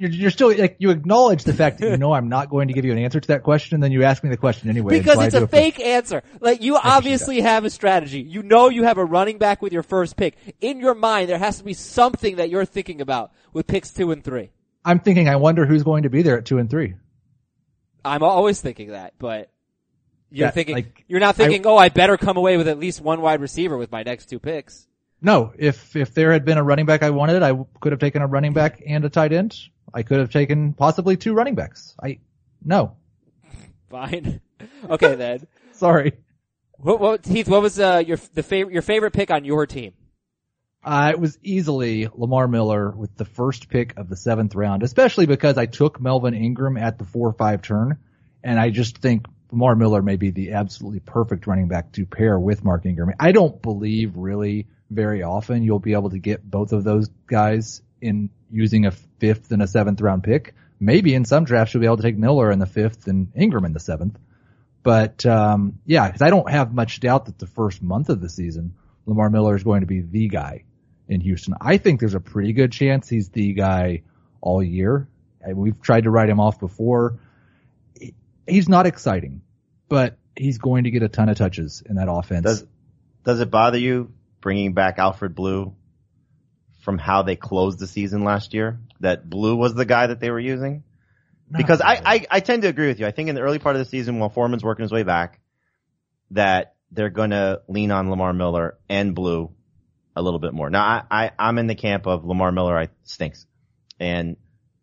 You're, 0.00 0.10
you're 0.10 0.30
still 0.30 0.56
like 0.56 0.76
you 0.78 0.88
acknowledge 0.90 1.44
the 1.44 1.52
fact 1.52 1.78
that 1.78 1.90
you 1.90 1.96
know 1.98 2.14
I'm 2.14 2.30
not 2.30 2.48
going 2.48 2.68
to 2.68 2.74
give 2.74 2.86
you 2.86 2.92
an 2.92 2.98
answer 2.98 3.20
to 3.20 3.28
that 3.28 3.42
question, 3.42 3.74
and 3.74 3.84
then 3.84 3.92
you 3.92 4.02
ask 4.02 4.24
me 4.24 4.30
the 4.30 4.38
question 4.38 4.70
anyway. 4.70 4.98
Because 4.98 5.20
it's 5.20 5.34
a 5.34 5.42
it 5.42 5.50
fake 5.50 5.78
answer. 5.78 6.22
Like 6.40 6.62
you 6.62 6.78
obviously 6.78 7.42
have 7.42 7.66
a 7.66 7.70
strategy. 7.70 8.22
You 8.22 8.42
know 8.42 8.70
you 8.70 8.84
have 8.84 8.96
a 8.96 9.04
running 9.04 9.36
back 9.36 9.60
with 9.60 9.74
your 9.74 9.82
first 9.82 10.16
pick. 10.16 10.36
In 10.62 10.80
your 10.80 10.94
mind, 10.94 11.28
there 11.28 11.36
has 11.38 11.58
to 11.58 11.64
be 11.64 11.74
something 11.74 12.36
that 12.36 12.48
you're 12.48 12.64
thinking 12.64 13.02
about 13.02 13.32
with 13.52 13.66
picks 13.66 13.92
two 13.92 14.10
and 14.10 14.24
three. 14.24 14.50
I'm 14.86 15.00
thinking, 15.00 15.28
I 15.28 15.36
wonder 15.36 15.66
who's 15.66 15.82
going 15.82 16.04
to 16.04 16.08
be 16.10 16.22
there 16.22 16.38
at 16.38 16.46
two 16.46 16.56
and 16.56 16.70
three. 16.70 16.94
I'm 18.02 18.22
always 18.22 18.58
thinking 18.62 18.88
that, 18.92 19.12
but 19.18 19.50
you're 20.30 20.46
Yeah, 20.46 20.50
thinking 20.52 20.76
like, 20.76 21.04
you're 21.08 21.20
not 21.20 21.36
thinking, 21.36 21.66
oh, 21.66 21.76
I 21.76 21.90
better 21.90 22.16
come 22.16 22.38
away 22.38 22.56
with 22.56 22.68
at 22.68 22.78
least 22.78 23.02
one 23.02 23.20
wide 23.20 23.42
receiver 23.42 23.76
with 23.76 23.92
my 23.92 24.02
next 24.02 24.30
two 24.30 24.38
picks. 24.38 24.86
No, 25.20 25.52
if 25.58 25.94
if 25.94 26.14
there 26.14 26.32
had 26.32 26.46
been 26.46 26.56
a 26.56 26.62
running 26.62 26.86
back 26.86 27.02
I 27.02 27.10
wanted, 27.10 27.42
I 27.42 27.52
could 27.80 27.92
have 27.92 28.00
taken 28.00 28.22
a 28.22 28.26
running 28.26 28.54
back 28.54 28.82
and 28.86 29.04
a 29.04 29.10
tight 29.10 29.34
end. 29.34 29.54
I 29.92 30.02
could 30.02 30.18
have 30.18 30.30
taken 30.30 30.74
possibly 30.74 31.16
two 31.16 31.34
running 31.34 31.54
backs. 31.54 31.94
I 32.02 32.18
no, 32.64 32.96
Fine. 33.90 34.40
okay 34.90 35.16
then. 35.16 35.46
sorry. 35.72 36.12
What, 36.78 37.00
what, 37.00 37.26
Heath? 37.26 37.48
What 37.48 37.60
was 37.60 37.78
uh, 37.78 38.02
your 38.06 38.18
the 38.34 38.42
favorite 38.42 38.72
your 38.72 38.82
favorite 38.82 39.12
pick 39.12 39.30
on 39.30 39.44
your 39.44 39.66
team? 39.66 39.92
Uh, 40.82 41.10
it 41.12 41.20
was 41.20 41.38
easily 41.42 42.08
Lamar 42.14 42.48
Miller 42.48 42.90
with 42.90 43.14
the 43.16 43.26
first 43.26 43.68
pick 43.68 43.98
of 43.98 44.08
the 44.08 44.16
seventh 44.16 44.54
round, 44.54 44.82
especially 44.82 45.26
because 45.26 45.58
I 45.58 45.66
took 45.66 46.00
Melvin 46.00 46.32
Ingram 46.32 46.78
at 46.78 46.98
the 46.98 47.04
four 47.04 47.28
or 47.28 47.32
five 47.34 47.60
turn, 47.60 47.98
and 48.42 48.58
I 48.58 48.70
just 48.70 48.96
think 48.98 49.26
Lamar 49.50 49.76
Miller 49.76 50.00
may 50.00 50.16
be 50.16 50.30
the 50.30 50.52
absolutely 50.52 51.00
perfect 51.00 51.46
running 51.46 51.68
back 51.68 51.92
to 51.92 52.06
pair 52.06 52.38
with 52.38 52.64
Mark 52.64 52.86
Ingram. 52.86 53.12
I 53.20 53.32
don't 53.32 53.60
believe 53.60 54.16
really 54.16 54.68
very 54.88 55.22
often 55.22 55.62
you'll 55.62 55.80
be 55.80 55.92
able 55.92 56.10
to 56.10 56.18
get 56.18 56.48
both 56.48 56.72
of 56.72 56.82
those 56.82 57.08
guys 57.26 57.82
in 58.00 58.30
using 58.50 58.86
a 58.86 58.92
fifth 59.20 59.52
and 59.52 59.62
a 59.62 59.66
seventh 59.66 60.00
round 60.00 60.24
pick. 60.24 60.54
Maybe 60.80 61.14
in 61.14 61.24
some 61.24 61.44
drafts 61.44 61.74
you'll 61.74 61.82
be 61.82 61.86
able 61.86 61.98
to 61.98 62.02
take 62.02 62.16
Miller 62.16 62.50
in 62.50 62.58
the 62.58 62.66
fifth 62.66 63.06
and 63.06 63.30
Ingram 63.36 63.64
in 63.66 63.72
the 63.72 63.80
seventh. 63.80 64.18
But 64.82 65.24
um, 65.26 65.78
yeah, 65.86 66.06
because 66.06 66.22
I 66.22 66.30
don't 66.30 66.50
have 66.50 66.72
much 66.72 67.00
doubt 67.00 67.26
that 67.26 67.38
the 67.38 67.46
first 67.46 67.82
month 67.82 68.08
of 68.08 68.20
the 68.20 68.30
season, 68.30 68.74
Lamar 69.06 69.28
Miller 69.28 69.54
is 69.54 69.62
going 69.62 69.80
to 69.80 69.86
be 69.86 70.00
the 70.00 70.28
guy 70.28 70.64
in 71.08 71.20
Houston. 71.20 71.54
I 71.60 71.76
think 71.76 72.00
there's 72.00 72.14
a 72.14 72.20
pretty 72.20 72.52
good 72.52 72.72
chance 72.72 73.08
he's 73.08 73.28
the 73.28 73.52
guy 73.52 74.02
all 74.40 74.62
year. 74.62 75.08
We've 75.46 75.80
tried 75.80 76.04
to 76.04 76.10
write 76.10 76.28
him 76.28 76.40
off 76.40 76.60
before. 76.60 77.18
He's 78.46 78.68
not 78.68 78.86
exciting, 78.86 79.42
but 79.88 80.16
he's 80.36 80.58
going 80.58 80.84
to 80.84 80.90
get 80.90 81.02
a 81.02 81.08
ton 81.08 81.28
of 81.28 81.36
touches 81.36 81.82
in 81.84 81.96
that 81.96 82.10
offense. 82.10 82.44
Does 82.44 82.66
does 83.24 83.40
it 83.40 83.50
bother 83.50 83.78
you 83.78 84.12
bringing 84.40 84.72
back 84.72 84.98
Alfred 84.98 85.34
Blue 85.34 85.74
from 86.80 86.98
how 86.98 87.22
they 87.22 87.36
closed 87.36 87.78
the 87.78 87.86
season 87.86 88.24
last 88.24 88.54
year? 88.54 88.80
That 89.00 89.28
Blue 89.28 89.56
was 89.56 89.74
the 89.74 89.84
guy 89.84 90.06
that 90.08 90.20
they 90.20 90.30
were 90.30 90.40
using? 90.40 90.84
Not 91.48 91.58
Because 91.58 91.80
I. 91.80 92.00
I, 92.04 92.26
I 92.30 92.40
tend 92.40 92.62
to 92.62 92.68
agree 92.68 92.88
with 92.88 93.00
you. 93.00 93.06
I 93.06 93.10
think 93.10 93.28
in 93.28 93.34
the 93.34 93.40
early 93.40 93.58
part 93.58 93.76
of 93.76 93.80
the 93.80 93.86
season 93.86 94.18
while 94.18 94.28
Foreman's 94.28 94.62
working 94.62 94.82
his 94.82 94.92
way 94.92 95.02
back, 95.02 95.40
that 96.32 96.74
they're 96.92 97.10
gonna 97.10 97.60
lean 97.68 97.90
on 97.90 98.10
Lamar 98.10 98.32
Miller 98.32 98.78
and 98.88 99.14
Blue 99.14 99.50
a 100.16 100.22
little 100.22 100.40
bit 100.40 100.52
more. 100.52 100.70
Now 100.70 100.82
I, 100.82 101.24
I 101.24 101.30
I'm 101.38 101.58
in 101.58 101.66
the 101.66 101.74
camp 101.74 102.06
of 102.06 102.24
Lamar 102.24 102.52
Miller 102.52 102.76
I 102.76 102.88
stinks. 103.04 103.46
And 103.98 104.36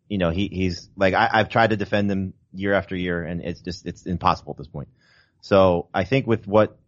you 0.08 0.18
know, 0.18 0.30
he 0.30 0.48
he's 0.48 0.88
like 0.96 1.14
I, 1.14 1.28
I've 1.32 1.48
tried 1.48 1.70
to 1.70 1.76
defend 1.76 2.10
him 2.10 2.34
year 2.52 2.72
after 2.72 2.96
year 2.96 3.22
and 3.22 3.42
it's 3.42 3.60
just 3.60 3.86
it's 3.86 4.06
impossible 4.06 4.52
at 4.52 4.58
this 4.58 4.68
point. 4.68 4.88
So 5.40 5.88
I 5.94 6.04
think 6.04 6.26
with 6.26 6.46
what 6.46 6.78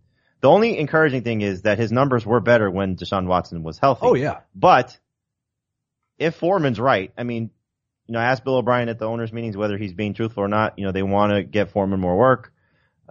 the 0.40 0.48
only 0.48 0.78
encouraging 0.78 1.22
thing 1.22 1.42
is 1.42 1.62
that 1.62 1.78
his 1.78 1.92
numbers 1.92 2.24
were 2.24 2.40
better 2.40 2.70
when 2.70 2.96
Deshaun 2.96 3.26
Watson 3.26 3.62
was 3.62 3.78
healthy. 3.78 4.06
oh 4.06 4.14
yeah. 4.14 4.40
But 4.54 4.98
if 6.20 6.36
Foreman's 6.36 6.78
right, 6.78 7.12
I 7.18 7.24
mean, 7.24 7.50
you 8.06 8.12
know, 8.12 8.20
I 8.20 8.26
asked 8.26 8.44
Bill 8.44 8.56
O'Brien 8.56 8.88
at 8.88 8.98
the 8.98 9.06
owners 9.06 9.32
meetings 9.32 9.56
whether 9.56 9.78
he's 9.78 9.94
being 9.94 10.14
truthful 10.14 10.44
or 10.44 10.48
not. 10.48 10.78
You 10.78 10.84
know, 10.84 10.92
they 10.92 11.02
want 11.02 11.32
to 11.32 11.42
get 11.42 11.70
Foreman 11.70 11.98
more 11.98 12.16
work. 12.16 12.52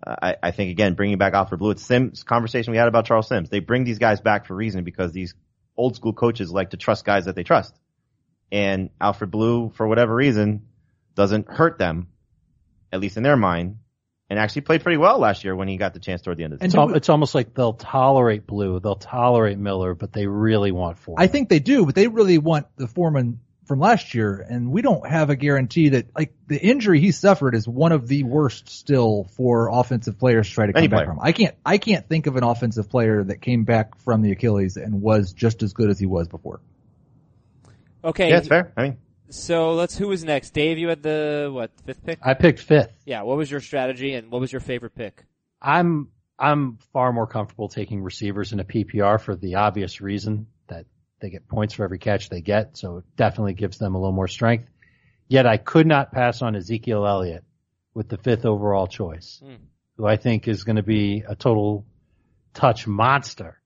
Uh, 0.02 0.15
I, 0.22 0.36
I 0.43 0.52
think 0.52 0.72
again, 0.72 0.93
bringing 0.93 1.17
back 1.17 1.34
Alfred 1.34 1.60
Blue, 1.60 1.72
it's 1.72 1.84
Sims 1.84 2.24
conversation 2.24 2.72
we 2.72 2.78
had 2.78 2.88
about 2.88 3.06
Charles 3.06 3.28
Sims. 3.28 3.50
They 3.50 3.60
bring 3.60 3.84
these 3.84 3.98
guys 3.98 4.22
back 4.22 4.45
for 4.45 4.54
a 4.54 4.58
reason 4.58 4.84
because 4.84 5.12
these 5.12 5.34
old 5.76 5.95
school 5.95 6.13
coaches 6.13 6.52
like 6.52 6.69
to 6.69 6.78
trust 6.78 7.04
guys 7.04 7.26
that 7.26 7.36
they 7.36 7.43
trust. 7.43 7.76
And 8.52 8.91
Alfred 9.02 9.32
Blue, 9.32 9.69
for 9.69 9.88
whatever 9.88 10.13
reason, 10.13 10.67
doesn't 11.15 11.50
hurt 11.50 11.80
them, 11.80 12.08
at 12.91 13.00
least 13.00 13.17
in 13.17 13.24
their 13.24 13.38
mind, 13.38 13.78
and 14.30 14.38
actually 14.39 14.62
played 14.62 14.84
pretty 14.84 14.98
well 14.98 15.18
last 15.20 15.44
year 15.44 15.56
when 15.56 15.68
he 15.68 15.78
got 15.78 15.94
the 15.94 16.00
chance 16.00 16.22
toward 16.22 16.38
the 16.38 16.44
end 16.44 16.54
of 16.54 16.60
the 16.60 16.63
And 16.63 16.70
It's, 16.70 16.76
season. 16.76 16.89
al- 16.89 16.96
it's 16.96 17.10
almost 17.10 17.34
like 17.36 17.54
they'll 17.54 17.74
tolerate 17.74 18.46
Blue, 18.46 18.80
they'll 18.80 18.96
tolerate 18.96 19.58
Miller, 19.58 19.96
but 19.96 20.13
they 20.13 20.28
really 20.28 20.72
want 20.72 21.00
Foreman. 21.00 21.24
I 21.24 21.28
think 21.28 21.50
they 21.50 21.60
do, 21.60 21.86
but 21.86 21.96
they 21.96 22.08
really 22.08 22.38
want 22.38 22.68
the 22.76 22.88
foreman 22.88 23.39
from 23.65 23.80
last 23.80 24.15
year, 24.15 24.44
and 24.50 24.72
we 24.72 24.82
don't 24.82 25.08
have 25.08 25.30
a 25.30 25.36
guarantee 25.36 25.89
that 25.89 26.08
like 26.18 26.34
the 26.48 26.60
injury 26.60 27.00
he 27.00 27.12
suffered 27.12 27.54
is 27.54 27.68
one 27.68 27.92
of 27.92 28.08
the 28.08 28.24
worst 28.24 28.68
still 28.68 29.28
for 29.38 29.70
offensive 29.72 30.18
players 30.18 30.48
to 30.50 30.54
try 30.56 30.65
to 30.65 30.74
come 30.74 30.80
Any 30.80 30.88
back 30.88 31.06
from. 31.06 31.20
I 31.22 31.32
can't 31.34 31.56
I 31.63 31.78
can't 31.78 32.08
think 32.10 32.26
of 32.26 32.36
an 32.36 32.44
offensive 32.44 32.89
player 32.89 33.24
that 33.24 33.42
came 33.42 33.65
back 33.65 33.96
from 34.00 34.24
the 34.24 34.32
Achilles 34.32 34.76
and 34.76 35.04
was 35.04 35.34
just 35.34 35.62
as 35.62 35.74
good 35.74 35.92
as 35.92 36.00
he 36.00 36.08
was 36.08 36.28
before. 36.28 36.62
Okay. 38.04 38.30
yeah, 38.30 38.38
it's 38.38 38.48
fair. 38.48 38.72
I 38.76 38.82
mean, 38.84 38.98
So 39.30 39.74
let's. 39.74 39.98
Who 39.98 40.08
was 40.08 40.24
next? 40.24 40.52
Dave, 40.52 40.78
you 40.78 40.89
had 40.89 41.04
the 41.04 41.50
what 41.54 41.72
fifth 41.86 42.04
pick? 42.06 42.20
I 42.22 42.34
picked 42.34 42.60
fifth. 42.60 42.92
Yeah. 43.06 43.22
What 43.24 43.38
was 43.38 43.50
your 43.50 43.60
strategy 43.62 44.13
and 44.15 44.32
what 44.32 44.42
was 44.42 44.52
your 44.52 44.62
favorite 44.62 44.96
pick? 44.96 45.24
I'm 45.62 46.10
I'm 46.38 46.78
far 46.94 47.12
more 47.13 47.28
comfortable 47.28 47.68
taking 47.70 48.02
receivers 48.02 48.54
in 48.54 48.60
a 48.60 48.63
PPR 48.63 49.20
for 49.22 49.36
the 49.36 49.56
obvious 49.56 50.02
reason 50.02 50.48
that 50.68 50.86
they 51.20 51.30
get 51.30 51.48
points 51.48 51.74
for 51.74 51.84
every 51.84 52.00
catch 52.00 52.30
they 52.30 52.42
get, 52.42 52.78
so 52.78 52.98
it 52.98 53.04
definitely 53.18 53.54
gives 53.54 53.78
them 53.78 53.94
a 53.96 54.00
little 54.00 54.13
more 54.15 54.28
strength. 54.28 54.70
Yet 55.28 55.46
I 55.46 55.58
could 55.58 55.86
not 55.86 56.12
pass 56.12 56.42
on 56.42 56.56
Ezekiel 56.56 57.06
Elliott 57.06 57.44
with 57.94 58.08
the 58.10 58.18
fifth 58.18 58.46
overall 58.46 58.88
choice, 58.88 59.42
Hmm. 59.44 59.56
who 59.98 60.08
I 60.08 60.15
think 60.15 60.48
is 60.48 60.63
going 60.63 60.78
to 60.78 60.84
be 60.84 61.24
a 61.28 61.36
total 61.36 61.86
touch 62.54 62.88
monster 62.88 63.60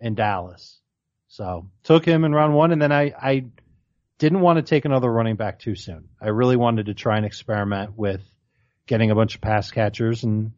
in 0.00 0.14
Dallas. 0.14 0.80
So 1.28 1.68
took 1.84 2.04
him 2.04 2.24
in 2.24 2.32
round 2.32 2.54
one, 2.54 2.72
and 2.72 2.80
then 2.82 2.92
I 2.92 3.12
I 3.20 3.44
didn't 4.18 4.40
want 4.40 4.56
to 4.56 4.62
take 4.62 4.84
another 4.84 5.10
running 5.10 5.36
back 5.36 5.58
too 5.58 5.74
soon. 5.74 6.08
I 6.20 6.28
really 6.28 6.56
wanted 6.56 6.86
to 6.86 6.94
try 6.94 7.16
and 7.16 7.26
experiment 7.26 7.96
with 7.96 8.22
getting 8.86 9.10
a 9.10 9.14
bunch 9.14 9.34
of 9.34 9.40
pass 9.40 9.70
catchers 9.70 10.24
and 10.24 10.52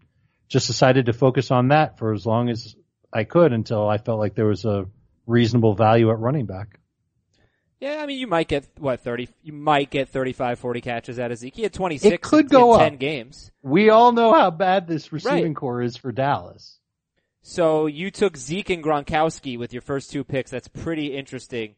just 0.48 0.66
decided 0.66 1.06
to 1.06 1.12
focus 1.12 1.50
on 1.50 1.68
that 1.68 1.98
for 1.98 2.12
as 2.12 2.24
long 2.24 2.48
as 2.48 2.74
I 3.12 3.24
could 3.24 3.52
until 3.52 3.88
I 3.88 3.98
felt 3.98 4.18
like 4.18 4.34
there 4.34 4.46
was 4.46 4.64
a 4.64 4.86
reasonable 5.26 5.74
value 5.74 6.10
at 6.10 6.18
running 6.18 6.46
back. 6.46 6.78
Yeah, 7.80 7.98
I 8.02 8.06
mean, 8.06 8.18
you 8.18 8.26
might 8.26 8.48
get 8.48 8.66
what 8.78 9.00
thirty. 9.00 9.28
You 9.42 9.52
might 9.52 9.88
get 9.88 10.08
35, 10.08 10.58
40 10.58 10.80
catches 10.80 11.18
out 11.20 11.30
of 11.30 11.38
Zeke. 11.38 11.54
He 11.54 11.62
had 11.62 11.72
twenty 11.72 11.96
six. 11.96 12.12
It 12.12 12.22
could 12.22 12.46
in, 12.46 12.48
go 12.48 12.74
in 12.74 12.80
up. 12.80 12.88
ten 12.88 12.98
games. 12.98 13.52
We 13.62 13.90
all 13.90 14.10
know 14.10 14.32
how 14.32 14.50
bad 14.50 14.88
this 14.88 15.12
receiving 15.12 15.44
Right. 15.44 15.56
core 15.56 15.82
is 15.82 15.96
for 15.96 16.10
Dallas. 16.10 16.80
So 17.42 17.86
you 17.86 18.10
took 18.10 18.36
Zeke 18.36 18.70
and 18.70 18.82
Gronkowski 18.82 19.56
with 19.58 19.72
your 19.72 19.80
first 19.82 20.10
two 20.10 20.24
picks. 20.24 20.50
That's 20.50 20.66
pretty 20.66 21.16
interesting. 21.16 21.76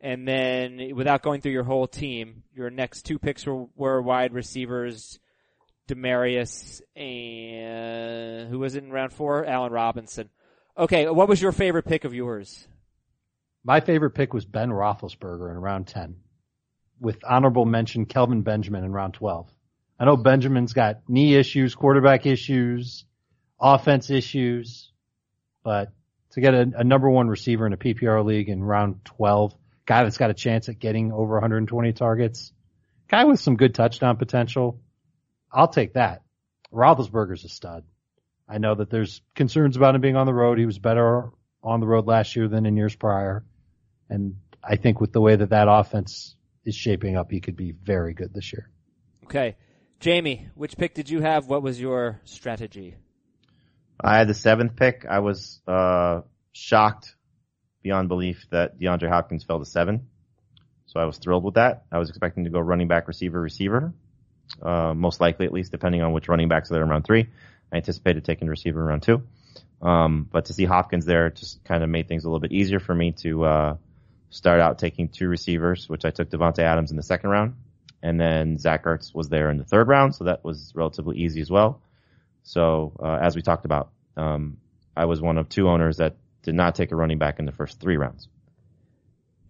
And 0.00 0.26
then, 0.26 0.92
without 0.94 1.22
going 1.22 1.40
through 1.42 1.52
your 1.52 1.64
whole 1.64 1.86
team, 1.86 2.42
your 2.54 2.70
next 2.70 3.02
two 3.02 3.18
picks 3.18 3.44
were, 3.44 3.66
were 3.76 4.00
wide 4.00 4.32
receivers, 4.32 5.20
Demaryius 5.90 6.80
and 6.94 8.48
who 8.48 8.58
was 8.60 8.76
it 8.76 8.84
in 8.84 8.90
round 8.90 9.12
four? 9.12 9.44
Allen 9.44 9.72
Robinson. 9.72 10.30
Okay, 10.78 11.08
what 11.08 11.28
was 11.28 11.42
your 11.42 11.52
favorite 11.52 11.84
pick 11.84 12.04
of 12.04 12.14
yours? 12.14 12.66
My 13.64 13.80
favorite 13.80 14.12
pick 14.12 14.32
was 14.32 14.44
Ben 14.44 14.70
Roethlisberger 14.70 15.50
in 15.50 15.58
round 15.58 15.88
10 15.88 16.16
with 17.00 17.18
honorable 17.28 17.66
mention 17.66 18.06
Kelvin 18.06 18.42
Benjamin 18.42 18.84
in 18.84 18.92
round 18.92 19.14
12. 19.14 19.50
I 19.98 20.04
know 20.04 20.16
Benjamin's 20.16 20.72
got 20.72 21.00
knee 21.08 21.34
issues, 21.34 21.74
quarterback 21.74 22.24
issues, 22.24 23.04
offense 23.60 24.10
issues, 24.10 24.92
but 25.62 25.92
to 26.32 26.40
get 26.40 26.54
a, 26.54 26.70
a 26.76 26.84
number 26.84 27.10
one 27.10 27.28
receiver 27.28 27.66
in 27.66 27.72
a 27.72 27.76
PPR 27.76 28.24
league 28.24 28.48
in 28.48 28.62
round 28.62 29.04
12, 29.04 29.54
guy 29.86 30.04
that's 30.04 30.18
got 30.18 30.30
a 30.30 30.34
chance 30.34 30.68
at 30.68 30.78
getting 30.78 31.12
over 31.12 31.34
120 31.34 31.92
targets, 31.92 32.52
guy 33.08 33.24
with 33.24 33.40
some 33.40 33.56
good 33.56 33.74
touchdown 33.74 34.16
potential, 34.16 34.80
I'll 35.52 35.68
take 35.68 35.94
that. 35.94 36.22
Roethlisberger's 36.72 37.44
a 37.44 37.48
stud. 37.48 37.84
I 38.48 38.58
know 38.58 38.74
that 38.74 38.90
there's 38.90 39.20
concerns 39.34 39.76
about 39.76 39.94
him 39.94 40.00
being 40.00 40.16
on 40.16 40.26
the 40.26 40.34
road. 40.34 40.58
He 40.58 40.66
was 40.66 40.78
better 40.78 41.30
on 41.62 41.80
the 41.80 41.86
road 41.86 42.06
last 42.06 42.34
year 42.36 42.48
than 42.48 42.66
in 42.66 42.76
years 42.76 42.94
prior. 42.94 43.44
And 44.08 44.36
I 44.62 44.76
think 44.76 45.00
with 45.00 45.12
the 45.12 45.20
way 45.20 45.36
that 45.36 45.50
that 45.50 45.68
offense 45.68 46.34
is 46.64 46.74
shaping 46.74 47.16
up, 47.16 47.30
he 47.30 47.40
could 47.40 47.56
be 47.56 47.72
very 47.72 48.14
good 48.14 48.34
this 48.34 48.52
year. 48.52 48.68
Okay. 49.24 49.56
Jamey, 50.00 50.48
which 50.54 50.76
pick 50.76 50.94
did 50.94 51.10
you 51.10 51.20
have? 51.20 51.46
What 51.46 51.62
was 51.62 51.80
your 51.80 52.20
strategy? 52.24 52.96
I 54.00 54.18
had 54.18 54.28
the 54.28 54.34
seventh 54.34 54.76
pick. 54.76 55.04
I 55.08 55.18
was 55.18 55.60
uh, 55.68 56.22
shocked 56.52 57.14
beyond 57.82 58.08
belief 58.08 58.46
that 58.50 58.78
DeAndre 58.78 59.08
Hopkins 59.08 59.44
fell 59.44 59.58
to 59.58 59.64
seven. 59.64 60.08
So 60.86 61.00
I 61.00 61.04
was 61.04 61.18
thrilled 61.18 61.44
with 61.44 61.54
that. 61.54 61.84
I 61.92 61.98
was 61.98 62.08
expecting 62.08 62.44
to 62.44 62.50
go 62.50 62.58
running 62.58 62.88
back, 62.88 63.08
receiver, 63.08 63.40
receiver. 63.40 63.92
Uh, 64.60 64.92
most 64.94 65.20
likely, 65.20 65.46
at 65.46 65.52
least, 65.52 65.70
depending 65.70 66.02
on 66.02 66.12
which 66.12 66.28
running 66.28 66.48
backs 66.48 66.70
are 66.70 66.74
there 66.74 66.82
in 66.82 66.88
round 66.88 67.04
three. 67.04 67.28
I 67.72 67.76
anticipated 67.76 68.24
taking 68.24 68.48
receiver 68.48 68.80
in 68.80 68.86
round 68.86 69.02
two. 69.02 69.22
Um, 69.80 70.28
but 70.30 70.46
to 70.46 70.52
see 70.52 70.64
Hopkins 70.64 71.06
there 71.06 71.30
just 71.30 71.62
kind 71.64 71.82
of 71.82 71.88
made 71.88 72.08
things 72.08 72.24
a 72.24 72.28
little 72.28 72.40
bit 72.40 72.52
easier 72.52 72.80
for 72.80 72.94
me 72.94 73.12
to 73.22 73.44
uh, 73.44 73.76
start 74.30 74.60
out 74.60 74.78
taking 74.78 75.08
two 75.08 75.28
receivers, 75.28 75.88
which 75.88 76.04
I 76.04 76.10
took 76.10 76.28
Davante 76.30 76.60
Adams 76.60 76.90
in 76.90 76.96
the 76.96 77.02
second 77.02 77.30
round, 77.30 77.54
and 78.02 78.20
then 78.20 78.58
Zach 78.58 78.84
Ertz 78.84 79.14
was 79.14 79.28
there 79.28 79.50
in 79.50 79.58
the 79.58 79.64
third 79.64 79.88
round, 79.88 80.14
so 80.14 80.24
that 80.24 80.44
was 80.44 80.72
relatively 80.74 81.18
easy 81.18 81.40
as 81.40 81.50
well. 81.50 81.80
So 82.42 82.92
uh, 83.02 83.18
as 83.22 83.36
we 83.36 83.42
talked 83.42 83.64
about, 83.64 83.90
um, 84.16 84.58
I 84.96 85.04
was 85.06 85.20
one 85.20 85.38
of 85.38 85.48
two 85.48 85.68
owners 85.68 85.98
that 85.98 86.16
did 86.42 86.54
not 86.54 86.74
take 86.74 86.92
a 86.92 86.96
running 86.96 87.18
back 87.18 87.38
in 87.38 87.44
the 87.44 87.52
first 87.52 87.80
three 87.80 87.96
rounds. 87.96 88.28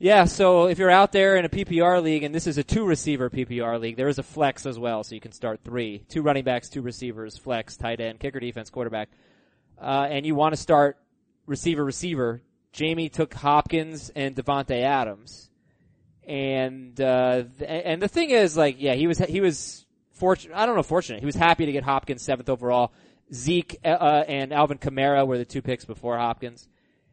Yeah, 0.02 0.24
so 0.24 0.68
if 0.68 0.78
you're 0.78 0.90
out 0.90 1.12
there 1.12 1.36
in 1.36 1.44
a 1.44 1.50
PPR 1.50 2.02
league, 2.02 2.22
and 2.22 2.34
this 2.34 2.46
is 2.46 2.56
a 2.56 2.64
two 2.64 2.86
receiver 2.86 3.28
PPR 3.28 3.78
league, 3.78 3.98
there 3.98 4.08
is 4.08 4.18
a 4.18 4.22
flex 4.22 4.64
as 4.64 4.78
well, 4.78 5.04
so 5.04 5.14
you 5.14 5.20
can 5.20 5.32
start 5.32 5.60
three. 5.62 6.06
Two 6.08 6.22
running 6.22 6.42
backs, 6.42 6.70
two 6.70 6.80
receivers, 6.80 7.36
flex, 7.36 7.76
tight 7.76 8.00
end, 8.00 8.18
kicker 8.18 8.40
defense, 8.40 8.70
quarterback. 8.70 9.10
Uh, 9.78 10.06
and 10.08 10.24
you 10.24 10.34
want 10.34 10.54
to 10.54 10.56
start 10.60 10.96
receiver, 11.44 11.84
receiver. 11.84 12.40
Jamey 12.72 13.12
took 13.12 13.34
Hopkins 13.34 14.10
and 14.16 14.34
Davante 14.34 14.82
Adams. 14.82 15.50
And, 16.26 16.98
uh, 16.98 17.44
th- 17.58 17.82
and 17.84 18.00
the 18.00 18.08
thing 18.08 18.30
is, 18.30 18.56
like, 18.56 18.76
yeah, 18.78 18.94
he 18.94 19.06
was, 19.06 19.18
he 19.18 19.42
was 19.42 19.84
fortunate, 20.12 20.56
I 20.56 20.64
don't 20.64 20.76
know, 20.76 20.82
fortunate. 20.82 21.20
He 21.20 21.26
was 21.26 21.34
happy 21.34 21.66
to 21.66 21.72
get 21.72 21.84
Hopkins 21.84 22.22
seventh 22.22 22.48
overall. 22.48 22.92
Zeke, 23.34 23.78
uh, 23.84 24.24
and 24.26 24.52
Alvin 24.52 24.78
Kamara 24.78 25.26
were 25.26 25.36
the 25.36 25.44
two 25.44 25.60
picks 25.60 25.84
before 25.84 26.16
Hopkins. 26.16 26.68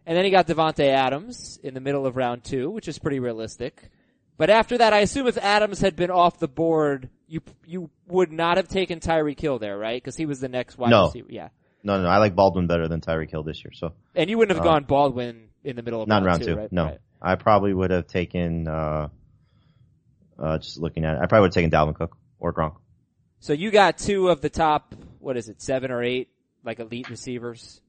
And 0.07 0.15
then 0.17 0.23
he 0.23 0.31
got 0.31 0.47
Davante 0.47 0.87
Adams 0.87 1.59
in 1.61 1.73
the 1.73 1.81
middle 1.81 2.05
of 2.07 2.15
round 2.15 2.43
two, 2.45 2.71
which 2.71 2.87
is 2.87 2.97
pretty 2.97 3.19
realistic. 3.19 3.89
But 4.37 4.49
after 4.49 4.77
that, 4.77 4.93
I 4.93 4.99
assume 4.99 5.27
if 5.27 5.37
Adams 5.37 5.81
had 5.81 5.97
been 5.97 6.09
off 6.11 6.39
the 6.39 6.47
board, 6.47 7.09
you 7.27 7.41
you 7.65 7.89
would 8.07 8.31
not 8.31 8.55
have 8.55 8.69
taken 8.69 9.01
Tyreek 9.01 9.37
Hill 9.39 9.59
there, 9.59 9.77
right? 9.77 10.01
Because 10.01 10.15
he 10.15 10.25
was 10.25 10.39
the 10.39 10.47
next 10.47 10.77
wide 10.77 10.91
No. 10.91 11.07
receiver. 11.07 11.27
Yeah, 11.29 11.49
No, 11.83 11.97
no, 11.97 12.03
no, 12.03 12.09
I 12.09 12.19
like 12.19 12.35
Baldwin 12.35 12.67
better 12.67 12.87
than 12.87 13.01
Tyreek 13.01 13.29
Hill 13.29 13.43
this 13.43 13.63
year. 13.65 13.73
So 13.73 13.91
and 14.15 14.29
you 14.29 14.37
wouldn't 14.37 14.55
have 14.57 14.65
Uh, 14.65 14.69
gone 14.71 14.85
Baldwin 14.85 15.49
in 15.65 15.75
the 15.75 15.83
middle 15.83 16.01
of 16.01 16.07
not 16.07 16.23
round, 16.23 16.25
round 16.27 16.43
two. 16.43 16.55
right? 16.55 16.71
No, 16.71 16.85
Right. 16.85 16.99
I 17.21 17.35
probably 17.35 17.73
would 17.73 17.91
have 17.91 18.07
taken. 18.07 18.67
Uh, 18.67 19.09
uh, 20.39 20.57
just 20.59 20.77
looking 20.77 21.03
at 21.03 21.15
it, 21.15 21.21
I 21.21 21.25
probably 21.25 21.41
would 21.41 21.47
have 21.49 21.53
taken 21.55 21.71
Dalvin 21.71 21.95
Cook 21.95 22.15
or 22.39 22.53
Gronk. 22.53 22.75
So 23.39 23.51
you 23.53 23.71
got 23.71 23.97
two 23.97 24.29
of 24.29 24.39
the 24.41 24.49
top, 24.49 24.95
what 25.19 25.35
is 25.35 25.49
it, 25.49 25.61
seven 25.61 25.91
or 25.91 26.01
eight, 26.03 26.29
like 26.63 26.79
elite 26.79 27.09
receivers. 27.09 27.81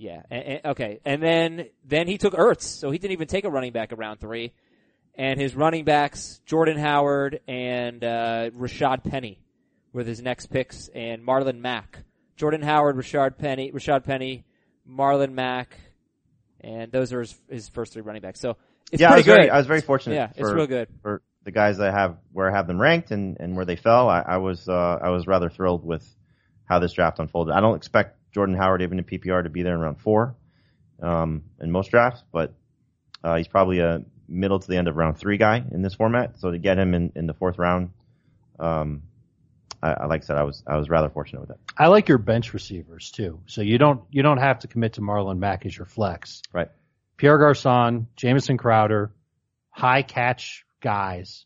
Yeah. 0.00 0.22
And, 0.30 0.42
and- 0.42 0.64
okay. 0.64 1.00
And 1.04 1.22
then 1.22 1.66
then 1.84 2.08
he 2.08 2.16
took 2.16 2.32
Ertz, 2.32 2.62
so 2.62 2.90
he 2.90 2.98
didn't 2.98 3.12
even 3.12 3.28
take 3.28 3.44
a 3.44 3.50
running 3.50 3.72
back 3.72 3.92
at 3.92 3.98
round 3.98 4.18
three. 4.18 4.52
And 5.14 5.38
his 5.38 5.54
running 5.54 5.84
backs, 5.84 6.40
Jordan 6.46 6.78
Howard 6.78 7.40
and 7.46 8.02
uh, 8.02 8.50
Rashaad 8.56 9.04
Penny, 9.04 9.42
were 9.92 10.02
his 10.02 10.22
next 10.22 10.46
picks, 10.46 10.88
and 10.88 11.22
Marlon 11.22 11.58
Mack. 11.58 11.98
Jordan 12.36 12.62
Howard, 12.62 12.96
Rashaad 12.96 13.36
Penny, 13.36 13.70
Rashaad 13.70 14.04
Penny, 14.04 14.46
Marlon 14.88 15.32
Mack, 15.32 15.76
and 16.60 16.90
those 16.90 17.12
are 17.12 17.20
his, 17.20 17.38
his 17.50 17.68
first 17.68 17.92
three 17.92 18.02
running 18.02 18.22
backs. 18.22 18.40
So 18.40 18.56
it's 18.90 19.02
yeah, 19.02 19.12
I 19.12 19.16
was 19.16 19.26
good. 19.26 19.36
very, 19.36 19.50
I 19.50 19.58
was 19.58 19.66
very 19.66 19.82
fortunate. 19.82 20.14
yeah, 20.14 20.30
it's 20.34 20.50
real 20.50 20.66
good. 20.66 20.88
for 21.02 21.22
the 21.44 21.50
guys 21.50 21.76
that 21.78 21.88
I 21.88 21.92
have 21.92 22.16
where 22.32 22.50
I 22.50 22.56
have 22.56 22.66
them 22.66 22.80
ranked 22.80 23.10
and, 23.10 23.36
and 23.38 23.56
where 23.56 23.66
they 23.66 23.76
fell. 23.76 24.08
I, 24.08 24.20
I 24.20 24.36
was 24.38 24.66
uh, 24.68 24.72
I 25.02 25.10
was 25.10 25.26
rather 25.26 25.50
thrilled 25.50 25.84
with 25.84 26.06
how 26.64 26.78
this 26.78 26.92
draft 26.94 27.18
unfolded. 27.18 27.54
I 27.54 27.60
don't 27.60 27.76
expect 27.76 28.16
Jordan 28.32 28.56
Howard 28.56 28.82
even 28.82 28.98
in 28.98 29.04
PPR 29.04 29.42
to 29.42 29.50
be 29.50 29.62
there 29.62 29.74
in 29.74 29.80
round 29.80 30.00
four 30.00 30.34
um, 31.02 31.42
in 31.60 31.70
most 31.70 31.90
drafts, 31.90 32.22
but 32.32 32.52
uh, 33.24 33.36
he's 33.36 33.48
probably 33.48 33.80
a 33.80 34.02
middle 34.28 34.58
to 34.58 34.68
the 34.68 34.76
end 34.76 34.88
of 34.88 34.96
round 34.96 35.18
three 35.18 35.36
guy 35.36 35.62
in 35.72 35.82
this 35.82 35.94
format. 35.94 36.38
So 36.38 36.50
to 36.50 36.58
get 36.58 36.78
him 36.78 36.94
in, 36.94 37.12
in 37.16 37.26
the 37.26 37.34
fourth 37.34 37.58
round, 37.58 37.90
um, 38.58 39.02
I, 39.82 39.92
I 39.92 40.06
like 40.06 40.22
I 40.22 40.26
said, 40.26 40.36
I 40.36 40.44
was 40.44 40.62
I 40.66 40.76
was 40.76 40.88
rather 40.88 41.08
fortunate 41.08 41.40
with 41.40 41.48
that. 41.48 41.58
I 41.76 41.88
like 41.88 42.08
your 42.08 42.18
bench 42.18 42.52
receivers 42.52 43.10
too. 43.10 43.40
So 43.46 43.62
you 43.62 43.78
don't 43.78 44.02
you 44.10 44.22
don't 44.22 44.38
have 44.38 44.60
to 44.60 44.68
commit 44.68 44.94
to 44.94 45.00
Marlon 45.00 45.38
Mack 45.38 45.66
as 45.66 45.76
your 45.76 45.86
flex. 45.86 46.42
Right. 46.52 46.68
Pierre 47.16 47.38
Garcon, 47.38 48.06
Jamison 48.16 48.56
Crowder, 48.56 49.12
high 49.70 50.02
catch 50.02 50.64
guys. 50.80 51.44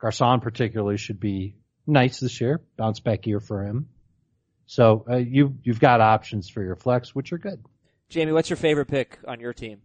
Garcon 0.00 0.40
particularly 0.40 0.96
should 0.96 1.20
be 1.20 1.56
nice 1.86 2.18
this 2.18 2.40
year, 2.40 2.60
bounce 2.76 3.00
back 3.00 3.26
year 3.26 3.40
for 3.40 3.62
him. 3.64 3.88
So 4.66 5.04
uh, 5.10 5.16
you 5.16 5.56
you've 5.62 5.80
got 5.80 6.00
options 6.00 6.48
for 6.48 6.62
your 6.62 6.76
flex, 6.76 7.14
which 7.14 7.32
are 7.32 7.38
good. 7.38 7.62
Jamey, 8.10 8.32
what's 8.32 8.50
your 8.50 8.56
favorite 8.56 8.86
pick 8.86 9.18
on 9.26 9.40
your 9.40 9.52
team? 9.52 9.80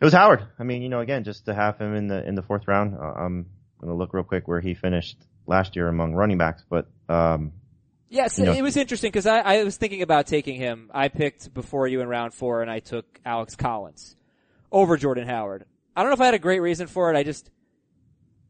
It 0.00 0.04
was 0.04 0.12
Howard. 0.12 0.42
I 0.58 0.62
mean, 0.64 0.82
you 0.82 0.88
know, 0.88 1.00
again, 1.00 1.24
just 1.24 1.46
to 1.46 1.54
have 1.54 1.78
him 1.78 1.94
in 1.94 2.08
the 2.08 2.26
in 2.26 2.34
the 2.34 2.42
fourth 2.42 2.68
round. 2.68 2.94
Uh, 2.94 3.00
I'm 3.02 3.46
going 3.80 3.90
to 3.90 3.94
look 3.96 4.12
real 4.14 4.24
quick 4.24 4.46
where 4.48 4.60
he 4.60 4.74
finished 4.74 5.16
last 5.46 5.76
year 5.76 5.88
among 5.88 6.14
running 6.14 6.38
backs, 6.38 6.64
but 6.68 6.86
um, 7.08 7.52
Yes, 8.10 8.38
You 8.38 8.46
know- 8.46 8.52
it 8.52 8.62
was 8.62 8.76
interesting 8.76 9.08
because 9.08 9.26
I, 9.26 9.40
I 9.40 9.64
was 9.64 9.76
thinking 9.76 10.02
about 10.02 10.26
taking 10.26 10.54
him. 10.56 10.90
I 10.94 11.08
picked 11.08 11.52
before 11.52 11.86
you 11.88 12.00
in 12.00 12.08
round 12.08 12.32
four, 12.34 12.62
and 12.62 12.70
I 12.70 12.80
took 12.80 13.20
Alex 13.24 13.54
Collins 13.56 14.16
over 14.72 14.96
Jordan 14.96 15.26
Howard. 15.28 15.64
I 15.94 16.02
don't 16.02 16.10
know 16.10 16.14
if 16.14 16.20
I 16.20 16.26
had 16.26 16.34
a 16.34 16.38
great 16.38 16.60
reason 16.60 16.86
for 16.86 17.12
it. 17.12 17.16
I 17.18 17.22
just 17.22 17.50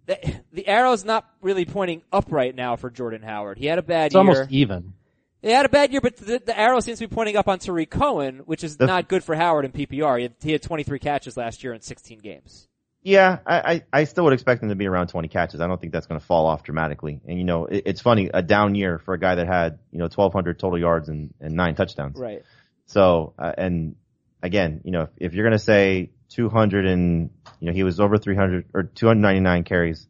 the, 0.06 0.18
the 0.52 0.66
arrow's 0.66 1.04
not 1.04 1.28
really 1.42 1.64
pointing 1.64 2.02
up 2.12 2.26
right 2.30 2.54
now 2.54 2.76
for 2.76 2.90
Jordan 2.90 3.22
Howard. 3.22 3.58
He 3.58 3.66
had 3.66 3.78
a 3.78 3.82
bad 3.82 4.06
It's 4.06 4.14
year. 4.14 4.20
almost 4.20 4.50
even. 4.50 4.92
He 5.42 5.50
had 5.50 5.66
a 5.66 5.68
bad 5.68 5.92
year, 5.92 6.00
but 6.00 6.16
the, 6.16 6.42
the 6.44 6.58
arrow 6.58 6.80
seems 6.80 6.98
to 6.98 7.08
be 7.08 7.14
pointing 7.14 7.36
up 7.36 7.48
on 7.48 7.58
Tarik 7.58 7.90
Cohen, 7.90 8.38
which 8.46 8.64
is 8.64 8.76
The- 8.76 8.86
not 8.86 9.08
good 9.08 9.22
for 9.22 9.34
Howard 9.34 9.64
in 9.64 9.72
PPR. 9.72 10.16
He 10.16 10.22
had, 10.24 10.34
he 10.42 10.52
had 10.52 10.62
23 10.62 10.98
catches 10.98 11.36
last 11.36 11.62
year 11.62 11.72
in 11.72 11.80
16 11.80 12.18
games. 12.18 12.66
Yeah, 13.02 13.38
I, 13.46 13.58
I, 13.72 13.82
I 13.92 14.04
still 14.04 14.24
would 14.24 14.32
expect 14.32 14.62
him 14.62 14.68
to 14.70 14.74
be 14.74 14.86
around 14.86 15.06
20 15.06 15.28
catches. 15.28 15.60
I 15.60 15.68
don't 15.68 15.80
think 15.80 15.92
that's 15.92 16.06
going 16.06 16.20
to 16.20 16.26
fall 16.26 16.46
off 16.46 16.64
dramatically. 16.64 17.20
And 17.26 17.38
you 17.38 17.44
know, 17.44 17.66
it, 17.66 17.84
it's 17.86 18.00
funny, 18.00 18.28
a 18.34 18.42
down 18.42 18.74
year 18.74 18.98
for 18.98 19.14
a 19.14 19.18
guy 19.18 19.36
that 19.36 19.46
had, 19.46 19.78
you 19.92 19.98
know, 19.98 20.06
1200 20.06 20.58
total 20.58 20.78
yards 20.78 21.08
and, 21.08 21.32
and 21.40 21.54
nine 21.54 21.76
touchdowns. 21.76 22.18
Right. 22.18 22.42
So, 22.86 23.34
uh, 23.38 23.52
and 23.56 23.94
again, 24.42 24.80
you 24.84 24.90
know, 24.90 25.02
if, 25.02 25.10
if 25.18 25.34
you're 25.34 25.44
going 25.44 25.56
to 25.56 25.64
say 25.64 26.10
200 26.30 26.86
and, 26.86 27.30
you 27.60 27.68
know, 27.68 27.72
he 27.72 27.84
was 27.84 28.00
over 28.00 28.18
300 28.18 28.66
or 28.74 28.82
299 28.82 29.64
carries, 29.64 30.06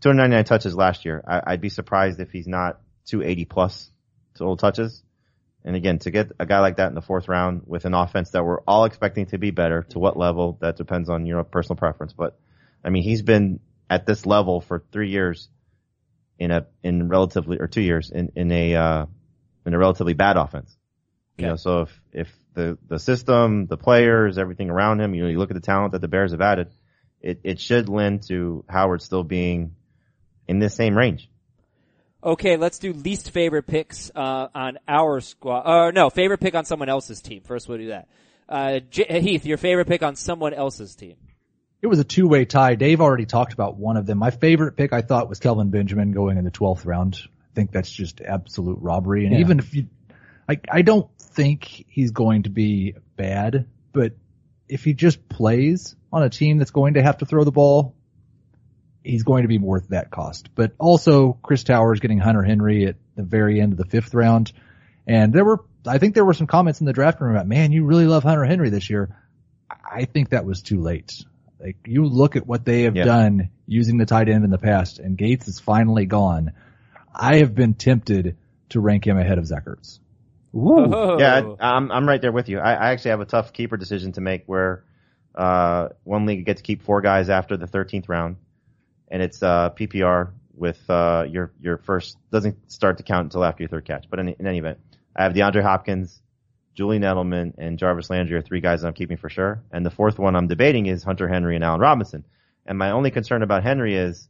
299 0.00 0.44
touches 0.44 0.74
last 0.74 1.04
year, 1.04 1.22
I, 1.28 1.52
I'd 1.52 1.60
be 1.60 1.68
surprised 1.68 2.20
if 2.20 2.30
he's 2.30 2.48
not 2.48 2.80
280 3.06 3.44
plus 3.44 3.90
total 4.40 4.56
touches. 4.56 5.02
And 5.62 5.76
again, 5.76 5.98
to 6.00 6.10
get 6.10 6.32
a 6.40 6.46
guy 6.46 6.60
like 6.60 6.78
that 6.78 6.88
in 6.88 6.94
the 6.94 7.02
fourth 7.02 7.28
round 7.28 7.62
with 7.66 7.84
an 7.84 7.92
offense 7.92 8.30
that 8.30 8.42
we're 8.42 8.62
all 8.62 8.86
expecting 8.86 9.26
to 9.26 9.38
be 9.38 9.50
better, 9.50 9.82
to 9.90 9.98
what 9.98 10.16
level, 10.16 10.56
that 10.62 10.76
depends 10.76 11.10
on 11.10 11.26
your 11.26 11.44
personal 11.44 11.76
preference. 11.76 12.14
But 12.14 12.38
I 12.82 12.88
mean, 12.88 13.02
he's 13.02 13.20
been 13.20 13.60
at 13.90 14.06
this 14.06 14.24
level 14.24 14.62
for 14.62 14.82
three 14.90 15.10
years 15.10 15.50
in 16.38 16.50
a, 16.50 16.66
in 16.82 17.08
relatively, 17.08 17.58
or 17.58 17.68
two 17.68 17.82
years 17.82 18.10
in, 18.10 18.32
in 18.34 18.50
a, 18.50 18.74
uh, 18.74 19.06
in 19.66 19.74
a 19.74 19.78
relatively 19.78 20.14
bad 20.14 20.38
offense. 20.38 20.74
You 21.36 21.46
know, 21.46 21.56
so 21.56 21.82
if, 21.82 22.00
if 22.12 22.38
the, 22.54 22.78
the 22.86 22.98
system, 22.98 23.66
the 23.66 23.76
players, 23.76 24.38
everything 24.38 24.70
around 24.70 25.00
him, 25.00 25.14
you 25.14 25.22
know, 25.22 25.28
you 25.28 25.38
look 25.38 25.50
at 25.50 25.54
the 25.54 25.60
talent 25.60 25.92
that 25.92 26.00
the 26.00 26.08
Bears 26.08 26.32
have 26.32 26.40
added, 26.40 26.68
it, 27.20 27.40
it 27.44 27.60
should 27.60 27.88
lend 27.88 28.26
to 28.28 28.64
Howard 28.68 29.02
still 29.02 29.24
being 29.24 29.74
in 30.48 30.58
this 30.58 30.74
same 30.74 30.96
range. 30.96 31.30
Okay, 32.22 32.56
let's 32.56 32.78
do 32.78 32.92
least 32.92 33.30
favorite 33.30 33.66
picks 33.66 34.10
uh, 34.14 34.48
on 34.54 34.78
our 34.86 35.20
squad. 35.20 35.62
Or 35.66 35.92
no, 35.92 36.10
favorite 36.10 36.38
pick 36.38 36.54
on 36.54 36.64
someone 36.64 36.88
else's 36.90 37.20
team. 37.22 37.40
First, 37.42 37.68
we'll 37.68 37.78
do 37.78 37.88
that. 37.88 38.08
Uh, 38.48 38.80
J- 38.90 39.20
Heath, 39.22 39.46
your 39.46 39.56
favorite 39.56 39.86
pick 39.88 40.02
on 40.02 40.16
someone 40.16 40.52
else's 40.52 40.94
team. 40.94 41.16
It 41.80 41.86
was 41.86 41.98
a 41.98 42.04
two-way 42.04 42.44
tie. 42.44 42.74
Dave 42.74 43.00
already 43.00 43.24
talked 43.24 43.54
about 43.54 43.76
one 43.76 43.96
of 43.96 44.04
them. 44.04 44.18
My 44.18 44.30
favorite 44.30 44.76
pick 44.76 44.92
I 44.92 45.00
thought 45.00 45.30
was 45.30 45.38
Kelvin 45.38 45.70
Benjamin 45.70 46.12
going 46.12 46.36
in 46.36 46.44
the 46.44 46.50
12th 46.50 46.84
round. 46.84 47.18
I 47.24 47.54
think 47.54 47.72
that's 47.72 47.90
just 47.90 48.20
absolute 48.20 48.78
robbery. 48.82 49.24
And 49.24 49.32
Yeah. 49.34 49.40
even 49.40 49.58
if 49.60 49.74
you, 49.74 49.86
I, 50.46 50.60
I 50.70 50.82
don't 50.82 51.08
think 51.18 51.64
he's 51.88 52.10
going 52.10 52.42
to 52.42 52.50
be 52.50 52.96
bad, 53.16 53.66
but 53.92 54.12
if 54.68 54.84
he 54.84 54.92
just 54.92 55.26
plays 55.28 55.96
on 56.12 56.22
a 56.22 56.28
team 56.28 56.58
that's 56.58 56.70
going 56.70 56.94
to 56.94 57.02
have 57.02 57.18
to 57.18 57.24
throw 57.26 57.44
the 57.44 57.50
ball, 57.52 57.94
he's 59.02 59.22
going 59.22 59.42
to 59.42 59.48
be 59.48 59.58
worth 59.58 59.88
that 59.88 60.10
cost. 60.10 60.50
But 60.54 60.72
also 60.78 61.38
Chris 61.42 61.64
Towers 61.64 62.00
getting 62.00 62.18
Hunter 62.18 62.42
Henry 62.42 62.86
at 62.86 62.96
the 63.16 63.22
very 63.22 63.60
end 63.60 63.72
of 63.72 63.78
the 63.78 63.84
fifth 63.84 64.14
round. 64.14 64.52
And 65.06 65.32
there 65.32 65.44
were 65.44 65.60
I 65.86 65.98
think 65.98 66.14
there 66.14 66.24
were 66.24 66.34
some 66.34 66.46
comments 66.46 66.80
in 66.80 66.86
the 66.86 66.92
draft 66.92 67.20
room 67.20 67.32
about, 67.34 67.46
man, 67.46 67.72
you 67.72 67.84
really 67.84 68.06
love 68.06 68.22
Hunter 68.22 68.44
Henry 68.44 68.68
this 68.70 68.90
year. 68.90 69.16
I 69.70 70.04
think 70.04 70.30
that 70.30 70.44
was 70.44 70.60
too 70.62 70.80
late. 70.80 71.24
Like 71.58 71.76
you 71.86 72.04
look 72.04 72.36
at 72.36 72.46
what 72.46 72.64
they 72.64 72.82
have 72.82 72.96
Yeah. 72.96 73.04
done 73.04 73.50
using 73.66 73.96
the 73.98 74.06
tight 74.06 74.28
end 74.28 74.44
in 74.44 74.50
the 74.50 74.58
past 74.58 74.98
and 74.98 75.16
Gates 75.16 75.48
is 75.48 75.58
finally 75.60 76.06
gone. 76.06 76.52
I 77.14 77.38
have 77.38 77.54
been 77.54 77.74
tempted 77.74 78.36
to 78.70 78.80
rank 78.80 79.06
him 79.06 79.18
ahead 79.18 79.38
of 79.38 79.46
Zach 79.46 79.64
Ertz. 79.64 79.98
Oh. 80.54 81.18
Yeah, 81.18 81.54
I, 81.60 81.76
I'm 81.76 81.90
I'm 81.92 82.08
right 82.08 82.20
there 82.20 82.32
with 82.32 82.48
you. 82.48 82.58
I, 82.58 82.72
I 82.74 82.90
actually 82.90 83.12
have 83.12 83.20
a 83.20 83.24
tough 83.24 83.52
keeper 83.52 83.76
decision 83.76 84.12
to 84.12 84.20
make 84.20 84.44
where 84.46 84.84
uh, 85.34 85.88
one 86.04 86.26
league 86.26 86.44
gets 86.44 86.60
to 86.60 86.64
keep 86.64 86.82
four 86.82 87.00
guys 87.00 87.28
after 87.30 87.56
the 87.56 87.66
13th 87.66 88.08
round, 88.08 88.36
and 89.10 89.22
it's 89.22 89.42
uh, 89.42 89.70
PPR 89.70 90.32
with 90.54 90.78
uh, 90.88 91.24
your 91.28 91.52
your 91.60 91.78
first 91.78 92.16
doesn't 92.30 92.70
start 92.70 92.98
to 92.98 93.02
count 93.02 93.24
until 93.24 93.44
after 93.44 93.62
your 93.62 93.68
third 93.68 93.86
catch. 93.86 94.06
But 94.08 94.20
in, 94.20 94.28
in 94.28 94.46
any 94.46 94.58
event, 94.58 94.78
I 95.16 95.24
have 95.24 95.32
DeAndre 95.32 95.62
Hopkins, 95.62 96.20
Julian 96.74 97.02
Edelman, 97.02 97.54
and 97.58 97.78
Jarvis 97.78 98.10
Landry 98.10 98.36
are 98.36 98.42
three 98.42 98.60
guys 98.60 98.82
that 98.82 98.88
I'm 98.88 98.94
keeping 98.94 99.16
for 99.16 99.28
sure. 99.28 99.62
And 99.72 99.84
the 99.84 99.90
fourth 99.90 100.18
one 100.18 100.36
I'm 100.36 100.48
debating 100.48 100.86
is 100.86 101.02
Hunter 101.02 101.28
Henry 101.28 101.56
and 101.56 101.64
Allen 101.64 101.80
Robinson. 101.80 102.24
And 102.66 102.78
my 102.78 102.92
only 102.92 103.10
concern 103.10 103.42
about 103.42 103.62
Henry 103.62 103.96
is 103.96 104.28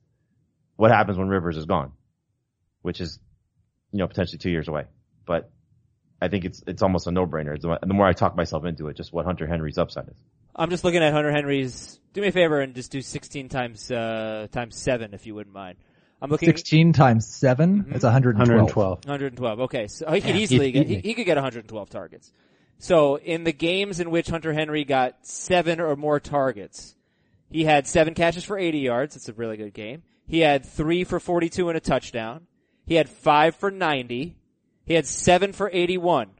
what 0.76 0.90
happens 0.90 1.18
when 1.18 1.28
Rivers 1.28 1.56
is 1.56 1.66
gone, 1.66 1.92
which 2.82 3.00
is 3.00 3.18
you 3.92 3.98
know 3.98 4.08
potentially 4.08 4.38
two 4.38 4.50
years 4.50 4.68
away. 4.68 4.86
But 5.26 5.50
I 6.22 6.28
think 6.28 6.44
it's 6.44 6.62
it's 6.66 6.82
almost 6.82 7.06
a 7.06 7.10
no-brainer. 7.10 7.60
The 7.60 7.92
more 7.92 8.06
I 8.06 8.12
talk 8.12 8.36
myself 8.36 8.64
into 8.64 8.88
it, 8.88 8.96
just 8.96 9.12
what 9.12 9.26
Hunter 9.26 9.46
Henry's 9.46 9.78
upside 9.78 10.08
is. 10.08 10.16
I'm 10.60 10.70
just 10.70 10.84
looking 10.84 11.02
at 11.02 11.12
Hunter 11.12 11.32
Henry's. 11.32 11.98
Do 12.12 12.20
me 12.20 12.28
a 12.28 12.32
favor 12.32 12.60
and 12.60 12.74
just 12.74 12.90
do 12.90 13.00
16 13.00 13.48
times 13.48 13.90
uh, 13.90 14.46
times 14.52 14.76
seven, 14.76 15.14
if 15.14 15.26
you 15.26 15.34
wouldn't 15.34 15.54
mind. 15.54 15.78
I'm 16.22 16.30
looking 16.30 16.48
16 16.48 16.92
times 16.92 17.26
7, 17.26 17.86
that's 17.88 18.04
112. 18.04 18.46
112. 18.46 19.04
112. 19.06 19.60
Okay, 19.60 19.86
so 19.86 20.10
he 20.12 20.20
could 20.20 20.34
Yeah, 20.34 20.40
easily 20.42 20.70
get 20.72 20.86
he- 20.86 20.96
he, 20.96 21.00
he 21.00 21.14
could 21.14 21.24
get 21.24 21.36
112 21.38 21.88
targets. 21.88 22.30
So 22.78 23.16
in 23.16 23.44
the 23.44 23.52
games 23.52 24.00
in 24.00 24.10
which 24.10 24.28
Hunter 24.28 24.52
Henry 24.52 24.84
got 24.84 25.26
seven 25.26 25.80
or 25.80 25.96
more 25.96 26.20
targets, 26.20 26.94
he 27.50 27.64
had 27.64 27.86
seven 27.86 28.12
catches 28.12 28.44
for 28.44 28.58
80 28.58 28.78
yards. 28.80 29.16
It's 29.16 29.28
a 29.30 29.32
really 29.32 29.56
good 29.56 29.72
game. 29.72 30.02
He 30.26 30.40
had 30.40 30.66
three 30.66 31.04
for 31.04 31.18
42 31.20 31.68
and 31.70 31.76
a 31.76 31.80
touchdown. 31.80 32.46
He 32.86 32.96
had 32.96 33.08
five 33.08 33.56
for 33.56 33.70
90. 33.70 34.36
He 34.84 34.94
had 34.94 35.06
seven 35.06 35.52
for 35.52 35.70
81. 35.72 36.30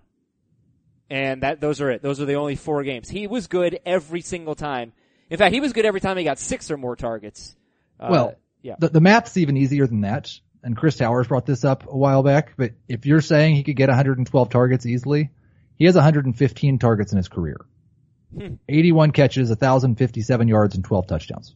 And 1.11 1.43
that, 1.43 1.61
those 1.61 1.81
are 1.81 1.91
it. 1.91 2.03
Those 2.03 2.21
are 2.21 2.25
the 2.25 2.35
only 2.35 2.55
four 2.55 2.85
games. 2.85 3.09
He 3.09 3.27
was 3.27 3.49
good 3.49 3.81
every 3.85 4.21
single 4.21 4.55
time. 4.55 4.93
In 5.29 5.39
fact, 5.39 5.53
he 5.53 5.61
was 5.61 5.73
good 5.73 5.85
every 5.85 6.01
time 6.01 6.17
he 6.17 6.25
got 6.25 6.39
six 6.39 6.71
or 6.71 6.77
more 6.77 6.97
targets. 6.97 7.57
Uh, 7.99 8.09
Well, 8.11 8.35
yeah. 8.63 8.77
The, 8.79 8.89
the 8.89 9.01
math's 9.01 9.37
even 9.37 9.57
easier 9.57 9.87
than 9.87 10.03
that. 10.03 10.33
And 10.63 10.77
Chris 10.77 10.97
Towers 10.97 11.27
brought 11.27 11.47
this 11.47 11.65
up 11.65 11.87
a 11.89 11.97
while 11.97 12.23
back, 12.23 12.53
but 12.57 12.73
if 12.87 13.07
you're 13.07 13.23
saying 13.23 13.57
he 13.57 13.63
could 13.63 13.77
get 13.77 13.89
112 13.89 14.51
targets 14.51 14.85
easily, 14.85 15.31
he 15.77 15.87
has 15.87 15.95
115 15.95 16.79
targets 16.79 17.13
in 17.13 17.17
his 17.17 17.29
career. 17.29 17.57
Hmm. 18.37 18.55
81 18.69 19.13
catches, 19.13 19.49
1,057 19.49 20.49
yards, 20.49 20.75
and 20.75 20.85
12 20.85 21.07
touchdowns. 21.07 21.55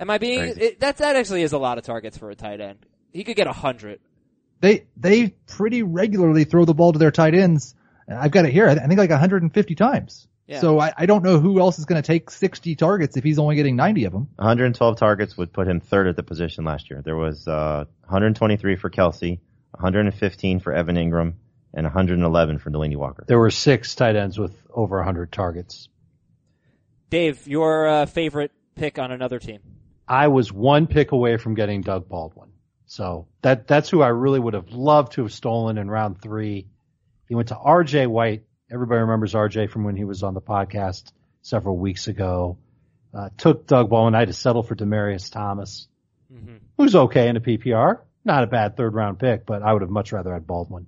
Am 0.00 0.10
I 0.10 0.18
being, 0.18 0.40
Crazy. 0.40 0.60
it, 0.60 0.80
that's, 0.80 0.98
that 0.98 1.14
actually 1.14 1.42
is 1.42 1.52
a 1.52 1.58
lot 1.58 1.78
of 1.78 1.84
targets 1.84 2.18
for 2.18 2.30
a 2.30 2.34
tight 2.34 2.60
end. 2.60 2.80
He 3.12 3.22
could 3.22 3.36
get 3.36 3.46
a 3.46 3.52
hundred. 3.52 4.00
They, 4.60 4.86
they 4.96 5.28
pretty 5.46 5.84
regularly 5.84 6.44
throw 6.44 6.64
the 6.64 6.74
ball 6.74 6.92
to 6.92 6.98
their 6.98 7.12
tight 7.12 7.34
ends. 7.34 7.75
I've 8.08 8.30
got 8.30 8.44
it 8.44 8.52
here. 8.52 8.68
I 8.68 8.74
think 8.74 8.98
like 8.98 9.10
150 9.10 9.74
times. 9.74 10.28
Yeah. 10.46 10.60
So 10.60 10.78
I, 10.78 10.92
I 10.96 11.06
don't 11.06 11.24
know 11.24 11.40
who 11.40 11.58
else 11.58 11.78
is 11.78 11.86
going 11.86 12.00
to 12.00 12.06
take 12.06 12.30
60 12.30 12.76
targets 12.76 13.16
if 13.16 13.24
he's 13.24 13.38
only 13.38 13.56
getting 13.56 13.74
90 13.74 14.04
of 14.04 14.12
them. 14.12 14.28
112 14.36 14.96
targets 14.96 15.36
would 15.36 15.52
put 15.52 15.66
him 15.66 15.80
third 15.80 16.06
at 16.06 16.14
the 16.14 16.22
position 16.22 16.64
last 16.64 16.88
year. 16.88 17.02
There 17.02 17.16
was 17.16 17.48
uh, 17.48 17.86
123 18.02 18.76
for 18.76 18.88
Kelce, 18.88 19.40
115 19.72 20.60
for 20.60 20.72
Evan 20.72 20.96
Engram, 20.96 21.34
and 21.74 21.84
111 21.84 22.58
for 22.58 22.70
Delanie 22.70 22.96
Walker. 22.96 23.24
There 23.26 23.40
were 23.40 23.50
six 23.50 23.96
tight 23.96 24.14
ends 24.14 24.38
with 24.38 24.54
over 24.72 24.96
100 24.98 25.32
targets. 25.32 25.88
Dave, 27.10 27.46
your 27.48 27.88
uh, 27.88 28.06
favorite 28.06 28.52
pick 28.76 28.98
on 29.00 29.10
another 29.10 29.40
team? 29.40 29.60
I 30.06 30.28
was 30.28 30.52
one 30.52 30.86
pick 30.86 31.10
away 31.10 31.38
from 31.38 31.54
getting 31.54 31.82
Doug 31.82 32.08
Baldwin. 32.08 32.50
So 32.86 33.26
that, 33.42 33.66
that's 33.66 33.90
who 33.90 34.00
I 34.00 34.08
really 34.08 34.38
would 34.38 34.54
have 34.54 34.70
loved 34.70 35.12
to 35.12 35.22
have 35.22 35.32
stolen 35.32 35.76
in 35.76 35.90
round 35.90 36.22
three. 36.22 36.68
He 37.28 37.34
went 37.34 37.48
to 37.48 37.54
RJ 37.54 38.06
White. 38.08 38.44
Everybody 38.70 39.00
remembers 39.00 39.34
RJ 39.34 39.70
from 39.70 39.84
when 39.84 39.96
he 39.96 40.04
was 40.04 40.22
on 40.22 40.34
the 40.34 40.40
podcast 40.40 41.12
several 41.42 41.76
weeks 41.76 42.08
ago. 42.08 42.58
Uh, 43.14 43.30
took 43.38 43.66
Doug 43.66 43.88
Baldwin. 43.90 44.08
And 44.08 44.16
I 44.16 44.20
had 44.20 44.28
to 44.28 44.34
settle 44.34 44.62
for 44.62 44.74
Demaryius 44.74 45.30
Thomas, 45.30 45.88
Mm-hmm. 46.32 46.56
who's 46.76 46.96
okay 46.96 47.28
in 47.28 47.36
a 47.36 47.40
PPR. 47.40 48.00
Not 48.24 48.42
a 48.42 48.48
bad 48.48 48.76
third 48.76 48.94
round 48.94 49.20
pick, 49.20 49.46
but 49.46 49.62
I 49.62 49.72
would 49.72 49.82
have 49.82 49.90
much 49.90 50.10
rather 50.10 50.32
had 50.34 50.44
Baldwin. 50.44 50.86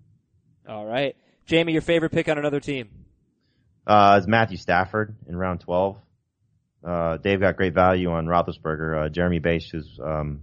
All 0.69 0.85
right. 0.85 1.15
Jamey, 1.47 1.73
your 1.73 1.81
favorite 1.81 2.11
pick 2.11 2.29
on 2.29 2.39
another 2.39 2.59
team? 2.59 2.89
Uh, 3.87 4.17
it's 4.19 4.27
Matthew 4.27 4.57
Stafford 4.57 5.15
in 5.29 5.37
round 5.37 5.61
12. 5.61 5.97
Uh, 6.85 7.17
Dave 7.19 7.39
got 7.41 7.57
great 7.57 7.73
value 7.73 8.11
on 8.11 8.27
Roethlisberger. 8.27 9.07
Uh, 9.07 9.09
Jeremy 9.09 9.39
Bache, 9.39 9.71
who's 9.71 9.99
um, 10.03 10.43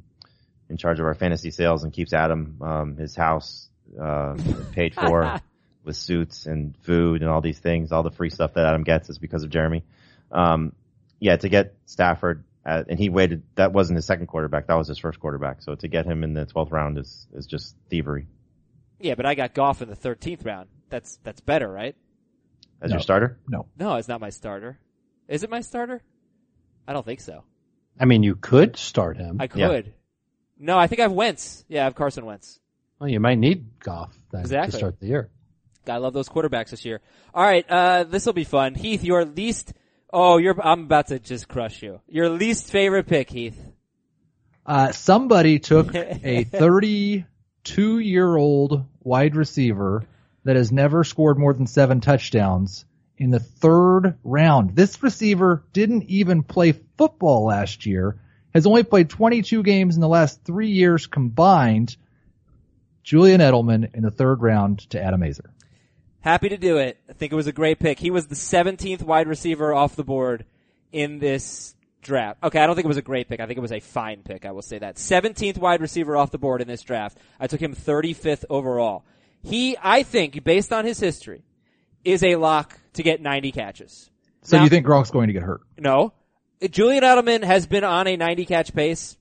in 0.69 0.77
charge 0.77 0.99
of 1.01 1.05
our 1.05 1.13
fantasy 1.13 1.51
sales 1.51 1.83
and 1.83 1.91
keeps 1.91 2.13
Adam 2.13 2.57
um, 2.61 2.95
his 2.97 3.15
house 3.15 3.67
uh, 4.01 4.35
paid 4.71 4.95
for 4.95 5.39
with 5.85 5.95
suits 5.95 6.45
and 6.45 6.75
food 6.81 7.21
and 7.21 7.29
all 7.29 7.41
these 7.41 7.59
things. 7.59 7.91
All 7.91 8.03
the 8.03 8.11
free 8.11 8.29
stuff 8.29 8.53
that 8.55 8.65
Adam 8.65 8.83
gets 8.83 9.09
is 9.09 9.17
because 9.17 9.43
of 9.43 9.49
Jeremy. 9.49 9.83
Um, 10.31 10.73
yeah, 11.19 11.37
to 11.37 11.47
get 11.49 11.75
Stafford, 11.85 12.43
uh, 12.65 12.83
and 12.89 12.99
he 12.99 13.09
waited. 13.09 13.43
That 13.55 13.71
wasn't 13.71 13.95
his 13.97 14.05
second 14.05 14.27
quarterback. 14.27 14.67
That 14.67 14.75
was 14.75 14.87
his 14.87 14.97
first 14.97 15.19
quarterback. 15.19 15.61
So 15.61 15.75
to 15.75 15.87
get 15.87 16.05
him 16.05 16.23
in 16.23 16.33
the 16.33 16.45
12th 16.45 16.71
round 16.71 16.97
is 16.97 17.27
is 17.33 17.45
just 17.47 17.75
thievery. 17.89 18.27
Yeah, 18.99 19.15
but 19.15 19.25
I 19.25 19.35
got 19.35 19.53
Goff 19.53 19.81
in 19.81 19.89
the 19.89 19.95
13th 19.95 20.45
round. 20.45 20.69
That's, 20.89 21.17
that's 21.23 21.41
better, 21.41 21.69
right? 21.69 21.95
As 22.81 22.89
No. 22.91 22.95
your 22.95 23.01
starter, 23.01 23.37
No. 23.47 23.65
No, 23.77 23.95
it's 23.95 24.07
not 24.07 24.21
my 24.21 24.29
starter. 24.29 24.79
Is 25.27 25.43
it 25.43 25.49
my 25.49 25.59
starter? 25.61 26.01
I 26.87 26.93
don't 26.93 27.05
think 27.05 27.19
so. 27.19 27.43
I 27.99 28.05
mean, 28.05 28.23
you 28.23 28.35
could 28.35 28.77
start 28.77 29.17
him. 29.17 29.37
I 29.41 29.45
Yeah. 29.53 29.67
could. 29.67 29.93
No, 30.57 30.77
I 30.77 30.87
think 30.87 30.99
I 30.99 31.03
have 31.03 31.11
Wentz. 31.11 31.65
Yeah, 31.67 31.81
I 31.81 31.83
have 31.85 31.95
Carson 31.95 32.25
Wentz. 32.25 32.59
well, 32.99 33.09
you 33.09 33.19
might 33.19 33.37
need 33.37 33.79
Goff 33.79 34.17
then 34.31 34.41
Exactly. 34.41 34.71
to 34.71 34.77
start 34.77 34.99
the 35.01 35.07
year. 35.07 35.29
I 35.89 35.97
love 35.97 36.13
those 36.13 36.29
quarterbacks 36.29 36.69
this 36.69 36.85
year. 36.85 37.01
All 37.33 37.43
right, 37.43 37.65
uh, 37.69 38.03
this 38.03 38.25
will 38.25 38.33
be 38.33 38.43
fun. 38.43 38.75
Heath, 38.75 39.03
your 39.03 39.25
least. 39.25 39.73
Oh, 40.11 40.37
you're. 40.37 40.59
I'm 40.61 40.81
about 40.81 41.07
to 41.07 41.19
just 41.19 41.47
crush 41.47 41.81
you. 41.81 42.01
Your 42.07 42.29
least 42.29 42.71
favorite 42.71 43.07
pick, 43.07 43.29
Heath. 43.29 43.59
Uh, 44.65 44.91
somebody 44.91 45.59
took 45.59 45.93
a 45.95 46.43
32 46.45 47.99
year 47.99 48.35
old 48.35 48.85
wide 49.01 49.35
receiver 49.35 50.07
that 50.43 50.55
has 50.55 50.71
never 50.71 51.03
scored 51.03 51.37
more 51.37 51.53
than 51.53 51.67
seven 51.67 52.01
touchdowns 52.01 52.85
in 53.17 53.29
the 53.31 53.39
third 53.39 54.17
round. 54.23 54.75
This 54.75 55.01
receiver 55.01 55.63
didn't 55.73 56.03
even 56.03 56.43
play 56.43 56.73
football 56.97 57.45
last 57.45 57.85
year, 57.85 58.19
has 58.53 58.65
only 58.65 58.83
played 58.83 59.09
22 59.09 59.63
games 59.63 59.95
in 59.95 60.01
the 60.01 60.07
last 60.07 60.43
three 60.43 60.69
years 60.71 61.07
combined. 61.07 61.95
Julian 63.03 63.41
Edelman 63.41 63.93
in 63.93 64.01
the 64.01 64.11
third 64.11 64.41
round 64.41 64.79
to 64.91 65.01
Adam 65.01 65.21
Aizer. 65.21 65.49
Happy 66.25 66.49
to 66.49 66.57
do 66.57 66.77
it. 66.77 66.97
I 67.07 67.13
think 67.13 67.31
it 67.31 67.35
was 67.35 67.45
a 67.45 67.51
great 67.51 67.77
pick. 67.77 67.99
He 67.99 68.09
was 68.09 68.25
the 68.25 68.33
17th 68.33 69.03
wide 69.03 69.27
receiver 69.27 69.75
off 69.75 69.95
the 69.95 70.03
board 70.03 70.43
in 70.91 71.19
this 71.19 71.75
draft. 72.01 72.43
Okay, 72.43 72.59
I 72.59 72.65
don't 72.65 72.73
think 72.73 72.85
it 72.85 72.87
was 72.87 72.97
a 72.97 73.03
great 73.03 73.29
pick. 73.29 73.39
I 73.39 73.45
think 73.45 73.59
it 73.59 73.61
was 73.61 73.71
a 73.71 73.79
fine 73.79 74.23
pick. 74.23 74.43
I 74.43 74.51
will 74.51 74.63
say 74.63 74.79
that. 74.79 74.95
17th 74.95 75.59
wide 75.59 75.81
receiver 75.81 76.17
off 76.17 76.31
the 76.31 76.39
board 76.39 76.61
in 76.63 76.67
this 76.67 76.81
draft. 76.81 77.19
I 77.39 77.45
took 77.45 77.61
him 77.61 77.75
35th 77.75 78.43
overall. 78.49 79.05
He, 79.43 79.77
I 79.79 80.01
think, 80.01 80.43
based 80.43 80.73
on 80.73 80.83
his 80.83 80.99
history, 80.99 81.43
is 82.03 82.23
a 82.23 82.37
lock 82.37 82.79
to 82.93 83.03
get 83.03 83.21
90 83.21 83.51
catches. 83.51 84.09
So 84.41 84.57
Now- 84.57 84.63
you 84.63 84.69
think 84.71 84.87
Gronk's 84.87 85.11
going 85.11 85.27
to 85.27 85.33
get 85.33 85.43
hurt? 85.43 85.61
No. 85.77 86.11
Julian 86.71 87.03
Edelman 87.03 87.43
has 87.43 87.67
been 87.67 87.83
on 87.83 88.07
a 88.07 88.17
90 88.17 88.45
catch 88.45 88.73
pace 88.73 89.15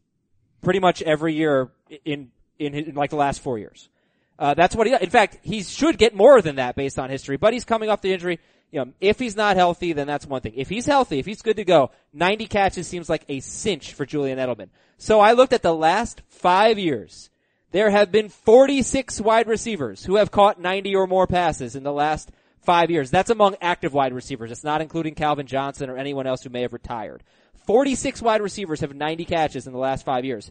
pretty 0.63 0.81
much 0.81 1.03
every 1.03 1.35
year 1.35 1.71
in, 2.07 2.31
in, 2.59 2.73
his, 2.73 2.89
in 2.89 2.95
like 2.95 3.11
the 3.11 3.17
last 3.17 3.43
four 3.43 3.59
years. 3.59 3.91
Uh, 4.39 4.55
that's 4.55 4.75
what 4.75 4.87
he, 4.87 4.95
in 5.01 5.11
fact, 5.11 5.39
he 5.43 5.63
should 5.63 5.99
get 5.99 6.15
more 6.15 6.43
than 6.43 6.57
that 6.57 6.75
based 6.75 6.99
on 6.99 7.11
history, 7.11 7.37
but 7.37 7.53
he's 7.53 7.65
coming 7.65 7.89
off 7.89 8.01
the 8.01 8.13
injury. 8.13 8.41
You 8.73 8.85
know, 8.85 8.93
if 9.01 9.21
he's 9.21 9.37
not 9.37 9.57
healthy, 9.57 9.93
then 9.93 10.09
that's 10.09 10.27
one 10.27 10.41
thing. 10.41 10.55
If 10.57 10.69
he's 10.69 10.87
healthy, 10.87 11.21
if 11.21 11.27
he's 11.27 11.43
good 11.43 11.57
to 11.57 11.65
go, 11.65 11.93
90 12.13 12.47
catches 12.49 12.89
seems 12.89 13.09
like 13.09 13.25
a 13.29 13.39
cinch 13.39 13.93
for 13.93 14.05
Julian 14.05 14.39
Edelman. 14.39 14.71
So 14.99 15.21
I 15.21 15.33
looked 15.33 15.53
at 15.53 15.63
the 15.63 15.75
last 15.75 16.23
five 16.27 16.79
years. 16.79 17.31
There 17.71 17.91
have 17.91 18.11
been 18.11 18.29
46 18.29 19.21
wide 19.21 19.47
receivers 19.47 20.05
who 20.05 20.17
have 20.17 20.33
caught 20.33 20.61
90 20.61 20.95
or 20.97 21.07
more 21.07 21.27
passes 21.29 21.77
in 21.77 21.85
the 21.85 21.93
last 21.93 22.31
five 22.63 22.91
years. 22.91 23.11
That's 23.11 23.31
among 23.31 23.57
active 23.61 23.93
wide 23.93 24.13
receivers. 24.13 24.51
It's 24.51 24.65
not 24.65 24.81
including 24.81 25.15
Calvin 25.15 25.47
Johnson 25.47 25.91
or 25.91 25.97
anyone 25.97 26.27
else 26.27 26.43
who 26.43 26.51
may 26.51 26.63
have 26.63 26.73
retired. 26.73 27.23
46 27.67 28.23
wide 28.23 28.43
receivers 28.43 28.81
have 28.81 28.95
90 28.95 29.25
catches 29.25 29.67
in 29.67 29.73
the 29.73 29.79
last 29.79 30.05
five 30.05 30.25
years. 30.25 30.51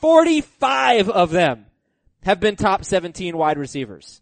45 0.00 1.10
of 1.10 1.30
them 1.30 1.66
have 2.24 2.40
been 2.40 2.56
top 2.56 2.84
17 2.84 3.36
wide 3.36 3.58
receivers. 3.58 4.20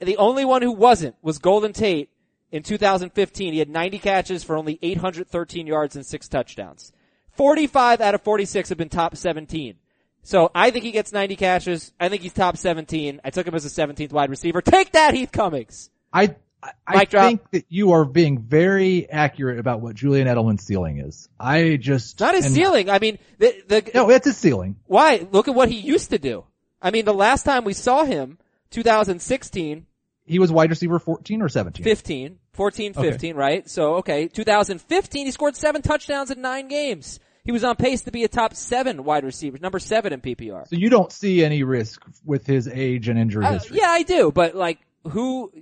The 0.00 0.16
only 0.16 0.44
one 0.44 0.62
who 0.62 0.72
wasn't 0.72 1.16
was 1.22 1.38
Golden 1.38 1.72
Tate 1.72 2.10
in 2.50 2.62
2015. 2.62 3.52
He 3.52 3.58
had 3.58 3.68
90 3.68 3.98
catches 3.98 4.42
for 4.42 4.56
only 4.56 4.78
813 4.82 5.66
yards 5.66 5.96
and 5.96 6.04
six 6.04 6.28
touchdowns. 6.28 6.92
45 7.32 8.00
out 8.00 8.14
of 8.14 8.22
46 8.22 8.68
have 8.68 8.78
been 8.78 8.88
top 8.88 9.16
17. 9.16 9.76
So 10.22 10.50
I 10.54 10.70
think 10.70 10.84
he 10.84 10.92
gets 10.92 11.12
90 11.12 11.36
catches. 11.36 11.92
I 11.98 12.08
think 12.08 12.22
he's 12.22 12.32
top 12.32 12.56
17. 12.56 13.20
I 13.24 13.30
took 13.30 13.46
him 13.46 13.54
as 13.54 13.64
a 13.64 13.68
17th 13.68 14.12
wide 14.12 14.30
receiver. 14.30 14.60
Take 14.60 14.92
that, 14.92 15.14
Heath 15.14 15.32
Cummings. 15.32 15.90
I 16.12 16.36
I, 16.62 16.72
I 16.86 17.04
think 17.06 17.50
that 17.50 17.64
you 17.68 17.92
are 17.92 18.04
being 18.04 18.38
very 18.38 19.10
accurate 19.10 19.58
about 19.58 19.80
what 19.80 19.96
Julian 19.96 20.28
Edelman's 20.28 20.62
ceiling 20.62 21.00
is. 21.00 21.28
I 21.38 21.76
just 21.76 22.20
Not 22.20 22.36
his 22.36 22.54
ceiling. 22.54 22.88
I 22.88 23.00
mean, 23.00 23.18
the, 23.38 23.64
the, 23.66 23.90
No, 23.94 24.10
it's 24.10 24.26
his 24.26 24.36
ceiling. 24.36 24.76
why? 24.86 25.26
Look 25.32 25.48
at 25.48 25.56
what 25.56 25.68
he 25.68 25.80
used 25.80 26.10
to 26.10 26.18
do. 26.18 26.44
I 26.82 26.90
mean, 26.90 27.04
the 27.04 27.14
last 27.14 27.44
time 27.44 27.64
we 27.64 27.72
saw 27.74 28.04
him, 28.04 28.38
2016, 28.70 29.86
He 30.24 30.38
was 30.38 30.50
wide 30.52 30.70
receiver 30.70 30.98
14 30.98 31.42
or 31.42 31.48
17. 31.48 31.84
15, 31.84 32.38
14, 32.52 32.94
15, 32.94 33.36
right? 33.36 33.68
So, 33.68 33.96
okay, 33.96 34.28
2015, 34.28 35.26
he 35.26 35.32
scored 35.32 35.56
seven 35.56 35.82
touchdowns 35.82 36.30
in 36.30 36.40
nine 36.40 36.68
games. 36.68 37.18
He 37.44 37.50
was 37.52 37.64
on 37.64 37.74
pace 37.76 38.02
to 38.02 38.12
be 38.12 38.22
a 38.24 38.28
top 38.28 38.54
seven 38.54 39.02
wide 39.04 39.24
receiver, 39.24 39.58
number 39.60 39.80
seven 39.80 40.12
in 40.12 40.20
PPR. 40.20 40.68
So 40.68 40.76
you 40.76 40.88
don't 40.90 41.10
see 41.10 41.44
any 41.44 41.64
risk 41.64 42.00
with 42.24 42.46
his 42.46 42.68
age 42.68 43.08
and 43.08 43.18
injury 43.18 43.44
Uh, 43.44 43.54
history. 43.54 43.78
yeah, 43.80 43.88
I 43.90 44.04
do, 44.04 44.30
but 44.30 44.54
like, 44.54 44.78
who, 45.10 45.52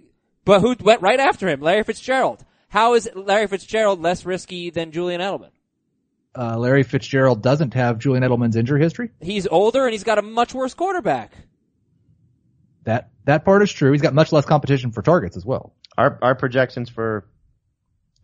but 0.44 0.60
who 0.60 0.76
went 0.80 1.00
right 1.00 1.18
after 1.20 1.48
him? 1.48 1.60
Larry 1.60 1.82
Fitzgerald. 1.84 2.44
How 2.68 2.94
is 2.94 3.08
Larry 3.14 3.46
Fitzgerald 3.46 4.00
less 4.02 4.26
risky 4.26 4.68
than 4.70 4.92
Julian 4.92 5.20
Edelman? 5.22 5.50
Uh, 6.36 6.56
Larry 6.58 6.82
Fitzgerald 6.84 7.42
doesn't 7.42 7.74
have 7.74 7.98
Julian 7.98 8.22
Edelman's 8.22 8.54
injury 8.56 8.80
history. 8.80 9.10
He's 9.20 9.46
older 9.48 9.84
and 9.84 9.92
he's 9.92 10.04
got 10.04 10.18
a 10.18 10.22
much 10.22 10.54
worse 10.54 10.74
quarterback. 10.74 11.32
That 12.84 13.10
that 13.24 13.44
part 13.44 13.62
is 13.62 13.72
true. 13.72 13.92
He's 13.92 14.00
got 14.00 14.14
much 14.14 14.32
less 14.32 14.46
competition 14.46 14.92
for 14.92 15.02
targets 15.02 15.36
as 15.36 15.44
well. 15.44 15.74
Our 15.98 16.18
our 16.22 16.34
projections 16.34 16.88
for 16.88 17.26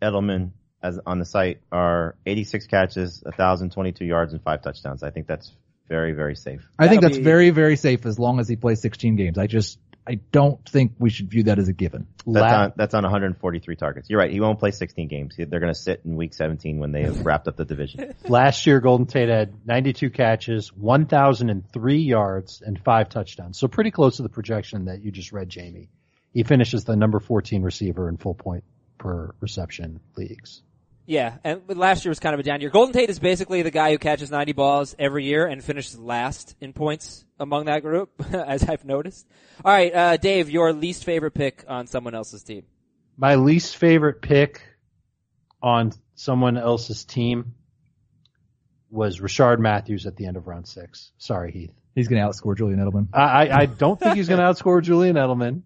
Edelman 0.01 0.51
as 0.81 0.99
on 1.05 1.19
the 1.19 1.25
site 1.25 1.61
are 1.71 2.15
86 2.25 2.67
catches, 2.67 3.21
1,022 3.23 4.05
yards, 4.05 4.33
and 4.33 4.41
five 4.41 4.61
touchdowns. 4.61 5.03
I 5.03 5.09
think 5.11 5.27
that's 5.27 5.51
very 5.89 6.13
very 6.13 6.35
safe. 6.35 6.67
I 6.79 6.87
think 6.87 7.01
That'll 7.01 7.09
that's 7.09 7.17
be- 7.17 7.23
very 7.23 7.49
very 7.51 7.75
safe 7.75 8.05
as 8.05 8.17
long 8.17 8.39
as 8.39 8.47
he 8.47 8.55
plays 8.55 8.81
16 8.81 9.15
games. 9.15 9.37
I 9.37 9.47
just 9.47 9.79
I 10.07 10.19
don't 10.31 10.63
think 10.67 10.93
we 10.99 11.09
should 11.09 11.29
view 11.29 11.43
that 11.43 11.59
as 11.59 11.67
a 11.67 11.73
given. 11.73 12.07
That's 12.25 12.51
La- 12.51 12.63
on 12.63 12.73
that's 12.77 12.93
on 12.93 13.03
143 13.03 13.75
targets. 13.75 14.09
You're 14.09 14.19
right. 14.19 14.31
He 14.31 14.39
won't 14.39 14.57
play 14.57 14.71
16 14.71 15.07
games. 15.09 15.35
They're 15.37 15.59
going 15.59 15.73
to 15.73 15.79
sit 15.79 16.01
in 16.05 16.15
week 16.15 16.33
17 16.33 16.79
when 16.79 16.93
they 16.93 17.03
have 17.03 17.25
wrapped 17.25 17.47
up 17.47 17.57
the 17.57 17.65
division. 17.65 18.15
Last 18.27 18.65
year, 18.65 18.79
Golden 18.79 19.05
Tate 19.05 19.27
had 19.27 19.67
92 19.67 20.09
catches, 20.09 20.69
1,003 20.73 21.97
yards, 21.97 22.61
and 22.65 22.79
five 22.79 23.09
touchdowns. 23.09 23.59
So 23.59 23.67
pretty 23.67 23.91
close 23.91 24.17
to 24.17 24.23
the 24.23 24.29
projection 24.29 24.85
that 24.85 25.03
you 25.03 25.11
just 25.11 25.33
read, 25.33 25.49
Jamey. 25.49 25.89
He 26.33 26.43
finishes 26.43 26.85
the 26.85 26.95
number 26.95 27.19
14 27.19 27.61
receiver 27.63 28.07
in 28.07 28.17
full 28.17 28.35
point 28.35 28.63
per 28.97 29.33
reception 29.41 29.99
leagues. 30.15 30.61
Yeah, 31.07 31.37
and 31.45 31.61
last 31.69 32.03
year 32.03 32.09
was 32.09 32.19
kind 32.19 32.33
of 32.33 32.41
a 32.41 32.43
down 32.43 32.59
year. 32.59 32.69
Golden 32.69 32.93
Tate 32.93 33.09
is 33.09 33.17
basically 33.17 33.61
the 33.61 33.71
guy 33.71 33.91
who 33.91 33.97
catches 33.97 34.29
90 34.29 34.51
balls 34.51 34.93
every 34.99 35.23
year 35.23 35.47
and 35.47 35.63
finishes 35.63 35.97
last 35.97 36.55
in 36.59 36.73
points 36.73 37.23
among 37.39 37.65
that 37.65 37.81
group, 37.81 38.11
as 38.33 38.67
I've 38.67 38.83
noticed. 38.83 39.25
All 39.63 39.71
right, 39.71 39.95
uh, 39.95 40.17
Dave, 40.17 40.49
your 40.49 40.73
least 40.73 41.05
favorite 41.05 41.31
pick 41.31 41.63
on 41.65 41.87
someone 41.87 42.13
else's 42.13 42.43
team. 42.43 42.63
My 43.15 43.35
least 43.35 43.77
favorite 43.77 44.21
pick 44.21 44.61
on 45.63 45.93
someone 46.15 46.57
else's 46.57 47.05
team 47.05 47.55
was 48.89 49.21
Rishard 49.21 49.59
Matthews 49.59 50.05
at 50.07 50.17
the 50.17 50.25
end 50.25 50.35
of 50.35 50.45
round 50.45 50.67
six. 50.67 51.13
Sorry, 51.17 51.53
Heath. 51.53 51.71
He's 51.95 52.09
going 52.09 52.21
to 52.21 52.27
outscore 52.27 52.57
Julian 52.57 52.79
Edelman. 52.81 53.07
I, 53.13 53.47
I, 53.47 53.57
I 53.61 53.65
don't 53.65 53.97
think 53.97 54.17
he's 54.17 54.27
going 54.27 54.39
to 54.41 54.45
outscore 54.45 54.83
Julian 54.83 55.15
Edelman. 55.15 55.61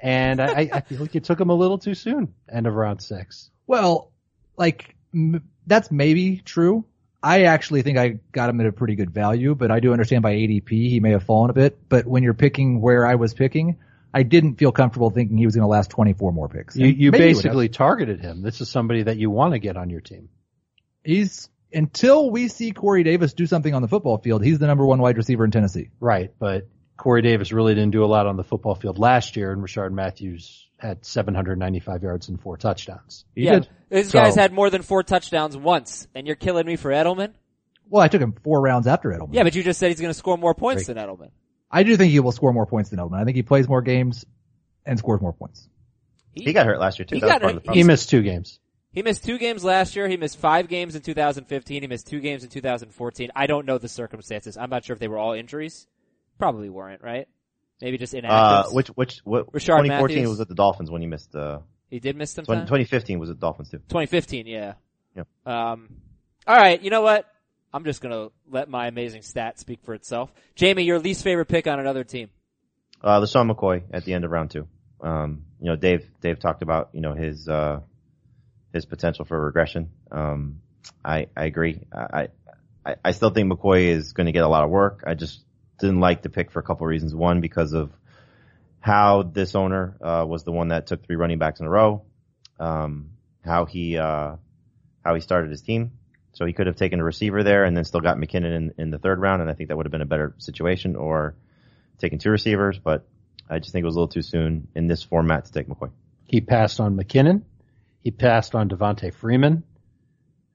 And 0.00 0.40
I, 0.40 0.70
I 0.72 0.80
feel 0.80 1.00
like 1.00 1.14
you 1.14 1.20
took 1.20 1.38
him 1.38 1.50
a 1.50 1.54
little 1.54 1.76
too 1.76 1.94
soon, 1.94 2.32
end 2.50 2.66
of 2.66 2.74
round 2.74 3.02
six. 3.02 3.50
Well, 3.66 4.12
like 4.58 4.94
m- 5.14 5.42
that's 5.66 5.90
maybe 5.90 6.38
true. 6.44 6.84
I 7.22 7.44
actually 7.44 7.82
think 7.82 7.98
I 7.98 8.18
got 8.30 8.48
him 8.48 8.60
at 8.60 8.66
a 8.66 8.72
pretty 8.72 8.94
good 8.94 9.10
value, 9.10 9.54
but 9.54 9.70
I 9.70 9.80
do 9.80 9.92
understand 9.92 10.22
by 10.22 10.34
ADP 10.34 10.68
he 10.70 11.00
may 11.00 11.10
have 11.10 11.24
fallen 11.24 11.50
a 11.50 11.52
bit. 11.52 11.78
But 11.88 12.06
when 12.06 12.22
you're 12.22 12.34
picking 12.34 12.80
where 12.80 13.06
I 13.06 13.16
was 13.16 13.34
picking, 13.34 13.78
I 14.14 14.22
didn't 14.22 14.56
feel 14.56 14.70
comfortable 14.70 15.10
thinking 15.10 15.36
he 15.36 15.44
was 15.44 15.56
going 15.56 15.64
to 15.64 15.68
last 15.68 15.90
24 15.90 16.32
more 16.32 16.48
picks. 16.48 16.76
You, 16.76 16.86
you 16.86 17.10
basically 17.10 17.68
targeted 17.68 18.20
him. 18.20 18.42
This 18.42 18.60
is 18.60 18.68
somebody 18.68 19.02
that 19.04 19.16
you 19.16 19.30
want 19.30 19.54
to 19.54 19.58
get 19.58 19.76
on 19.76 19.90
your 19.90 20.00
team. 20.00 20.28
he's 21.04 21.48
until 21.72 22.30
we 22.30 22.48
see 22.48 22.70
Corey 22.70 23.02
Davis 23.02 23.34
do 23.34 23.46
something 23.46 23.74
on 23.74 23.82
the 23.82 23.88
football 23.88 24.18
field, 24.18 24.42
he's 24.42 24.58
the 24.58 24.66
number 24.66 24.86
one 24.86 25.00
wide 25.00 25.16
receiver 25.16 25.44
in 25.44 25.50
Tennessee. 25.50 25.90
Right, 26.00 26.32
but 26.38 26.66
Corey 26.98 27.22
Davis 27.22 27.52
really 27.52 27.74
didn't 27.74 27.92
do 27.92 28.04
a 28.04 28.06
lot 28.06 28.26
on 28.26 28.36
the 28.36 28.44
football 28.44 28.74
field 28.74 28.98
last 28.98 29.36
year, 29.36 29.52
and 29.52 29.62
Rishard 29.62 29.92
Matthews 29.92 30.68
had 30.78 31.04
795 31.06 32.02
yards 32.02 32.28
and 32.28 32.40
four 32.40 32.56
touchdowns. 32.56 33.24
He 33.34 33.44
yeah, 33.44 33.60
did. 33.60 33.68
this 33.88 34.10
So- 34.10 34.20
guy's 34.20 34.34
had 34.34 34.52
more 34.52 34.68
than 34.68 34.82
four 34.82 35.02
touchdowns 35.04 35.56
once, 35.56 36.08
and 36.14 36.26
you're 36.26 36.36
killing 36.36 36.66
me 36.66 36.76
for 36.76 36.90
Edelman? 36.90 37.32
Well, 37.88 38.02
I 38.02 38.08
took 38.08 38.20
him 38.20 38.34
four 38.44 38.60
rounds 38.60 38.86
after 38.86 39.10
Edelman. 39.10 39.32
Yeah, 39.32 39.44
but 39.44 39.54
you 39.54 39.62
just 39.62 39.80
said 39.80 39.88
he's 39.90 40.00
going 40.00 40.12
to 40.12 40.18
score 40.18 40.36
more 40.36 40.54
points 40.54 40.86
than 40.86 40.96
Edelman. 40.96 41.30
I 41.70 41.84
do 41.84 41.96
think 41.96 42.12
he 42.12 42.20
will 42.20 42.32
score 42.32 42.52
more 42.52 42.66
points 42.66 42.90
than 42.90 42.98
Edelman. 42.98 43.20
I 43.20 43.24
think 43.24 43.36
he 43.36 43.42
plays 43.42 43.68
more 43.68 43.80
games 43.80 44.26
and 44.84 44.98
scores 44.98 45.22
more 45.22 45.32
points. 45.32 45.68
He 46.34 46.52
got 46.52 46.66
hurt 46.66 46.80
last 46.80 46.98
year 46.98 47.06
too. 47.06 47.14
He 47.16 47.20
got 47.20 47.40
part 47.40 47.56
of 47.56 47.62
the 47.62 47.68
hurt. 47.68 47.76
He 47.76 47.84
missed 47.84 48.10
two 48.10 48.22
games. 48.22 48.58
He 48.92 49.02
missed 49.02 49.24
two 49.24 49.38
games 49.38 49.64
last 49.64 49.94
year. 49.94 50.08
He 50.08 50.16
missed 50.16 50.38
five 50.38 50.68
games 50.68 50.96
in 50.96 51.02
2015. 51.02 51.82
He 51.82 51.88
missed 51.88 52.08
two 52.08 52.20
games 52.20 52.42
in 52.42 52.50
2014. 52.50 53.30
I 53.36 53.46
don't 53.46 53.66
know 53.66 53.78
the 53.78 53.88
circumstances. 53.88 54.56
I'm 54.56 54.70
not 54.70 54.84
sure 54.84 54.94
if 54.94 55.00
they 55.00 55.08
were 55.08 55.18
all 55.18 55.32
injuries. 55.32 55.86
Probably 56.38 56.68
weren't, 56.68 57.02
right? 57.02 57.26
Maybe 57.80 57.98
just 57.98 58.14
Uh, 58.14 58.18
inactive. 58.18 58.72
which 58.72 58.88
which 58.88 59.18
what? 59.24 59.52
Rishard 59.52 59.82
2014 59.82 60.16
Matthews? 60.16 60.28
was 60.28 60.40
at 60.40 60.48
the 60.48 60.54
Dolphins 60.54 60.90
when 60.90 61.00
he 61.00 61.06
missed. 61.06 61.34
Uh, 61.34 61.60
he 61.90 62.00
did 62.00 62.16
miss 62.16 62.30
some 62.32 62.44
20, 62.44 62.60
time. 62.60 62.66
2015 62.66 63.18
was 63.18 63.30
at 63.30 63.36
the 63.36 63.40
Dolphins 63.40 63.70
too. 63.70 63.78
2015, 63.78 64.46
yeah. 64.46 64.74
Yep. 65.16 65.26
Um, 65.46 65.88
all 66.46 66.56
right. 66.56 66.80
You 66.82 66.90
know 66.90 67.02
what? 67.02 67.26
I'm 67.72 67.84
just 67.84 68.00
gonna 68.00 68.28
let 68.50 68.68
my 68.68 68.86
amazing 68.88 69.22
stat 69.22 69.58
speak 69.58 69.80
for 69.84 69.94
itself. 69.94 70.32
Jamey, 70.56 70.84
your 70.86 70.98
least 70.98 71.22
favorite 71.22 71.46
pick 71.46 71.66
on 71.66 71.78
another 71.78 72.04
team. 72.04 72.30
Uh, 73.02 73.20
LeSean 73.20 73.50
McCoy 73.50 73.82
at 73.92 74.04
the 74.04 74.12
end 74.14 74.24
of 74.24 74.30
round 74.30 74.50
two. 74.50 74.66
Um, 75.00 75.44
you 75.60 75.66
know, 75.70 75.76
Dave, 75.76 76.08
Dave 76.20 76.40
talked 76.40 76.62
about, 76.62 76.88
you 76.92 77.00
know, 77.00 77.14
his, 77.14 77.48
uh, 77.48 77.80
his 78.72 78.84
potential 78.86 79.24
for 79.24 79.40
regression. 79.40 79.90
Um, 80.10 80.60
I, 81.04 81.26
I 81.36 81.44
agree. 81.44 81.84
I, 81.92 82.28
I, 82.84 82.94
I 83.04 83.10
still 83.12 83.30
think 83.30 83.52
McCoy 83.52 83.86
is 83.86 84.12
going 84.12 84.26
to 84.26 84.32
get 84.32 84.42
a 84.42 84.48
lot 84.48 84.64
of 84.64 84.70
work. 84.70 85.04
I 85.06 85.14
just 85.14 85.44
didn't 85.78 86.00
like 86.00 86.22
the 86.22 86.28
pick 86.28 86.50
for 86.50 86.60
a 86.60 86.62
couple 86.62 86.86
of 86.86 86.90
reasons. 86.90 87.14
One, 87.14 87.40
because 87.40 87.72
of 87.72 87.92
how 88.80 89.22
this 89.22 89.54
owner, 89.54 89.96
uh, 90.00 90.24
was 90.26 90.44
the 90.44 90.52
one 90.52 90.68
that 90.68 90.86
took 90.86 91.04
three 91.04 91.16
running 91.16 91.38
backs 91.38 91.60
in 91.60 91.66
a 91.66 91.70
row. 91.70 92.02
Um, 92.58 93.10
how 93.44 93.64
he, 93.64 93.96
uh, 93.98 94.36
how 95.04 95.14
he 95.14 95.20
started 95.20 95.50
his 95.50 95.62
team. 95.62 95.92
So 96.32 96.44
he 96.44 96.52
could 96.52 96.66
have 96.66 96.76
taken 96.76 97.00
a 97.00 97.04
receiver 97.04 97.42
there 97.42 97.64
and 97.64 97.76
then 97.76 97.84
still 97.84 98.00
got 98.00 98.16
McKinnon 98.16 98.56
in, 98.56 98.74
in 98.78 98.90
the 98.90 98.98
third 98.98 99.18
round. 99.18 99.42
And 99.42 99.50
I 99.50 99.54
think 99.54 99.68
that 99.68 99.76
would 99.76 99.86
have 99.86 99.92
been 99.92 100.02
a 100.02 100.06
better 100.06 100.34
situation 100.38 100.96
or 100.96 101.34
taking 101.98 102.18
two 102.18 102.30
receivers, 102.30 102.78
but 102.78 103.06
I 103.50 103.58
just 103.58 103.72
think 103.72 103.82
it 103.82 103.86
was 103.86 103.96
a 103.96 103.98
little 103.98 104.12
too 104.12 104.22
soon 104.22 104.68
in 104.74 104.86
this 104.86 105.02
format 105.02 105.46
to 105.46 105.52
take 105.52 105.66
McCoy. 105.66 105.90
He 106.24 106.40
passed 106.40 106.80
on 106.80 106.96
McKinnon. 106.96 107.42
He 108.02 108.10
passed 108.10 108.54
on 108.54 108.68
Devonta 108.68 109.12
Freeman. 109.12 109.64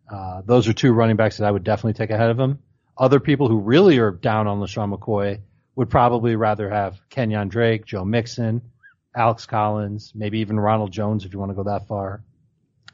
Uh, 0.10 0.42
those 0.46 0.68
are 0.68 0.74
two 0.74 0.94
running 0.94 1.16
backs 1.16 1.38
that 1.38 1.48
I 1.48 1.52
would 1.52 1.64
definitely 1.64 1.94
take 1.94 2.12
ahead 2.12 2.30
of 2.30 2.40
him. 2.40 2.60
Other 2.98 3.20
people 3.20 3.48
who 3.48 3.60
really 3.60 3.98
are 4.00 4.12
down 4.12 4.48
on 4.48 4.60
LeSean 4.60 4.96
McCoy 4.96 5.42
would 5.76 5.90
probably 5.90 6.36
rather 6.36 6.70
have 6.70 7.00
Kenyon 7.10 7.48
Drake, 7.48 7.86
Joe 7.86 8.06
Mixon, 8.06 8.62
Alex 9.16 9.46
Collins, 9.46 10.12
maybe 10.16 10.40
even 10.40 10.60
Ronald 10.60 10.92
Jones 10.92 11.26
if 11.26 11.34
you 11.34 11.40
want 11.40 11.52
to 11.52 11.56
go 11.56 11.64
that 11.64 11.88
far. 11.88 12.24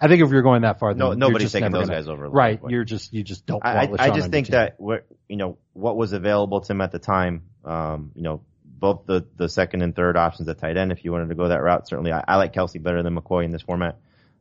I 0.01 0.07
think 0.07 0.21
if 0.23 0.29
you're 0.31 0.41
going 0.41 0.61
that 0.61 0.79
far, 0.79 0.93
then 0.93 0.99
No, 0.99 1.07
you're 1.07 1.15
nobody's 1.17 1.45
just 1.45 1.53
taking 1.53 1.71
those 1.71 1.87
gonna- 1.87 1.99
guys 1.99 2.07
over. 2.07 2.29
Right, 2.29 2.59
you're 2.67 2.85
just 2.85 3.13
you 3.13 3.23
just 3.23 3.45
don't 3.45 3.65
I, 3.65 3.85
I, 3.85 3.95
I 3.99 4.09
just 4.11 4.31
think 4.31 4.47
that 4.47 4.79
what 4.79 5.05
you 5.27 5.35
know 5.35 5.57
what 5.73 5.97
was 5.97 6.13
available 6.13 6.61
to 6.61 6.71
him 6.71 6.81
at 6.81 6.91
the 6.91 6.99
time. 6.99 7.43
Um, 7.65 8.11
you 8.15 8.21
know, 8.21 8.41
both 8.63 9.05
the 9.05 9.27
the 9.35 9.49
second 9.49 9.81
and 9.81 9.93
third 9.93 10.15
options 10.15 10.47
at 10.47 10.57
tight 10.57 10.77
end. 10.77 10.93
If 10.93 11.03
you 11.03 11.11
wanted 11.11 11.29
to 11.29 11.35
go 11.35 11.49
that 11.49 11.61
route, 11.61 11.87
certainly 11.87 12.13
I, 12.13 12.23
I 12.25 12.35
like 12.37 12.53
Kelce 12.53 12.81
better 12.81 13.03
than 13.03 13.15
McCoy 13.15 13.43
in 13.43 13.51
this 13.51 13.61
format. 13.61 13.97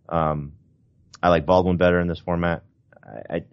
Um, 0.09 0.53
I 1.21 1.29
like 1.29 1.45
Baldwin 1.45 1.77
better 1.77 1.99
in 1.99 2.07
this 2.07 2.21
format. 2.21 2.63
I, 3.05 3.37
I, 3.37 3.45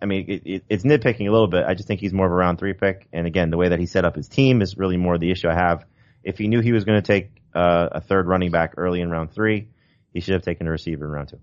I 0.00 0.06
mean, 0.06 0.26
it, 0.28 0.42
it, 0.44 0.64
it's 0.68 0.84
nitpicking 0.84 1.26
a 1.28 1.30
little 1.30 1.46
bit. 1.46 1.64
I 1.66 1.74
just 1.74 1.88
think 1.88 2.00
he's 2.00 2.12
more 2.12 2.26
of 2.26 2.32
a 2.32 2.34
round 2.34 2.58
three 2.58 2.74
pick. 2.74 3.08
And 3.12 3.26
again, 3.26 3.50
the 3.50 3.56
way 3.56 3.68
that 3.68 3.78
he 3.78 3.86
set 3.86 4.04
up 4.04 4.14
his 4.14 4.28
team 4.28 4.60
is 4.60 4.76
really 4.76 4.96
more 4.96 5.18
the 5.18 5.30
issue 5.30 5.48
I 5.48 5.54
have. 5.54 5.84
If 6.22 6.38
he 6.38 6.48
knew 6.48 6.60
he 6.60 6.72
was 6.72 6.84
going 6.84 7.00
to 7.00 7.06
take 7.06 7.30
uh, 7.54 7.88
a 7.92 8.00
third 8.00 8.26
running 8.26 8.50
back 8.50 8.74
early 8.76 9.00
in 9.00 9.10
round 9.10 9.32
three, 9.32 9.68
he 10.12 10.20
should 10.20 10.34
have 10.34 10.42
taken 10.42 10.66
a 10.66 10.70
receiver 10.70 11.06
in 11.06 11.10
round 11.10 11.28
two. 11.28 11.40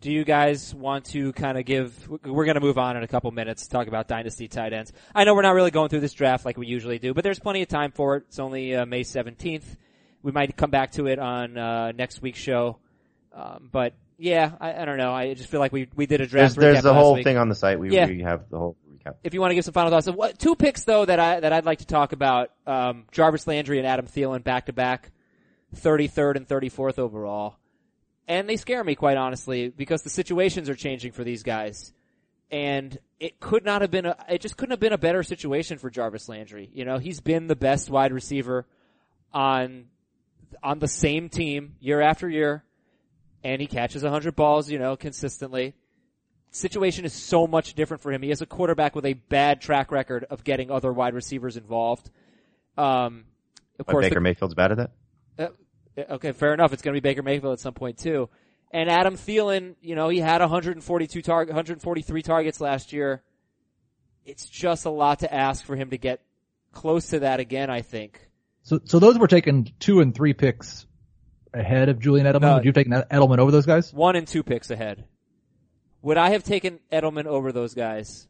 Do 0.00 0.12
you 0.12 0.24
guys 0.24 0.74
want 0.74 1.06
to 1.06 1.32
kind 1.32 1.56
of 1.56 1.64
give? 1.64 2.08
We're 2.08 2.44
going 2.44 2.56
to 2.56 2.60
move 2.60 2.76
on 2.76 2.96
in 2.96 3.02
a 3.02 3.08
couple 3.08 3.30
minutes. 3.30 3.64
To 3.64 3.70
talk 3.70 3.88
about 3.88 4.06
dynasty 4.06 4.48
tight 4.48 4.74
ends. 4.74 4.92
I 5.14 5.24
know 5.24 5.34
we're 5.34 5.42
not 5.42 5.54
really 5.54 5.70
going 5.70 5.88
through 5.88 6.00
this 6.00 6.12
draft 6.12 6.44
like 6.44 6.58
we 6.58 6.66
usually 6.66 6.98
do, 6.98 7.14
but 7.14 7.24
there's 7.24 7.38
plenty 7.38 7.62
of 7.62 7.68
time 7.68 7.90
for 7.90 8.16
it. 8.16 8.24
It's 8.28 8.38
only 8.38 8.74
uh, 8.74 8.84
May 8.84 9.02
17th. 9.02 9.64
We 10.22 10.30
might 10.30 10.54
come 10.56 10.70
back 10.70 10.92
to 10.92 11.06
it 11.06 11.18
on 11.18 11.56
uh, 11.56 11.92
next 11.92 12.20
week's 12.20 12.38
show. 12.38 12.78
Um, 13.32 13.70
but 13.72 13.94
yeah, 14.18 14.52
I, 14.60 14.82
I 14.82 14.84
don't 14.84 14.98
know. 14.98 15.12
I 15.12 15.34
just 15.34 15.48
feel 15.50 15.60
like 15.60 15.72
we 15.72 15.88
we 15.96 16.06
did 16.06 16.20
a 16.20 16.26
There's, 16.26 16.54
draft. 16.54 16.56
there's 16.56 16.78
recap 16.78 16.82
the 16.82 16.94
whole 16.94 17.14
week. 17.14 17.24
thing 17.24 17.36
on 17.36 17.48
the 17.48 17.54
site. 17.54 17.78
We, 17.78 17.90
Yeah. 17.90 18.06
we 18.06 18.22
have 18.22 18.48
the 18.50 18.58
whole 18.58 18.76
recap. 18.90 19.14
if 19.24 19.34
you 19.34 19.40
want 19.40 19.50
to 19.50 19.54
give 19.54 19.64
some 19.64 19.74
final 19.74 19.90
thoughts. 19.90 20.06
What, 20.08 20.38
two 20.38 20.54
picks 20.54 20.84
though 20.84 21.04
that 21.04 21.18
I 21.20 21.40
that 21.40 21.52
I'd 21.52 21.64
like 21.64 21.78
to 21.80 21.86
talk 21.86 22.12
about: 22.12 22.50
um, 22.66 23.04
Jarvis 23.12 23.46
Landry 23.46 23.78
and 23.78 23.86
Adam 23.86 24.06
Thielen 24.06 24.42
back 24.44 24.66
to 24.66 24.72
back, 24.72 25.10
33rd 25.76 26.36
and 26.36 26.48
34th 26.48 26.98
overall, 26.98 27.56
and 28.28 28.48
they 28.48 28.56
scare 28.56 28.82
me 28.84 28.94
quite 28.94 29.16
honestly 29.16 29.68
because 29.68 30.02
the 30.02 30.10
situations 30.10 30.68
are 30.68 30.74
changing 30.74 31.12
for 31.12 31.24
these 31.24 31.42
guys, 31.42 31.92
and 32.50 32.96
it 33.20 33.40
could 33.40 33.64
not 33.64 33.82
have 33.82 33.90
been 33.90 34.06
a 34.06 34.16
it 34.28 34.40
just 34.40 34.56
couldn't 34.56 34.70
have 34.72 34.80
been 34.80 34.92
a 34.92 34.98
better 34.98 35.22
situation 35.22 35.78
for 35.78 35.90
Jarvis 35.90 36.28
Landry. 36.28 36.70
You 36.72 36.84
know, 36.84 36.98
he's 36.98 37.20
been 37.20 37.46
the 37.48 37.56
best 37.56 37.90
wide 37.90 38.12
receiver 38.12 38.66
on 39.32 39.86
on 40.62 40.78
the 40.78 40.88
same 40.88 41.28
team 41.28 41.74
year 41.80 42.00
after 42.00 42.28
year, 42.28 42.64
and 43.44 43.60
he 43.60 43.68
catches 43.68 44.02
100 44.02 44.34
balls, 44.34 44.70
you 44.70 44.78
know, 44.78 44.96
consistently. 44.96 45.74
Situation 46.50 47.04
is 47.04 47.12
so 47.12 47.46
much 47.46 47.74
different 47.74 48.02
for 48.02 48.10
him. 48.12 48.22
He 48.22 48.30
has 48.30 48.40
a 48.40 48.46
quarterback 48.46 48.96
with 48.96 49.04
a 49.04 49.12
bad 49.14 49.60
track 49.60 49.92
record 49.92 50.24
of 50.30 50.42
getting 50.44 50.70
other 50.70 50.92
wide 50.92 51.14
receivers 51.14 51.56
involved. 51.56 52.10
Um, 52.78 53.24
of 53.78 53.86
But 53.86 53.92
course, 53.92 54.04
Baker 54.06 54.14
the- 54.16 54.20
Mayfield's 54.22 54.54
bad 54.54 54.72
at 54.72 54.78
that. 54.78 55.52
uh, 55.98 56.12
okay, 56.14 56.32
fair 56.32 56.54
enough. 56.54 56.72
It's 56.72 56.82
going 56.82 56.94
to 56.94 57.00
be 57.00 57.06
Baker 57.08 57.22
Mayfield 57.22 57.52
at 57.52 57.60
some 57.60 57.74
point 57.74 57.98
too. 57.98 58.28
And 58.72 58.88
Adam 58.90 59.14
Thielen, 59.16 59.74
you 59.82 59.94
know, 59.94 60.08
he 60.08 60.18
had 60.18 60.40
142 60.40 61.22
target, 61.22 61.52
143 61.54 62.22
targets 62.22 62.60
last 62.60 62.92
year. 62.92 63.22
It's 64.24 64.46
just 64.46 64.84
a 64.86 64.90
lot 64.90 65.20
to 65.20 65.32
ask 65.32 65.64
for 65.64 65.76
him 65.76 65.90
to 65.90 65.98
get 65.98 66.20
close 66.72 67.08
to 67.10 67.20
that 67.20 67.40
again. 67.40 67.68
I 67.70 67.82
think. 67.82 68.28
So, 68.62 68.80
so 68.84 68.98
those 68.98 69.18
were 69.18 69.28
taken 69.28 69.68
two 69.78 70.00
and 70.00 70.14
three 70.14 70.32
picks 70.32 70.86
ahead 71.54 71.88
of 71.88 71.98
Julian 72.00 72.26
Edelman. 72.26 72.40
No. 72.42 72.54
Would 72.54 72.64
you 72.64 72.68
have 72.68 72.74
taken 72.74 72.92
Edelman 72.92 73.38
over 73.38 73.50
those 73.50 73.66
guys? 73.66 73.92
One 73.92 74.16
and 74.16 74.26
two 74.26 74.42
picks 74.42 74.70
ahead. 74.70 75.04
Would 76.02 76.18
I 76.18 76.30
have 76.30 76.44
taken 76.44 76.80
Edelman 76.92 77.26
over 77.26 77.52
those 77.52 77.74
guys? 77.74 78.26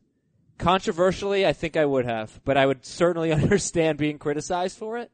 Controversially, 0.58 1.44
I 1.44 1.52
think 1.52 1.76
I 1.76 1.84
would 1.84 2.04
have, 2.04 2.40
but 2.44 2.56
I 2.56 2.64
would 2.64 2.86
certainly 2.86 3.32
understand 3.42 3.98
being 3.98 4.18
criticized 4.18 4.78
for 4.78 4.98
it. 4.98 5.10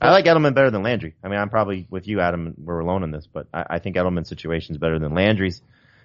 I 0.00 0.10
like 0.10 0.24
Edelman 0.24 0.54
better 0.54 0.70
than 0.70 0.82
Landry. 0.82 1.14
I 1.22 1.28
mean, 1.28 1.38
I'm 1.38 1.50
probably 1.50 1.86
with 1.90 2.06
you, 2.06 2.20
Adam. 2.20 2.54
We're 2.56 2.80
alone 2.80 3.02
in 3.02 3.10
this, 3.10 3.26
but 3.26 3.48
I, 3.52 3.64
I 3.70 3.78
think 3.78 3.96
Edelman's 3.96 4.28
situation 4.28 4.74
is 4.74 4.78
better 4.78 4.98
than 4.98 5.14
Landry's. 5.14 5.60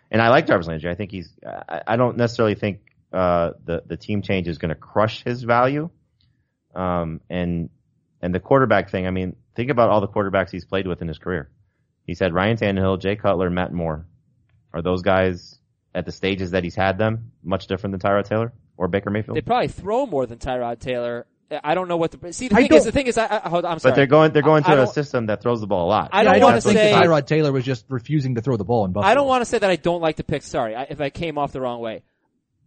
And 0.09 0.21
I 0.21 0.29
like 0.29 0.47
Jarvis 0.47 0.67
Landry. 0.67 0.91
I 0.91 0.95
think 0.95 1.11
he's. 1.11 1.29
I, 1.45 1.81
I 1.87 1.95
don't 1.95 2.17
necessarily 2.17 2.55
think 2.55 2.79
uh, 3.11 3.51
the 3.65 3.83
the 3.85 3.97
team 3.97 4.21
change 4.21 4.47
is 4.47 4.57
going 4.57 4.69
to 4.69 4.75
crush 4.75 5.23
his 5.23 5.43
value. 5.43 5.89
Um, 6.75 7.21
and 7.29 7.69
and 8.21 8.33
the 8.33 8.39
quarterback 8.39 8.89
thing. 8.89 9.05
I 9.05 9.11
mean, 9.11 9.35
think 9.55 9.69
about 9.69 9.89
all 9.89 10.01
the 10.01 10.07
quarterbacks 10.07 10.49
he's 10.51 10.65
played 10.65 10.87
with 10.87 11.01
in 11.01 11.07
his 11.07 11.17
career. 11.17 11.49
He 12.05 12.15
said 12.15 12.33
Ryan 12.33 12.57
Tannehill, 12.57 12.99
Jay 12.99 13.15
Cutler, 13.15 13.49
Matt 13.49 13.71
Moore. 13.73 14.05
Are 14.73 14.81
those 14.81 15.01
guys 15.01 15.59
at 15.95 16.05
the 16.05 16.11
stages 16.11 16.51
that 16.51 16.63
he's 16.63 16.75
had 16.75 16.97
them 16.97 17.31
much 17.43 17.67
different 17.67 17.91
than 17.93 17.99
Tyrod 18.01 18.25
Taylor 18.25 18.51
or 18.77 18.87
Baker 18.87 19.09
Mayfield? 19.09 19.37
They 19.37 19.41
probably 19.41 19.67
throw 19.67 20.05
more 20.05 20.25
than 20.25 20.39
Tyrod 20.39 20.79
Taylor. 20.79 21.27
I 21.63 21.75
don't 21.75 21.87
know 21.87 21.97
what 21.97 22.09
the 22.11 22.33
see. 22.33 22.47
The 22.47 22.55
I 22.55 22.57
thing 22.61 22.65
is, 22.65 22.69
don't- 22.77 22.85
the 22.85 22.91
thing 22.91 23.07
is, 23.07 23.17
I, 23.19 23.41
I, 23.45 23.47
hold, 23.49 23.63
I'm 23.63 23.77
sorry. 23.77 23.91
but 23.91 23.95
they're 23.95 24.07
going 24.07 24.31
they're 24.33 24.41
going 24.41 24.63
I- 24.63 24.71
I 24.71 24.75
to 24.75 24.83
a 24.83 24.87
system 24.87 25.27
that 25.27 25.41
throws 25.43 25.61
the 25.61 25.67
ball 25.67 25.85
a 25.87 25.89
lot. 25.89 26.09
I 26.11 26.23
don't 26.23 26.37
Yeah, 26.37 26.43
wanna 26.43 26.55
don't 26.55 26.61
think 26.63 26.77
say- 26.77 26.91
that 26.93 27.05
Tyrod 27.05 27.27
Taylor 27.27 27.51
was 27.51 27.63
just 27.63 27.85
refusing 27.89 28.33
to 28.35 28.41
throw 28.41 28.57
the 28.57 28.63
ball 28.63 28.85
in 28.85 28.91
Buffalo. 28.91 29.11
I 29.11 29.13
don't 29.13 29.27
want 29.27 29.41
to 29.41 29.45
say 29.45 29.59
that 29.59 29.69
I 29.69 29.75
don't 29.75 30.01
like 30.01 30.15
the 30.15 30.23
pick. 30.23 30.41
Sorry, 30.41 30.75
I, 30.75 30.83
if 30.89 30.99
I 30.99 31.11
came 31.11 31.37
off 31.37 31.51
the 31.51 31.61
wrong 31.61 31.79
way. 31.79 32.01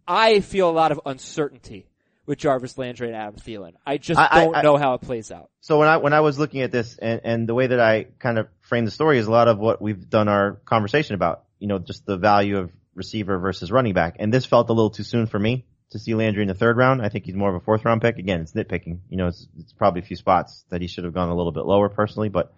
I 0.07 0.39
feel 0.39 0.69
a 0.69 0.71
lot 0.71 0.93
of 0.93 1.01
uncertainty 1.05 1.85
with 2.27 2.37
Jarvis 2.37 2.77
Landry 2.77 3.07
and 3.07 3.15
Adam 3.15 3.35
Thielen. 3.35 3.71
I 3.85 3.97
just 3.97 4.19
I- 4.19 4.43
don't 4.43 4.55
I- 4.55 4.61
know 4.61 4.77
how 4.77 4.93
it 4.93 5.01
plays 5.01 5.31
out. 5.31 5.49
So 5.61 5.79
when 5.79 5.87
I 5.87 5.97
when 5.97 6.13
I 6.13 6.19
was 6.19 6.37
looking 6.37 6.61
at 6.61 6.71
this 6.71 6.97
and, 6.97 7.21
and 7.23 7.49
the 7.49 7.55
way 7.55 7.65
that 7.67 7.79
I 7.79 8.03
kind 8.19 8.37
of 8.37 8.47
framed 8.61 8.85
the 8.85 8.91
story 8.91 9.17
is 9.17 9.25
a 9.25 9.31
lot 9.31 9.47
of 9.47 9.57
what 9.57 9.81
we've 9.81 10.07
done 10.07 10.27
our 10.27 10.53
conversation 10.65 11.15
about, 11.15 11.45
you 11.57 11.67
know, 11.67 11.79
just 11.79 12.05
the 12.05 12.17
value 12.17 12.57
of 12.57 12.71
receiver 12.93 13.39
versus 13.39 13.71
running 13.71 13.93
back. 13.93 14.17
And 14.19 14.31
this 14.31 14.45
felt 14.45 14.69
a 14.69 14.73
little 14.73 14.91
too 14.91 15.03
soon 15.03 15.25
for 15.25 15.39
me 15.39 15.65
to 15.91 15.99
see 15.99 16.13
Landry 16.15 16.41
in 16.41 16.49
the 16.49 16.53
third 16.53 16.75
round. 16.77 17.01
I 17.01 17.09
think 17.09 17.25
he's 17.25 17.35
more 17.35 17.49
of 17.49 17.55
a 17.55 17.59
fourth 17.63 17.85
round 17.85 18.01
pick. 18.01 18.17
Again, 18.17 18.41
it's 18.41 18.51
nitpicking. 18.51 18.99
You 19.09 19.17
know, 19.17 19.27
it's 19.27 19.47
it's 19.57 19.73
probably 19.73 20.01
a 20.01 20.05
few 20.05 20.17
spots 20.17 20.65
that 20.69 20.81
he 20.81 20.87
should 20.87 21.05
have 21.05 21.13
gone 21.13 21.29
a 21.29 21.35
little 21.35 21.53
bit 21.53 21.65
lower 21.65 21.89
personally, 21.89 22.29
but 22.29 22.53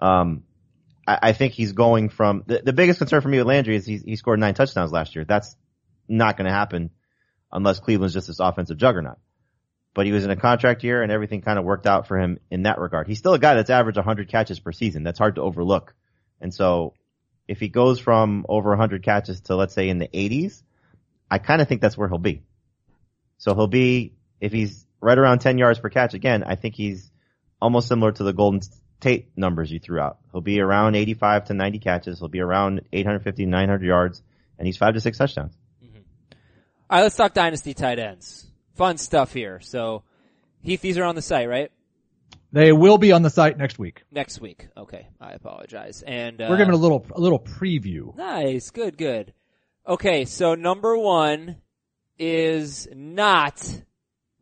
um 0.00 0.42
I, 1.06 1.18
I 1.22 1.32
think 1.32 1.52
he's 1.52 1.72
going 1.72 2.08
from 2.08 2.42
the, 2.46 2.60
the 2.64 2.72
biggest 2.72 2.98
concern 2.98 3.20
for 3.20 3.28
me 3.28 3.38
with 3.38 3.46
Landry 3.46 3.76
is 3.76 3.86
he 3.86 3.98
he 3.98 4.16
scored 4.16 4.40
nine 4.40 4.54
touchdowns 4.54 4.90
last 4.92 5.14
year. 5.14 5.24
That's 5.24 5.54
not 6.08 6.36
going 6.36 6.46
to 6.46 6.52
happen 6.52 6.90
unless 7.52 7.80
Cleveland's 7.80 8.14
just 8.14 8.28
this 8.28 8.40
offensive 8.40 8.78
juggernaut 8.78 9.18
but 9.94 10.06
he 10.06 10.12
was 10.12 10.24
in 10.24 10.30
a 10.30 10.36
contract 10.36 10.84
year 10.84 11.02
and 11.02 11.12
everything 11.12 11.42
kind 11.42 11.58
of 11.58 11.64
worked 11.64 11.86
out 11.86 12.06
for 12.06 12.18
him 12.18 12.38
in 12.50 12.62
that 12.62 12.78
regard. 12.78 13.06
He's 13.06 13.18
still 13.18 13.34
a 13.34 13.38
guy 13.38 13.54
that's 13.54 13.70
averaged 13.70 13.98
100 13.98 14.28
catches 14.28 14.58
per 14.58 14.72
season. 14.72 15.02
That's 15.02 15.18
hard 15.18 15.34
to 15.34 15.42
overlook. 15.42 15.94
And 16.40 16.52
so 16.52 16.94
if 17.46 17.60
he 17.60 17.68
goes 17.68 18.00
from 18.00 18.46
over 18.48 18.70
100 18.70 19.02
catches 19.02 19.42
to 19.42 19.56
let's 19.56 19.74
say 19.74 19.88
in 19.88 19.98
the 19.98 20.08
80s, 20.08 20.62
I 21.30 21.38
kind 21.38 21.60
of 21.60 21.68
think 21.68 21.80
that's 21.80 21.96
where 21.96 22.08
he'll 22.08 22.18
be. 22.18 22.42
So 23.38 23.54
he'll 23.54 23.66
be, 23.66 24.14
if 24.40 24.52
he's 24.52 24.86
right 25.00 25.18
around 25.18 25.40
10 25.40 25.58
yards 25.58 25.78
per 25.78 25.90
catch, 25.90 26.14
again, 26.14 26.44
I 26.44 26.54
think 26.54 26.74
he's 26.74 27.10
almost 27.60 27.88
similar 27.88 28.12
to 28.12 28.22
the 28.22 28.32
Golden 28.32 28.60
Tate 29.00 29.36
numbers 29.36 29.70
you 29.70 29.78
threw 29.78 30.00
out. 30.00 30.18
He'll 30.30 30.40
be 30.40 30.60
around 30.60 30.94
85 30.94 31.46
to 31.46 31.54
90 31.54 31.78
catches. 31.80 32.18
He'll 32.18 32.28
be 32.28 32.40
around 32.40 32.82
850, 32.92 33.46
900 33.46 33.84
yards 33.84 34.22
and 34.58 34.66
he's 34.66 34.76
five 34.76 34.94
to 34.94 35.00
six 35.00 35.18
touchdowns. 35.18 35.54
All 36.90 36.98
right, 36.98 37.02
let's 37.02 37.16
talk 37.16 37.34
dynasty 37.34 37.74
tight 37.74 37.98
ends. 37.98 38.46
Fun 38.74 38.98
stuff 38.98 39.32
here. 39.32 39.60
So, 39.60 40.02
Heath, 40.60 40.80
these 40.80 40.98
are 40.98 41.04
on 41.04 41.14
the 41.14 41.22
site, 41.22 41.48
right? 41.48 41.70
They 42.52 42.72
will 42.72 42.98
be 42.98 43.12
on 43.12 43.22
the 43.22 43.30
site 43.30 43.56
next 43.56 43.78
week. 43.78 44.02
Next 44.10 44.40
week. 44.40 44.68
Okay, 44.76 45.08
I 45.20 45.32
apologize. 45.32 46.02
And 46.06 46.40
uh, 46.40 46.48
We're 46.50 46.58
giving 46.58 46.74
a 46.74 46.78
little 46.78 47.06
a 47.14 47.20
little 47.20 47.38
preview. 47.38 48.14
Nice, 48.14 48.70
good, 48.70 48.98
good. 48.98 49.32
Okay, 49.88 50.26
so 50.26 50.54
number 50.54 50.96
one 50.96 51.56
is 52.18 52.88
not 52.94 53.82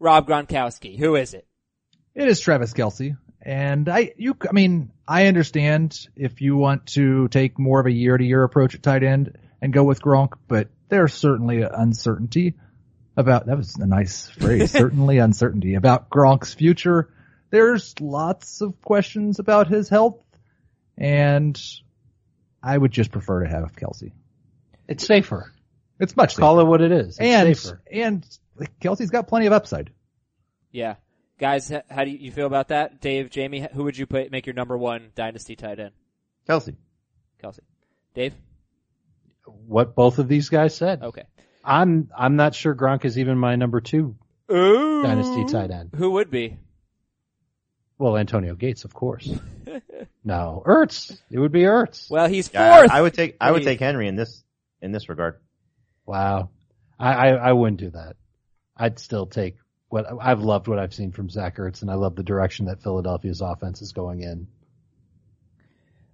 Rob 0.01 0.27
Gronkowski. 0.27 0.99
Who 0.99 1.15
is 1.15 1.35
it? 1.35 1.47
It 2.15 2.27
is 2.27 2.41
Travis 2.41 2.75
Kelce. 2.75 3.17
And 3.43 3.89
I, 3.89 4.13
you, 4.17 4.37
I 4.49 4.53
mean, 4.53 4.91
I 5.09 5.27
understand 5.27 5.99
if 6.15 6.41
you 6.43 6.57
want 6.57 6.87
to 6.89 7.29
take 7.29 7.59
more 7.59 7.81
of 7.81 7.87
a 7.87 7.93
year 7.93 8.19
to 8.19 8.25
year 8.25 8.43
approach 8.43 8.75
at 8.75 8.83
tight 8.83 9.03
end 9.03 9.39
and 9.63 9.73
go 9.73 9.85
with 9.85 10.03
Gronk, 10.03 10.33
but 10.47 10.69
there's 10.91 11.15
certainly 11.15 11.63
uncertainty 11.63 12.55
about, 13.17 13.47
that 13.47 13.57
was 13.57 13.77
a 13.77 13.87
nice 13.87 14.29
phrase, 14.29 14.71
certainly 14.73 15.19
uncertainty 15.19 15.75
about 15.75 16.11
Gronk's 16.11 16.55
future. 16.55 17.13
There's 17.51 17.95
lots 18.01 18.61
of 18.61 18.81
questions 18.83 19.39
about 19.39 19.69
his 19.69 19.89
health 19.89 20.23
and 21.01 21.61
I 22.63 22.77
would 22.77 22.93
just 22.93 23.11
prefer 23.11 23.43
to 23.43 23.49
have 23.49 23.75
Kelce. 23.75 24.13
It's 24.87 25.07
safer. 25.07 25.53
It's 25.99 26.17
much 26.17 26.33
safer. 26.33 26.41
Call 26.41 26.61
it 26.61 26.65
what 26.65 26.83
it 26.83 26.93
is. 26.93 27.19
It's 27.19 27.21
and, 27.21 27.57
safer. 27.57 27.83
and 27.91 28.27
Kelce's 28.81 29.11
got 29.11 29.27
plenty 29.27 29.47
of 29.47 29.53
upside. 29.53 29.91
Yeah. 30.71 30.97
Guys, 31.39 31.73
how 31.91 32.05
do 32.05 32.11
you, 32.11 32.19
you 32.19 32.33
feel 32.33 32.47
about 32.47 32.69
that? 32.69 33.01
Dave, 33.01 33.31
Jamey, 33.31 33.73
who 33.73 33.85
would 33.85 33.97
you 33.97 34.07
put, 34.07 34.31
make 34.31 34.47
your 34.47 34.55
number 34.55 34.77
one 34.77 35.11
dynasty 35.15 35.57
tight 35.57 35.81
end? 35.81 35.93
Kelce. 36.47 36.77
Kelce. 37.43 37.61
Dave? 38.15 38.35
What 39.67 39.95
both 39.95 40.19
of 40.19 40.29
these 40.29 40.49
guys 40.49 40.75
said. 40.75 41.03
Okay. 41.03 41.25
I'm 41.65 42.11
I'm 42.17 42.37
not 42.37 42.55
sure 42.55 42.75
Gronk 42.75 43.05
is 43.05 43.19
even 43.19 43.39
my 43.39 43.57
number 43.57 43.81
two 43.81 44.17
Ooh. 44.51 45.03
dynasty 45.03 45.45
tight 45.45 45.71
end. 45.71 45.91
Who 45.95 46.13
would 46.13 46.31
be? 46.31 46.59
Well, 48.01 48.17
Antonio 48.17 48.55
Gates, 48.55 48.85
of 48.85 48.95
course. 48.95 49.31
no, 50.25 50.63
Ertz. 50.67 51.21
It 51.31 51.39
would 51.39 51.53
be 51.53 51.63
Ertz. 51.63 52.11
Well, 52.11 52.29
he's 52.29 52.51
Yeah, 52.53 52.79
fourth. 52.79 52.91
I, 52.91 52.99
I 52.99 53.03
would 53.03 53.13
take, 53.13 53.37
I 53.39 53.53
would 53.53 53.63
take 53.63 53.79
Henry 53.79 54.09
in 54.09 54.17
this, 54.17 54.43
in 54.81 54.91
this 54.91 55.11
regard. 55.11 55.39
Wow. 56.07 56.49
I, 56.99 57.13
I, 57.13 57.29
I 57.33 57.53
wouldn't 57.53 57.79
do 57.79 57.91
that. 57.91 58.17
I'd 58.75 58.99
still 58.99 59.27
take 59.27 59.57
what 59.91 60.07
I've 60.19 60.41
loved 60.41 60.67
what 60.67 60.79
I've 60.79 60.95
seen 60.95 61.13
from 61.13 61.29
Zach 61.29 61.59
Ertz 61.59 61.83
and 61.83 61.91
I 61.91 61.95
love 61.95 62.17
the 62.17 62.23
direction 62.23 62.67
that 62.67 62.83
Philadelphia's 62.83 63.43
offense 63.43 63.83
is 63.83 63.93
going 63.93 64.23
in. 64.23 64.47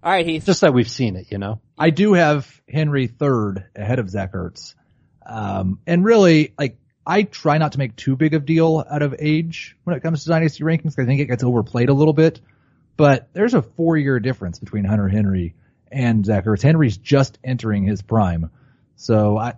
All 0.07 0.13
right, 0.13 0.25
Heath. 0.25 0.45
Just 0.45 0.61
that 0.61 0.73
we've 0.73 0.89
seen 0.89 1.17
it, 1.17 1.33
you 1.33 1.37
know? 1.37 1.59
I 1.77 1.89
do 1.89 2.13
have 2.13 2.61
Henry 2.69 3.07
third 3.07 3.65
ahead 3.75 3.99
of 3.99 4.09
Zach 4.09 4.31
Ertz. 4.31 4.73
Um, 5.25 5.79
and 5.85 6.05
really, 6.05 6.53
like, 6.57 6.77
I 7.05 7.23
try 7.23 7.57
not 7.57 7.73
to 7.73 7.77
make 7.77 7.93
too 7.97 8.15
big 8.15 8.33
of 8.33 8.45
deal 8.45 8.85
out 8.89 9.01
of 9.01 9.15
age 9.19 9.75
when 9.83 9.97
it 9.97 9.99
comes 9.99 10.23
to 10.23 10.29
dynasty 10.29 10.63
rankings. 10.63 10.95
'cause 10.95 10.99
I 10.99 11.05
think 11.05 11.19
it 11.19 11.25
gets 11.25 11.43
overplayed 11.43 11.89
a 11.89 11.93
little 11.93 12.13
bit. 12.13 12.39
But 12.95 13.27
there's 13.33 13.53
a 13.53 13.61
four 13.61 13.97
year 13.97 14.21
difference 14.21 14.59
between 14.59 14.85
Hunter 14.85 15.09
Henry 15.09 15.55
and 15.91 16.25
Zach 16.25 16.45
Ertz. 16.45 16.61
Henry's 16.61 16.95
just 16.95 17.37
entering 17.43 17.83
his 17.83 18.01
prime. 18.01 18.49
So 18.95 19.37
I, 19.37 19.55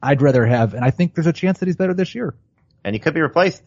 I'd 0.00 0.22
rather 0.22 0.46
have, 0.46 0.74
and 0.74 0.84
I 0.84 0.92
think 0.92 1.16
there's 1.16 1.26
a 1.26 1.32
chance 1.32 1.58
that 1.58 1.66
he's 1.66 1.74
better 1.74 1.94
this 1.94 2.14
year. 2.14 2.36
And 2.84 2.94
he 2.94 3.00
could 3.00 3.14
be 3.14 3.20
replaced. 3.20 3.64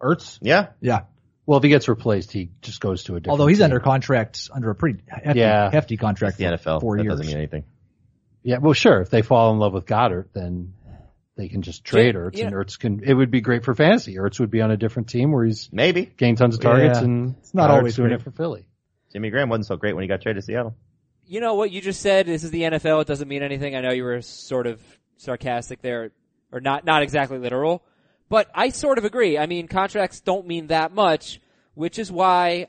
Ertz? 0.00 0.40
Yeah. 0.42 0.70
Yeah. 0.80 1.02
Well, 1.48 1.56
if 1.56 1.62
he 1.64 1.70
gets 1.70 1.88
replaced, 1.88 2.30
he 2.30 2.50
just 2.60 2.78
goes 2.78 3.04
to 3.04 3.16
a 3.16 3.20
different 3.20 3.30
Although 3.30 3.46
he's 3.46 3.56
team. 3.56 3.64
under 3.64 3.80
contract, 3.80 4.50
under 4.52 4.68
a 4.68 4.74
pretty 4.74 4.98
hefty, 5.08 5.40
Yeah. 5.40 5.70
hefty 5.70 5.96
contract 5.96 6.36
The 6.36 6.44
for 6.44 6.50
NFL. 6.50 6.80
four 6.82 6.96
that 6.98 7.04
years. 7.04 7.12
doesn't 7.12 7.26
mean 7.26 7.36
anything. 7.38 7.64
Yeah, 8.42 8.58
well, 8.58 8.74
sure. 8.74 9.00
If 9.00 9.08
they 9.08 9.22
fall 9.22 9.50
in 9.54 9.58
love 9.58 9.72
with 9.72 9.86
Goedert, 9.86 10.26
then 10.34 10.74
they 11.36 11.48
can 11.48 11.62
just 11.62 11.84
trade 11.86 12.14
Yeah, 12.16 12.20
Ertz, 12.20 12.36
yeah. 12.36 12.46
and 12.48 12.54
Ertz 12.54 12.78
can. 12.78 13.02
It 13.02 13.14
would 13.14 13.30
be 13.30 13.40
great 13.40 13.64
for 13.64 13.74
fantasy. 13.74 14.16
Ertz 14.16 14.38
would 14.40 14.50
be 14.50 14.60
on 14.60 14.70
a 14.70 14.76
different 14.76 15.08
team 15.08 15.32
where 15.32 15.46
he's 15.46 15.70
Maybe. 15.72 16.04
gained 16.18 16.36
tons 16.36 16.54
of 16.54 16.60
targets, 16.60 16.98
Yeah. 16.98 17.04
and 17.06 17.34
It's 17.38 17.54
not 17.54 17.70
Goedert's 17.70 17.78
always 17.78 17.96
doing 17.96 18.08
great. 18.08 18.20
it 18.20 18.24
for 18.24 18.30
Philly. 18.30 18.66
Jimmy 19.14 19.30
Graham 19.30 19.48
wasn't 19.48 19.66
so 19.68 19.76
great 19.76 19.94
when 19.94 20.02
he 20.02 20.08
got 20.08 20.20
traded 20.20 20.42
to 20.42 20.44
Seattle. 20.44 20.74
You 21.24 21.40
know 21.40 21.54
what 21.54 21.70
you 21.70 21.80
just 21.80 22.02
said? 22.02 22.26
This 22.26 22.44
is 22.44 22.50
the 22.50 22.64
NFL. 22.64 23.00
It 23.00 23.06
doesn't 23.06 23.26
mean 23.26 23.42
anything. 23.42 23.74
I 23.74 23.80
know 23.80 23.90
you 23.92 24.04
were 24.04 24.20
sort 24.20 24.66
of 24.66 24.82
sarcastic 25.16 25.80
there, 25.80 26.10
or 26.52 26.60
not, 26.60 26.84
not 26.84 27.02
exactly 27.02 27.38
literal, 27.38 27.82
but 28.28 28.50
I 28.54 28.70
sort 28.70 28.98
of 28.98 29.04
agree. 29.04 29.38
I 29.38 29.46
mean, 29.46 29.68
contracts 29.68 30.20
don't 30.20 30.46
mean 30.46 30.68
that 30.68 30.92
much, 30.92 31.40
which 31.74 31.98
is 31.98 32.10
why 32.12 32.68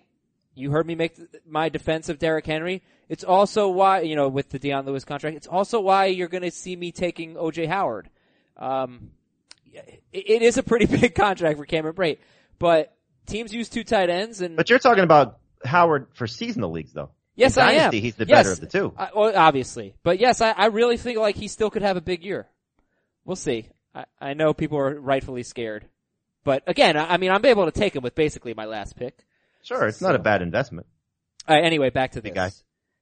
you 0.55 0.71
heard 0.71 0.85
me 0.85 0.95
make 0.95 1.15
th- 1.15 1.29
my 1.47 1.69
defense 1.69 2.09
of 2.09 2.19
Derrick 2.19 2.45
Henry. 2.45 2.83
It's 3.07 3.23
also 3.23 3.69
why, 3.69 4.01
you 4.01 4.15
know, 4.15 4.27
with 4.29 4.49
the 4.49 4.59
Dion 4.59 4.85
Lewis 4.85 5.03
contract, 5.05 5.35
it's 5.35 5.47
also 5.47 5.79
why 5.79 6.05
you're 6.05 6.27
going 6.27 6.43
to 6.43 6.51
see 6.51 6.75
me 6.75 6.91
taking 6.91 7.35
OJ 7.35 7.67
Howard. 7.67 8.09
Um, 8.57 9.11
it, 10.11 10.41
is 10.41 10.57
a 10.57 10.63
pretty 10.63 10.85
big 10.99 11.15
contract 11.15 11.57
for 11.57 11.65
Cameron 11.65 11.95
Brate, 11.95 12.19
but 12.57 12.93
teams 13.25 13.53
use 13.53 13.69
two 13.69 13.83
tight 13.83 14.09
ends 14.09 14.41
and 14.41 14.55
But 14.55 14.69
you're 14.69 14.79
talking 14.79 15.03
about 15.03 15.39
Howard 15.63 16.07
for 16.13 16.27
seasonal 16.27 16.71
leagues 16.71 16.93
though. 16.93 17.11
Yes, 17.35 17.55
In 17.55 17.63
I 17.63 17.71
am. 17.73 17.93
He's 17.93 18.15
the 18.15 18.25
Yes. 18.25 18.39
better 18.39 18.51
of 18.51 18.59
the 18.59 18.67
two. 18.67 18.93
I, 18.97 19.09
well, 19.15 19.31
obviously, 19.35 19.93
but 20.03 20.19
yes, 20.19 20.41
I, 20.41 20.51
I 20.51 20.65
really 20.67 20.97
think 20.97 21.17
like 21.17 21.37
he 21.37 21.47
still 21.47 21.69
could 21.69 21.83
have 21.83 21.95
a 21.95 22.01
big 22.01 22.23
year. 22.23 22.47
We'll 23.23 23.37
see. 23.37 23.69
I, 23.93 24.05
I 24.19 24.33
know 24.33 24.53
people 24.53 24.77
are 24.77 24.99
rightfully 24.99 25.43
scared, 25.43 25.85
but 26.43 26.63
again, 26.67 26.97
I, 26.97 27.13
I 27.13 27.17
mean, 27.17 27.31
I'm 27.31 27.45
able 27.45 27.65
to 27.65 27.71
take 27.71 27.95
him 27.95 28.03
with 28.03 28.15
basically 28.15 28.53
my 28.53 28.65
last 28.65 28.95
pick. 28.95 29.25
Sure, 29.63 29.87
it's 29.87 30.01
not 30.01 30.15
a 30.15 30.19
bad 30.19 30.41
investment. 30.41 30.87
All 31.47 31.55
right, 31.55 31.65
anyway, 31.65 31.89
back 31.89 32.11
to 32.11 32.21
the 32.21 32.29
this. 32.29 32.35
guy. 32.35 32.51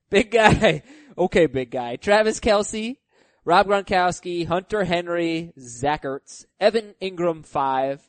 Big 0.10 0.32
guy. 0.32 0.84
okay, 1.18 1.46
big 1.48 1.70
guy. 1.70 1.98
Travis 1.98 2.40
Kelce, 2.40 2.98
Rob 3.46 3.68
Gronkowski, 3.68 4.46
Hunter 4.46 4.84
Henry, 4.84 5.54
Zach 5.60 6.04
Ertz, 6.04 6.46
Evan 6.60 6.96
Engram 7.02 7.46
five, 7.46 8.02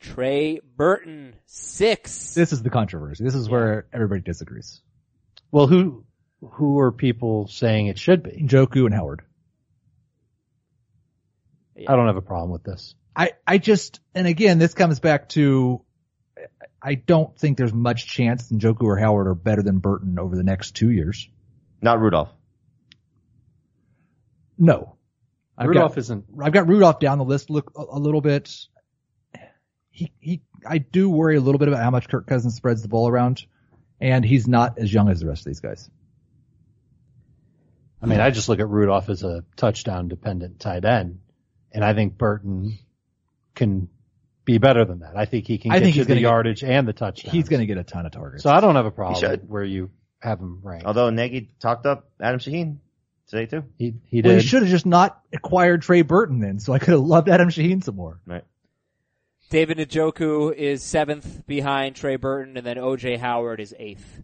Trey 0.00 0.60
Burton 0.76 1.34
six. 1.46 2.34
This 2.34 2.52
is 2.52 2.62
the 2.62 2.70
controversy. 2.70 3.24
This 3.24 3.34
is 3.34 3.48
where 3.48 3.86
everybody 3.92 4.20
disagrees. 4.20 4.82
Well, 5.50 5.66
who 5.66 6.04
who 6.40 6.78
are 6.80 6.92
people 6.92 7.46
saying 7.48 7.86
it 7.86 7.98
should 7.98 8.22
be? 8.22 8.32
Njoku 8.32 8.84
and 8.84 8.94
Howard. 8.94 9.22
I 11.76 11.96
don't 11.96 12.06
have 12.06 12.16
a 12.16 12.22
problem 12.22 12.50
with 12.50 12.62
this. 12.62 12.94
I, 13.16 13.32
I 13.46 13.58
just, 13.58 14.00
and 14.14 14.26
again, 14.26 14.58
this 14.58 14.74
comes 14.74 15.00
back 15.00 15.28
to, 15.30 15.82
I 16.82 16.94
don't 16.94 17.36
think 17.38 17.58
there's 17.58 17.72
much 17.72 18.06
chance 18.06 18.48
that 18.48 18.58
Njoku 18.58 18.82
or 18.82 18.96
Howard 18.96 19.26
are 19.26 19.34
better 19.34 19.62
than 19.62 19.78
Burton 19.78 20.18
over 20.18 20.36
the 20.36 20.42
next 20.42 20.72
two 20.72 20.90
years. 20.90 21.28
Not 21.80 22.00
Rudolph. 22.00 22.30
No. 24.58 24.96
I've 25.56 25.68
Rudolph 25.68 25.92
got, 25.92 25.98
isn't. 25.98 26.24
I've 26.42 26.52
got 26.52 26.68
Rudolph 26.68 26.98
down 26.98 27.18
the 27.18 27.24
list 27.24 27.50
look 27.50 27.72
a, 27.76 27.82
a 27.82 27.98
little 27.98 28.20
bit. 28.20 28.54
He, 29.90 30.12
he, 30.18 30.42
I 30.66 30.78
do 30.78 31.08
worry 31.08 31.36
a 31.36 31.40
little 31.40 31.58
bit 31.58 31.68
about 31.68 31.82
how 31.82 31.90
much 31.90 32.08
Kirk 32.08 32.26
Cousins 32.26 32.56
spreads 32.56 32.82
the 32.82 32.88
ball 32.88 33.08
around 33.08 33.44
and 34.00 34.24
he's 34.24 34.48
not 34.48 34.78
as 34.78 34.92
young 34.92 35.08
as 35.08 35.20
the 35.20 35.26
rest 35.26 35.42
of 35.42 35.46
these 35.46 35.60
guys. 35.60 35.88
I 38.02 38.06
mean, 38.06 38.20
I 38.20 38.30
just 38.30 38.50
look 38.50 38.60
at 38.60 38.68
Rudolph 38.68 39.08
as 39.08 39.22
a 39.22 39.44
touchdown 39.56 40.08
dependent 40.08 40.60
tight 40.60 40.84
end, 40.84 41.20
and 41.74 41.84
I 41.84 41.92
think 41.92 42.16
Burton 42.16 42.78
can 43.54 43.88
be 44.46 44.56
better 44.58 44.84
than 44.84 45.00
that. 45.00 45.16
I 45.16 45.26
think 45.26 45.46
he 45.46 45.58
can 45.58 45.72
I 45.72 45.80
think 45.80 45.94
you 45.96 46.00
he's 46.00 46.06
the 46.06 46.12
gonna 46.14 46.20
get- 46.20 46.28
yardage 46.28 46.64
and 46.64 46.88
the 46.88 46.92
touchdown. 46.92 47.32
He's 47.32 47.48
going 47.48 47.60
to 47.60 47.66
get 47.66 47.76
a 47.78 47.84
ton 47.84 48.06
of 48.06 48.12
targets. 48.12 48.42
So 48.42 48.50
I 48.50 48.60
don't 48.60 48.74
have 48.76 48.86
a 48.86 48.90
problem 48.90 49.40
where 49.48 49.64
you 49.64 49.90
have 50.20 50.38
him 50.40 50.60
ranked. 50.62 50.86
Although 50.86 51.10
Nagy 51.10 51.50
talked 51.60 51.84
up 51.86 52.08
Adam 52.20 52.40
Shaheen 52.40 52.78
today 53.28 53.46
too. 53.46 53.64
he 53.78 53.94
he 54.06 54.22
did. 54.22 54.28
well, 54.28 54.36
he 54.38 54.42
should 54.46 54.62
have 54.62 54.70
just 54.70 54.86
not 54.86 55.20
acquired 55.32 55.82
Trey 55.82 56.02
Burton 56.02 56.40
then, 56.40 56.58
so 56.60 56.72
I 56.72 56.78
could 56.78 56.90
have 56.92 57.00
loved 57.00 57.28
Adam 57.28 57.48
Shaheen 57.48 57.82
some 57.82 57.96
more. 57.96 58.20
Right. 58.26 58.44
David 59.50 59.78
Njoku 59.78 60.52
is 60.54 60.82
seventh 60.82 61.46
behind 61.46 61.96
Trey 61.96 62.16
Burton, 62.16 62.56
and 62.56 62.66
then 62.66 62.76
OJ 62.76 63.18
Howard 63.18 63.60
is 63.60 63.74
eighth. 63.78 64.22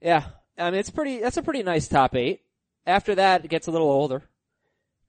Yeah, 0.00 0.24
I 0.56 0.70
mean 0.70 0.80
it's 0.80 0.90
pretty. 0.90 1.18
That's 1.20 1.36
a 1.36 1.42
pretty 1.42 1.62
nice 1.62 1.88
top 1.88 2.14
eight. 2.14 2.42
After 2.86 3.14
that, 3.16 3.44
it 3.44 3.48
gets 3.48 3.66
a 3.66 3.70
little 3.70 3.90
older. 3.90 4.22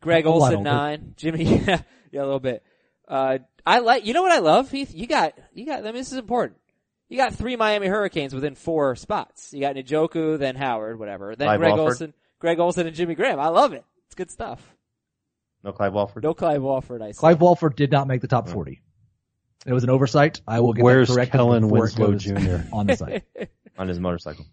Greg 0.02 0.26
A 0.26 0.30
Olsen 0.30 0.64
nine, 0.64 1.14
Jimmy 1.18 1.43
yeah, 1.66 1.82
yeah 2.12 2.22
a 2.22 2.26
little 2.26 2.39
bit. 2.39 2.64
Uh, 3.08 3.39
I 3.66 3.80
like 3.80 4.06
you 4.06 4.14
know 4.14 4.22
what 4.22 4.32
I 4.32 4.39
love 4.39 4.72
Heath. 4.72 4.93
You 4.93 5.08
got 5.08 5.34
you 5.54 5.66
got. 5.66 5.80
I 5.80 5.84
mean 5.84 5.95
this 5.95 6.12
is 6.12 6.18
important. 6.18 6.58
You 7.10 7.18
got 7.18 7.34
three 7.34 7.56
Miami 7.56 7.88
Hurricanes 7.88 8.36
within 8.36 8.54
four 8.54 8.95
spots. 8.95 9.52
You 9.52 9.62
got 9.62 9.76
Njoku, 9.76 10.38
then 10.38 10.56
Howard, 10.56 11.00
whatever. 11.00 11.36
Then 11.36 11.47
Clive 11.47 11.60
Greg 11.60 11.72
Walford. 11.72 11.88
Olsen, 11.88 12.14
Greg 12.38 12.60
Olsen, 12.60 12.86
and 12.86 12.95
Jimmy 12.95 13.16
Graham. 13.16 13.39
I 13.39 13.47
love 13.47 13.74
it. 13.74 13.84
It's 14.06 14.16
good 14.16 14.30
stuff. 14.30 14.62
No 15.64 15.72
Clive 15.72 15.93
Walford. 15.93 16.24
No 16.24 16.36
Clive 16.36 16.62
Walford. 16.62 17.02
I 17.02 17.12
see. 17.12 17.20
Clive 17.20 17.41
Walford 17.41 17.76
did 17.76 17.91
not 17.91 18.08
make 18.08 18.22
the 18.22 18.28
top 18.28 18.47
40. 18.47 18.80
It 19.66 19.74
was 19.74 19.84
an 19.84 19.89
oversight. 19.89 20.41
I 20.47 20.62
will 20.62 20.74
get 20.74 20.84
Where's 20.84 21.10
that 21.10 21.16
corrected 21.16 21.32
Kellen 21.34 21.64
before 21.64 21.80
Winslow 21.80 22.16
Jr.? 22.16 22.64
on 22.74 22.88
the 22.88 22.95
site. 22.95 23.24
on 23.78 23.88
his 23.88 24.00
motorcycle. 24.00 24.45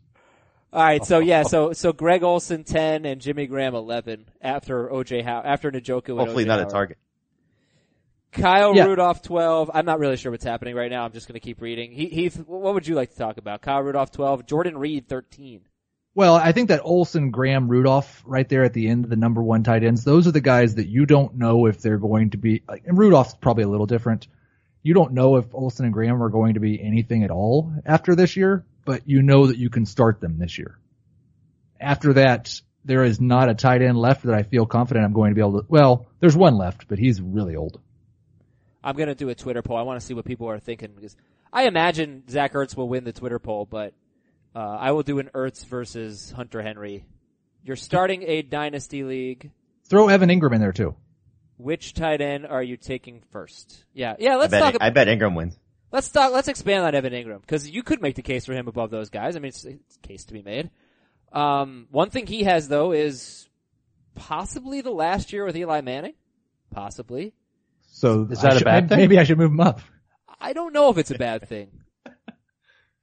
All 0.72 0.82
right, 0.82 1.04
so 1.04 1.18
yeah, 1.20 1.42
so 1.44 1.72
so 1.72 1.92
Greg 1.92 2.22
Olsen 2.22 2.64
ten 2.64 3.04
and 3.06 3.20
Jimmy 3.20 3.46
Graham 3.46 3.74
eleven 3.74 4.26
after 4.40 4.88
OJ 4.88 5.24
How 5.24 5.42
after 5.44 5.70
Njoku. 5.70 6.18
Hopefully 6.18 6.44
OJ 6.44 6.48
not 6.48 6.60
a 6.60 6.66
target. 6.66 6.98
Kyle 8.32 8.74
Yeah. 8.76 8.84
Rudolph 8.84 9.22
twelve. 9.22 9.70
I'm 9.72 9.86
not 9.86 9.98
really 9.98 10.16
sure 10.16 10.30
what's 10.30 10.44
happening 10.44 10.74
right 10.74 10.90
now. 10.90 11.04
I'm 11.04 11.12
just 11.12 11.26
going 11.26 11.34
to 11.34 11.40
keep 11.40 11.60
reading. 11.60 11.92
He, 11.92 12.06
Heath, 12.06 12.36
what 12.46 12.74
would 12.74 12.86
you 12.86 12.94
like 12.94 13.10
to 13.12 13.16
talk 13.16 13.38
about? 13.38 13.62
Kyle 13.62 13.82
Rudolph 13.82 14.10
twelve, 14.12 14.46
Jordan 14.46 14.76
Reed 14.76 15.08
thirteen. 15.08 15.62
Well, 16.14 16.34
I 16.34 16.52
think 16.52 16.68
that 16.68 16.80
Olsen, 16.82 17.30
Graham, 17.30 17.68
Rudolph 17.68 18.22
right 18.24 18.48
there 18.48 18.64
at 18.64 18.72
the 18.72 18.88
end 18.88 19.04
the 19.04 19.16
number 19.16 19.42
one 19.42 19.62
tight 19.62 19.84
ends, 19.84 20.02
those 20.02 20.26
are 20.26 20.32
the 20.32 20.40
guys 20.40 20.76
that 20.76 20.88
you 20.88 21.04
don't 21.04 21.34
know 21.36 21.66
if 21.66 21.82
they're 21.82 21.98
going 21.98 22.30
to 22.30 22.38
be, 22.38 22.62
like, 22.66 22.84
and 22.86 22.96
Rudolph's 22.96 23.34
probably 23.34 23.64
a 23.64 23.68
little 23.68 23.84
different. 23.84 24.26
You 24.82 24.94
don't 24.94 25.12
know 25.12 25.36
if 25.36 25.44
Olsen 25.54 25.84
and 25.84 25.92
Graham 25.92 26.22
are 26.22 26.30
going 26.30 26.54
to 26.54 26.60
be 26.60 26.82
anything 26.82 27.22
at 27.22 27.30
all 27.30 27.70
after 27.84 28.14
this 28.14 28.34
year, 28.34 28.64
but 28.86 29.02
you 29.04 29.20
know 29.20 29.48
that 29.48 29.58
you 29.58 29.68
can 29.68 29.84
start 29.84 30.20
them 30.20 30.38
this 30.38 30.56
year. 30.56 30.78
After 31.78 32.14
that, 32.14 32.58
there 32.86 33.04
is 33.04 33.20
not 33.20 33.50
a 33.50 33.54
tight 33.54 33.82
end 33.82 33.98
left 33.98 34.22
that 34.22 34.34
I 34.34 34.44
feel 34.44 34.64
confident 34.64 35.04
I'm 35.04 35.12
going 35.12 35.32
to 35.32 35.34
be 35.34 35.42
able 35.42 35.60
to, 35.60 35.66
well, 35.68 36.06
there's 36.20 36.36
one 36.36 36.56
left, 36.56 36.88
but 36.88 36.98
he's 36.98 37.20
really 37.20 37.56
old. 37.56 37.78
I'm 38.82 38.96
going 38.96 39.08
to 39.08 39.14
do 39.14 39.28
a 39.28 39.34
Twitter 39.34 39.60
poll. 39.60 39.76
I 39.76 39.82
want 39.82 40.00
to 40.00 40.06
see 40.06 40.14
what 40.14 40.24
people 40.24 40.48
are 40.48 40.60
thinking 40.60 40.92
because 40.94 41.16
I 41.52 41.64
imagine 41.64 42.22
Zach 42.30 42.52
Ertz 42.52 42.76
will 42.76 42.88
win 42.88 43.02
the 43.02 43.12
Twitter 43.12 43.40
poll, 43.40 43.66
but 43.68 43.92
uh, 44.54 44.60
I 44.60 44.92
will 44.92 45.02
do 45.02 45.18
an 45.18 45.30
Ertz 45.34 45.66
versus 45.66 46.30
Hunter 46.30 46.62
Henry. 46.62 47.04
You're 47.64 47.76
starting 47.76 48.22
a 48.22 48.42
dynasty 48.42 49.02
league. 49.02 49.50
Throw 49.88 50.08
Evan 50.08 50.30
Engram 50.30 50.54
in 50.54 50.60
there 50.60 50.72
too. 50.72 50.94
Which 51.58 51.94
tight 51.94 52.20
end 52.20 52.46
are 52.46 52.62
you 52.62 52.76
taking 52.76 53.22
first? 53.32 53.84
Yeah, 53.92 54.14
yeah. 54.20 54.36
Let's 54.36 54.52
bet, 54.52 54.62
talk. 54.62 54.76
I 54.80 54.90
bet 54.90 55.08
Engram 55.08 55.34
wins. 55.34 55.58
Let's 55.92 56.10
talk. 56.10 56.32
Let's 56.32 56.48
expand 56.48 56.84
on 56.84 56.94
Evan 56.94 57.12
Engram 57.12 57.40
because 57.40 57.68
you 57.70 57.82
could 57.82 58.02
make 58.02 58.16
the 58.16 58.22
case 58.22 58.44
for 58.44 58.52
him 58.52 58.68
above 58.68 58.90
those 58.90 59.08
guys. 59.10 59.36
I 59.36 59.38
mean, 59.38 59.48
it's, 59.48 59.64
it's 59.64 59.96
a 59.96 60.06
case 60.06 60.24
to 60.26 60.32
be 60.32 60.42
made. 60.42 60.70
Um, 61.32 61.86
one 61.90 62.10
thing 62.10 62.26
he 62.26 62.44
has 62.44 62.68
though 62.68 62.92
is 62.92 63.48
possibly 64.14 64.80
the 64.80 64.90
last 64.90 65.32
year 65.32 65.44
with 65.44 65.56
Eli 65.56 65.80
Manning. 65.82 66.14
Possibly. 66.70 67.32
So 67.88 68.26
Is 68.30 68.40
that 68.42 68.54
a 68.54 68.58
should- 68.58 68.64
bad 68.64 68.84
maybe, 68.84 68.88
thing? 68.88 68.98
Maybe 68.98 69.18
I 69.18 69.24
should 69.24 69.38
move 69.38 69.50
him 69.52 69.60
up. 69.60 69.80
I 70.40 70.52
don't 70.52 70.72
know 70.72 70.90
if 70.90 70.98
it's 70.98 71.10
a 71.10 71.18
bad 71.18 71.48
thing. 71.48 71.70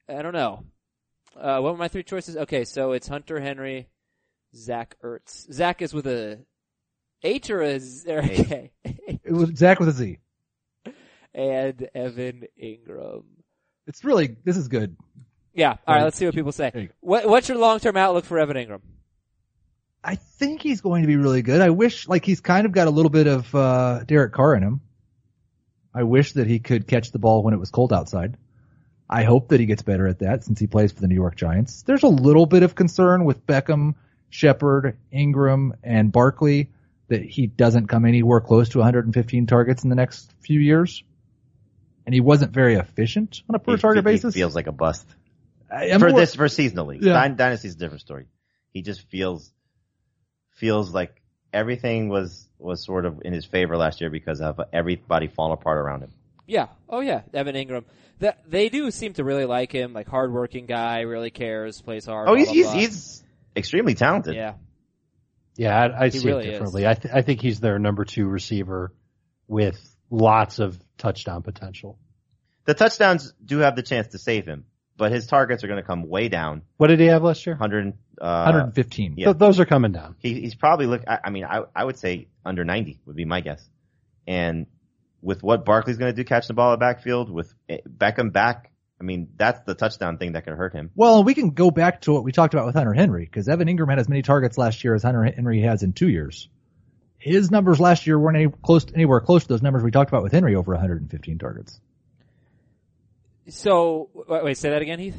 I 0.08 0.22
don't 0.22 0.34
know. 0.34 0.66
Uh, 1.40 1.60
what 1.62 1.72
were 1.74 1.78
my 1.80 1.88
three 1.88 2.04
choices? 2.04 2.38
Okay, 2.38 2.64
so 2.66 2.92
it's 2.92 3.08
Hunter 3.08 3.40
Henry, 3.40 3.88
Zach 4.56 4.96
Ertz. 5.04 5.52
Zach 5.52 5.82
is 5.82 5.94
with 5.94 6.06
a 6.06 6.40
H 7.24 7.50
or 7.50 7.62
a 7.62 7.80
Z? 7.80 8.12
or 8.12 8.20
a 8.20 8.28
K? 8.28 8.72
It 8.84 9.32
was 9.32 9.52
Zach 9.56 9.80
with 9.80 9.90
a 9.90 9.94
Z. 9.94 10.20
and 11.34 11.90
Evan 11.94 12.46
Engram. 12.62 13.24
It's 13.88 14.04
really, 14.04 14.38
this 14.44 14.58
is 14.58 14.68
good. 14.68 14.96
Yeah. 15.54 15.76
All 15.88 15.96
right. 15.96 16.04
Let's 16.04 16.18
see 16.18 16.26
what 16.26 16.36
people 16.36 16.52
say. 16.52 16.90
What, 17.02 17.28
what's 17.28 17.50
your 17.50 17.58
long-term 17.58 17.98
outlook 17.98 18.26
for 18.26 18.40
Evan 18.40 18.58
Engram? 18.58 18.82
I 20.04 20.16
think 20.16 20.62
he's 20.62 20.82
going 20.82 21.04
to 21.04 21.08
be 21.08 21.16
really 21.16 21.42
good. 21.42 21.62
I 21.62 21.70
wish, 21.70 22.08
like, 22.08 22.26
he's 22.26 22.42
kind 22.42 22.66
of 22.66 22.72
got 22.72 22.88
a 22.88 22.92
little 22.92 23.10
bit 23.10 23.28
of, 23.28 23.54
uh, 23.56 24.04
Derek 24.06 24.34
Carr 24.34 24.56
in 24.56 24.64
him. 24.64 24.82
I 25.94 26.04
wish 26.04 26.34
that 26.34 26.48
he 26.48 26.60
could 26.60 26.88
catch 26.88 27.12
the 27.12 27.20
ball 27.20 27.44
when 27.44 27.54
it 27.54 27.60
was 27.60 27.70
cold 27.70 27.94
outside. 27.94 28.36
I 29.10 29.24
hope 29.24 29.50
that 29.50 29.60
he 29.60 29.66
gets 29.66 29.84
better 29.84 30.08
at 30.08 30.20
that 30.20 30.44
since 30.44 30.60
he 30.60 30.68
plays 30.68 30.92
for 30.92 31.02
the 31.02 31.08
New 31.08 31.16
York 31.16 31.36
Giants. 31.36 31.84
There's 31.84 32.04
a 32.04 32.08
little 32.08 32.46
bit 32.46 32.64
of 32.64 32.74
concern 32.74 33.26
with 33.26 33.46
Beckham, 33.46 33.96
Shepard, 34.30 34.98
Engram, 35.14 35.74
and 35.84 36.12
Barkley 36.12 36.70
that 37.10 37.22
he 37.22 37.46
doesn't 37.46 37.88
come 37.88 38.06
anywhere 38.06 38.42
close 38.42 38.70
to 38.70 38.80
115 38.80 39.46
targets 39.46 39.84
in 39.84 39.90
the 39.90 39.96
next 39.96 40.34
few 40.40 40.60
years. 40.60 41.04
And 42.06 42.14
he 42.14 42.20
wasn't 42.22 42.52
very 42.52 42.76
efficient 42.76 43.42
on 43.50 43.56
a 43.56 43.60
per 43.60 43.76
He- 43.76 43.82
target 43.82 44.04
he, 44.06 44.12
he 44.12 44.16
basis. 44.18 44.34
feels 44.34 44.56
like 44.56 44.68
a 44.68 44.72
bust. 44.72 45.08
I- 45.72 45.98
for 45.98 46.10
more- 46.10 46.20
this 46.20 46.36
for 46.36 46.48
seasonal 46.50 46.88
league. 46.88 47.02
Yeah. 47.04 47.14
Dyn- 47.28 47.38
Dynasty's 47.38 47.76
a 47.76 47.78
different 47.78 48.02
story. 48.02 48.26
He 48.72 48.82
just 48.82 49.02
feels 49.10 49.52
feels 50.52 50.94
like 50.94 51.22
everything 51.52 52.10
was 52.10 52.48
was 52.60 52.84
sort 52.86 53.06
of 53.06 53.22
in 53.26 53.34
his 53.34 53.46
favor 53.46 53.76
last 53.78 54.02
year 54.02 54.10
because 54.10 54.42
of 54.42 54.60
everybody 54.72 55.28
falling 55.28 55.54
apart 55.54 55.78
around 55.78 56.02
him. 56.02 56.12
Yeah. 56.48 56.68
Oh 56.90 57.02
yeah. 57.02 57.22
Evan 57.34 57.56
Engram. 57.56 57.86
That 58.20 58.40
they 58.48 58.70
do 58.70 58.90
seem 58.92 59.14
to 59.14 59.24
really 59.24 59.46
like 59.46 59.72
him. 59.72 59.94
Like 59.94 60.08
hardworking 60.08 60.66
guy, 60.66 61.02
really 61.02 61.32
cares, 61.32 61.82
plays 61.82 62.06
hard. 62.06 62.28
Oh, 62.30 62.36
blah, 62.36 62.38
he's 62.38 62.48
blah, 62.48 62.54
he's, 62.54 62.64
blah. 62.66 62.74
he's 62.80 63.24
extremely 63.56 63.96
talented. 63.96 64.36
yeah. 64.36 64.54
Yeah, 65.56 65.78
I, 65.78 66.06
I 66.06 66.10
see 66.10 66.26
really 66.28 66.46
it 66.46 66.48
is. 66.48 66.52
differently. 66.54 66.88
I, 66.88 66.94
th- 66.96 67.14
I 67.14 67.22
think 67.22 67.40
he's 67.42 67.60
their 67.60 67.78
number 67.78 68.06
two 68.06 68.26
receiver 68.26 68.92
with 69.48 69.80
lots 70.14 70.60
of 70.60 70.80
touchdown 70.98 71.42
potential. 71.42 71.98
The 72.66 72.74
touchdowns 72.74 73.34
do 73.44 73.60
have 73.60 73.76
the 73.76 73.82
chance 73.82 74.10
to 74.10 74.20
save 74.20 74.46
him, 74.46 74.66
but 74.96 75.12
his 75.12 75.28
targets 75.28 75.64
are 75.64 75.68
going 75.68 75.82
to 75.82 75.86
come 75.86 76.08
way 76.08 76.30
down. 76.30 76.62
What 76.78 76.88
did 76.88 77.00
he 77.00 77.08
have 77.08 77.24
last 77.24 77.46
year? 77.46 77.56
100. 77.56 77.94
Uh, 78.22 78.44
115. 78.46 79.16
Yeah. 79.18 79.26
Th- 79.26 79.38
those 79.38 79.60
are 79.60 79.66
coming 79.66 79.92
down. 79.92 80.16
he, 80.20 80.40
he's 80.40 80.56
probably 80.56 80.86
look. 80.86 81.02
I, 81.08 81.20
I 81.26 81.30
mean, 81.32 81.44
I 81.44 81.64
I 81.76 81.84
would 81.84 81.98
say 81.98 82.28
under 82.46 82.64
90 82.64 83.02
would 83.06 83.16
be 83.16 83.26
my 83.26 83.42
guess. 83.42 83.68
And 84.28 84.68
with 85.22 85.42
what 85.42 85.66
Barkley's 85.66 85.98
going 85.98 86.14
to 86.14 86.16
do, 86.16 86.24
catching 86.24 86.48
the 86.50 86.54
ball 86.54 86.74
at 86.74 86.80
backfield 86.80 87.30
with 87.30 87.54
eh, 87.68 87.80
Beckham 87.90 88.32
back, 88.32 88.72
I 89.02 89.04
mean, 89.04 89.30
that's 89.36 89.60
the 89.66 89.74
touchdown 89.74 90.18
thing 90.18 90.34
that 90.34 90.46
could 90.46 90.54
hurt 90.54 90.74
him. 90.74 90.92
Well, 90.96 91.24
we 91.24 91.34
can 91.34 91.50
go 91.50 91.72
back 91.72 92.02
to 92.02 92.14
what 92.14 92.24
we 92.24 92.32
talked 92.32 92.54
about 92.54 92.68
with 92.68 92.76
Hunter 92.76 92.94
Henry 92.94 93.26
because 93.26 93.50
Evan 93.50 93.68
Engram 93.68 93.90
had 93.90 94.00
as 94.00 94.08
many 94.08 94.22
targets 94.22 94.58
last 94.58 94.84
year 94.84 94.94
as 94.94 95.04
Hunter 95.04 95.24
Henry 95.24 95.62
has 95.64 95.82
in 95.84 95.92
two 95.92 96.08
years. 96.08 96.48
His 97.24 97.50
numbers 97.52 97.80
last 97.80 98.06
year 98.06 98.20
weren't 98.20 98.36
any 98.36 98.50
close 98.50 98.86
anywhere 98.94 99.22
close 99.22 99.44
to 99.44 99.48
those 99.48 99.62
numbers 99.62 99.82
we 99.82 99.92
talked 99.92 100.10
about 100.10 100.24
with 100.24 100.34
Henry 100.34 100.56
over 100.56 100.74
115 100.74 101.38
targets. 101.40 101.80
So 103.50 104.10
wait, 104.28 104.44
wait, 104.44 104.58
say 104.58 104.70
that 104.72 104.82
again, 104.82 105.00
Heath. 105.00 105.16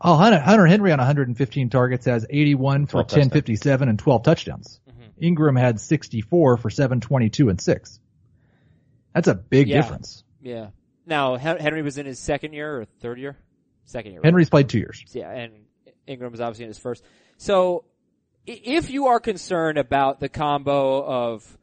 Oh, 0.00 0.16
Hunter, 0.16 0.40
Hunter 0.40 0.66
Henry 0.66 0.92
on 0.92 0.98
115 0.98 1.70
targets 1.70 2.06
has 2.06 2.26
81 2.28 2.86
for 2.86 2.90
12 2.92 3.06
touchdowns. 3.06 3.16
1057 3.26 3.88
and 3.88 3.98
12 3.98 4.22
touchdowns. 4.22 4.80
Mm-hmm. 4.90 5.24
Engram 5.24 5.58
had 5.58 5.80
64 5.80 6.56
for 6.58 6.68
722 6.70 7.48
and 7.48 7.60
6. 7.60 8.00
That's 9.14 9.28
a 9.28 9.34
big 9.34 9.68
Yeah. 9.68 9.80
difference. 9.82 10.24
Yeah. 10.42 10.68
Now 11.06 11.36
Henry 11.36 11.82
was 11.82 11.96
in 11.98 12.06
his 12.06 12.18
second 12.18 12.52
year 12.54 12.80
or 12.80 12.84
third 13.00 13.18
year? 13.18 13.36
Second 13.86 14.12
year. 14.12 14.20
right? 14.20 14.26
Henry's 14.26 14.50
played 14.50 14.68
two 14.68 14.78
years. 14.78 15.04
Yeah, 15.12 15.30
and 15.30 15.52
Engram 16.08 16.30
was 16.30 16.40
obviously 16.40 16.64
in 16.64 16.68
his 16.70 16.78
first. 16.78 17.04
So, 17.36 17.84
i- 17.84 17.93
if 18.46 18.90
you 18.90 19.06
are 19.06 19.20
concerned 19.20 19.78
about 19.78 20.20
the 20.20 20.28
combo 20.28 21.04
of 21.04 21.58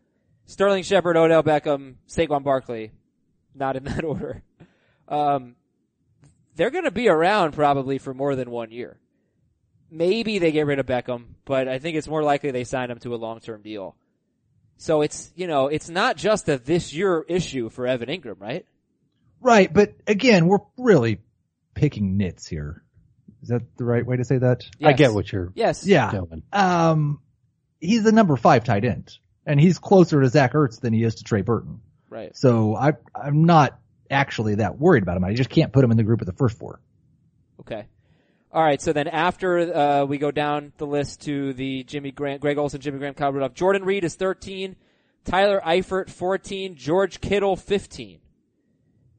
Sterling 0.45 0.83
Shepard, 0.83 1.17
Odell 1.17 1.43
Beckham, 1.43 1.95
Saquon 2.07 2.43
Barkley, 2.43 2.91
not 3.55 3.75
in 3.75 3.83
that 3.85 4.03
order, 4.03 4.41
um, 5.07 5.55
they're 6.55 6.71
going 6.71 6.85
to 6.85 6.91
be 6.91 7.07
around 7.07 7.53
probably 7.53 7.97
for 7.97 8.13
more 8.13 8.35
than 8.35 8.49
one 8.49 8.71
year. 8.71 8.97
Maybe 9.89 10.39
they 10.39 10.51
get 10.51 10.65
rid 10.65 10.79
of 10.79 10.85
Beckham, 10.85 11.25
but 11.45 11.67
I 11.67 11.79
think 11.79 11.97
it's 11.97 12.07
more 12.07 12.23
likely 12.23 12.51
they 12.51 12.63
sign 12.63 12.89
him 12.89 12.99
to 12.99 13.13
a 13.13 13.17
long-term 13.17 13.61
deal. 13.61 13.95
So 14.77 15.01
it's, 15.01 15.31
you 15.35 15.47
know, 15.47 15.67
it's 15.67 15.89
not 15.89 16.17
just 16.17 16.49
a 16.49 16.57
this 16.57 16.93
year 16.93 17.23
issue 17.27 17.69
for 17.69 17.85
Evan 17.85 18.09
Engram, 18.09 18.39
right? 18.39 18.65
Right, 19.41 19.71
but 19.71 19.93
again, 20.07 20.47
we're 20.47 20.59
really 20.77 21.19
picking 21.73 22.17
nits 22.17 22.47
here. 22.47 22.83
Is 23.41 23.49
that 23.49 23.61
the 23.77 23.85
right 23.85 24.05
way 24.05 24.17
to 24.17 24.23
say 24.23 24.37
that? 24.37 24.63
I 24.83 24.93
get 24.93 25.13
what 25.13 25.31
you're 25.31 25.51
Yes. 25.55 25.85
Yeah. 25.85 26.11
doing. 26.11 26.43
Um, 26.53 27.19
he's 27.79 28.03
the 28.03 28.11
number 28.11 28.35
five 28.35 28.63
tight 28.63 28.85
end, 28.85 29.17
and 29.45 29.59
he's 29.59 29.79
closer 29.79 30.21
to 30.21 30.29
Zach 30.29 30.53
Ertz 30.53 30.79
than 30.79 30.93
he 30.93 31.03
is 31.03 31.15
to 31.15 31.23
Trey 31.23 31.41
Burton. 31.41 31.81
Right. 32.09 32.35
So 32.37 32.75
I, 32.75 32.93
I'm 33.15 33.45
not 33.45 33.79
actually 34.09 34.55
that 34.55 34.77
worried 34.77 35.03
about 35.03 35.17
him. 35.17 35.23
I 35.23 35.33
just 35.33 35.49
can't 35.49 35.71
put 35.73 35.83
him 35.83 35.91
in 35.91 35.97
the 35.97 36.03
group 36.03 36.21
of 36.21 36.27
the 36.27 36.33
first 36.33 36.57
four. 36.57 36.79
Okay. 37.61 37.85
All 38.51 38.61
right. 38.61 38.81
So 38.81 38.91
then 38.93 39.07
after 39.07 39.57
uh, 39.73 40.05
we 40.05 40.17
go 40.17 40.29
down 40.29 40.73
the 40.77 40.85
list 40.85 41.21
to 41.23 41.53
the 41.53 41.83
Jimmy 41.85 42.11
Grant, 42.11 42.41
Greg 42.41 42.57
Olsen, 42.57 42.81
Jimmy 42.81 42.99
Graham, 42.99 43.13
Kyle 43.13 43.31
Rudolph, 43.31 43.53
Jordan 43.53 43.85
Reed 43.85 44.03
is 44.03 44.15
13, 44.15 44.75
Tyler 45.23 45.61
Eifert 45.65 46.09
14, 46.09 46.75
George 46.75 47.21
Kittle 47.21 47.55
15. 47.55 48.19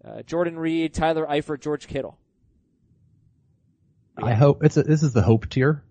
Uh, 0.05 0.23
Jordan 0.23 0.59
Reed, 0.59 0.93
Tyler 0.93 1.27
Eifert, 1.27 1.61
George 1.61 1.87
Kittle. 1.87 2.19
I 4.17 4.35
hope 4.35 4.65
it's 4.65 4.77
a, 4.77 4.83
this 4.83 5.03
is 5.03 5.13
the 5.13 5.23
hope 5.23 5.49
tier. 5.49 5.83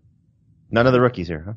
None 0.70 0.88
of 0.88 0.94
the 0.94 1.02
rookies 1.02 1.28
here, 1.28 1.44
huh? 1.46 1.54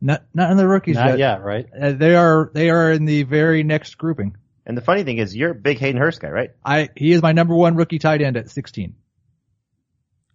Not 0.00 0.24
not 0.32 0.50
in 0.50 0.56
the 0.56 0.66
rookies 0.66 0.96
Not 0.96 1.10
yet. 1.10 1.18
yet, 1.18 1.42
right? 1.42 1.66
Uh, 1.78 1.92
they 1.92 2.14
are 2.16 2.50
they 2.54 2.70
are 2.70 2.90
in 2.90 3.04
the 3.04 3.22
very 3.24 3.62
next 3.62 3.96
grouping. 3.98 4.36
And 4.64 4.76
the 4.76 4.80
funny 4.80 5.04
thing 5.04 5.18
is, 5.18 5.36
you're 5.36 5.50
a 5.50 5.54
big 5.54 5.78
Hayden 5.78 6.00
Hurst 6.00 6.20
guy, 6.20 6.30
right? 6.30 6.50
I 6.64 6.88
he 6.96 7.12
is 7.12 7.22
my 7.22 7.32
number 7.32 7.54
one 7.54 7.76
rookie 7.76 7.98
tight 7.98 8.22
end 8.22 8.36
at 8.36 8.50
16. 8.50 8.94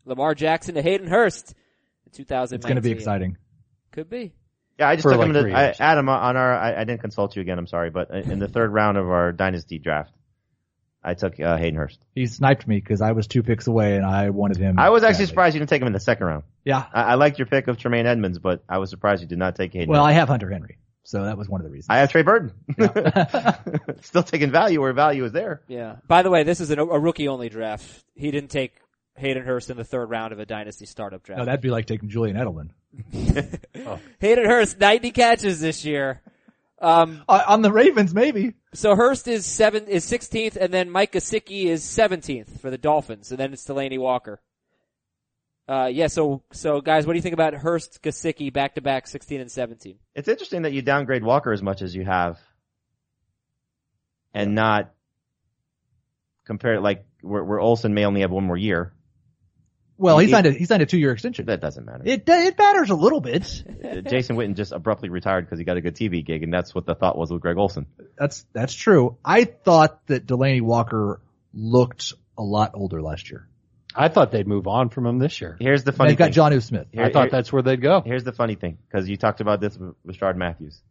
Lamar 0.05 0.36
Jackson 0.36 0.76
to 0.76 0.82
Hayden 0.82 1.07
Hurst 1.07 1.55
in 2.05 2.11
2019. 2.11 2.55
It's 2.55 2.66
going 2.66 2.76
to 2.76 2.82
be 2.82 2.91
exciting. 2.91 3.38
Could 3.91 4.09
be. 4.09 4.34
Yeah, 4.78 4.89
I 4.89 4.95
just 4.95 5.03
For 5.03 5.11
took 5.11 5.20
like 5.20 5.30
him 5.30 5.36
in 5.36 5.41
three 5.41 5.51
the, 5.51 5.57
I. 5.57 5.76
Adam 5.80 6.09
on 6.09 6.38
our. 6.38 6.53
I, 6.53 6.82
I 6.82 6.84
didn't 6.84 7.01
consult 7.01 7.36
you 7.36 7.41
again. 7.41 7.57
I'm 7.57 7.66
sorry, 7.68 7.89
but 7.89 8.11
in 8.11 8.39
the 8.39 8.47
third 8.47 8.72
round 8.72 8.97
of 8.97 9.09
our 9.09 9.32
dynasty 9.32 9.80
draft, 9.80 10.11
I 11.06 11.14
took 11.14 11.39
uh, 11.39 11.56
Hayden 11.56 11.78
Hurst. 11.78 11.99
He 12.16 12.26
sniped 12.26 12.68
me 12.68 12.78
because 12.78 12.99
I 12.99 13.12
was 13.12 13.28
two 13.28 13.43
picks 13.43 13.68
away 13.68 13.95
and 13.95 14.06
I 14.06 14.32
wanted 14.32 14.58
him. 14.58 14.80
I 14.80 14.89
was 14.89 15.03
actually 15.03 15.14
badly. 15.14 15.26
surprised 15.28 15.53
you 15.56 15.60
didn't 15.60 15.70
take 15.70 15.82
him 15.82 15.88
in 15.88 15.93
the 15.93 15.99
second 15.99 16.26
round. 16.26 16.43
Yeah. 16.64 16.84
I, 16.91 17.03
I 17.03 17.14
liked 17.16 17.38
your 17.38 17.45
pick 17.45 17.68
of 17.68 17.78
Tremaine 17.78 18.08
Edmunds, 18.08 18.39
but 18.39 18.64
I 18.68 18.80
was 18.80 18.89
surprised 18.89 19.22
you 19.22 19.28
did 19.28 19.38
not 19.38 19.56
take 19.56 19.72
Hayden. 19.74 19.89
Well, 19.89 20.03
I 20.03 20.14
have 20.14 20.28
Hunter 20.30 20.49
Henry, 20.49 20.80
so 21.03 21.24
that 21.26 21.38
was 21.38 21.47
one 21.47 21.62
of 21.62 21.66
the 21.66 21.72
reasons. 21.72 21.91
I 21.91 21.97
have 21.97 22.12
Trey 22.12 22.24
Burton. 22.24 22.53
Still 24.01 24.24
taking 24.24 24.49
value 24.49 24.82
where 24.82 24.93
value 24.93 25.24
is 25.26 25.32
there. 25.32 25.62
Yeah. 25.68 25.97
By 26.08 26.24
the 26.24 26.32
way, 26.32 26.41
this 26.41 26.60
is 26.60 26.72
an, 26.72 26.80
a 26.80 26.86
rookie 26.86 27.28
only 27.28 27.49
draft. 27.49 28.03
He 28.16 28.32
didn't 28.32 28.49
take 28.49 28.74
Hayden 29.18 29.43
Hurst 29.43 29.70
in 29.70 29.78
the 29.78 29.84
third 29.84 30.10
round 30.10 30.34
of 30.34 30.39
a 30.39 30.45
dynasty 30.45 30.88
startup 30.88 31.22
draft. 31.24 31.39
no, 31.39 31.45
that'd 31.45 31.62
be 31.62 31.70
like 31.70 31.86
taking 31.86 32.10
Julian 32.10 32.36
Edelman. 32.36 32.70
Hayden 34.20 34.45
Hurst, 34.45 34.80
90 34.80 35.12
catches 35.12 35.60
this 35.60 35.86
year. 35.86 36.22
Um, 36.86 37.24
Uh, 37.28 37.42
on 37.48 37.64
the 37.64 37.72
Ravens, 37.72 38.14
maybe. 38.14 38.54
So 38.74 38.96
Hurst 38.96 39.28
is 39.28 39.46
seven 39.46 39.88
is 39.88 40.04
sixteenth, 40.04 40.56
and 40.56 40.72
then 40.72 40.90
Mike 40.92 41.14
Gesicki 41.14 41.66
is 41.66 41.84
seventeenth 41.84 42.62
for 42.62 42.70
the 42.70 42.78
Dolphins, 42.78 43.32
and 43.32 43.40
then 43.40 43.54
it's 43.54 43.66
Delanie 43.66 43.98
Walker. 43.98 44.40
Uh, 45.68 45.90
yeah. 45.92 46.08
So 46.08 46.44
so 46.52 46.82
guys, 46.82 47.08
what 47.08 47.14
do 47.14 47.18
you 47.18 47.24
think 47.24 47.34
about 47.34 47.56
Hurst 47.56 48.04
Gesicki 48.04 48.54
back 48.54 48.76
to 48.76 48.82
back, 48.82 49.08
sixteen 49.08 49.42
and 49.42 49.52
seventeen? 49.52 49.98
It's 50.14 50.28
interesting 50.28 50.62
that 50.62 50.74
you 50.74 50.84
downgrade 50.84 51.24
Walker 51.24 51.52
as 51.52 51.64
much 51.64 51.82
as 51.82 51.96
you 51.96 52.06
have, 52.06 52.40
and 54.34 54.54
not 54.54 54.94
compare 56.46 56.76
it 56.76 56.82
like 56.82 57.08
where, 57.22 57.44
where 57.44 57.60
Olsen 57.60 57.96
may 57.96 58.06
only 58.06 58.22
have 58.22 58.30
one 58.30 58.44
more 58.44 58.58
year. 58.58 58.94
Well, 59.98 60.18
he 60.20 60.26
He- 60.28 60.32
signed 60.32 60.46
a 60.46 60.52
he 60.52 60.66
signed 60.66 60.82
a 60.82 60.86
two 60.86 60.98
year 60.98 61.12
extension. 61.12 61.46
That 61.46 61.62
doesn't 61.62 61.86
matter. 61.86 62.04
It 62.06 62.24
it 62.28 62.58
matters 62.58 62.89
a 62.89 62.96
little 62.96 63.22
bit. 63.22 63.43
Jason 64.10 64.36
Witten 64.36 64.56
just 64.56 64.72
abruptly 64.74 65.10
retired 65.10 65.46
because 65.46 65.58
he 65.60 65.64
got 65.66 65.78
a 65.78 65.82
good 65.82 65.96
TV 65.96 66.26
gig, 66.26 66.43
and 66.43 66.54
that's 66.54 66.76
what 66.76 66.86
the 66.86 66.96
thought 66.96 67.18
was 67.18 67.32
with 67.32 67.41
Greg 67.41 67.58
Olsen. 67.58 67.86
That's 68.18 68.46
that's 68.54 68.74
true. 68.74 69.18
I 69.24 69.46
thought 69.46 70.06
that 70.08 70.26
Delanie 70.26 70.62
Walker 70.62 71.22
looked 71.54 72.14
a 72.38 72.43
lot 72.43 72.72
older 72.74 73.02
last 73.02 73.32
year. 73.32 73.48
I 73.98 74.10
thought 74.10 74.32
they'd 74.34 74.48
move 74.48 74.68
on 74.68 74.89
from 74.89 75.06
him 75.06 75.20
this 75.20 75.39
year. 75.39 75.56
Here's 75.58 75.86
the 75.86 75.91
And 75.91 75.98
funny 75.98 76.10
They've 76.12 76.18
got 76.18 76.34
thing. 76.34 76.43
Jonnu 76.60 76.62
Smith. 76.62 76.88
Here- 76.91 77.04
I 77.06 77.12
thought 77.14 77.24
here- 77.26 77.32
that's 77.32 77.54
where 77.54 77.62
they'd 77.62 77.82
go. 77.82 78.02
Here's 78.06 78.26
the 78.26 78.34
funny 78.34 78.56
thing, 78.56 78.78
because 78.89 79.08
you 79.08 79.16
talked 79.16 79.39
about 79.39 79.62
this 79.62 79.78
with 79.78 79.96
Rishard 80.06 80.36
Matthews. 80.36 80.82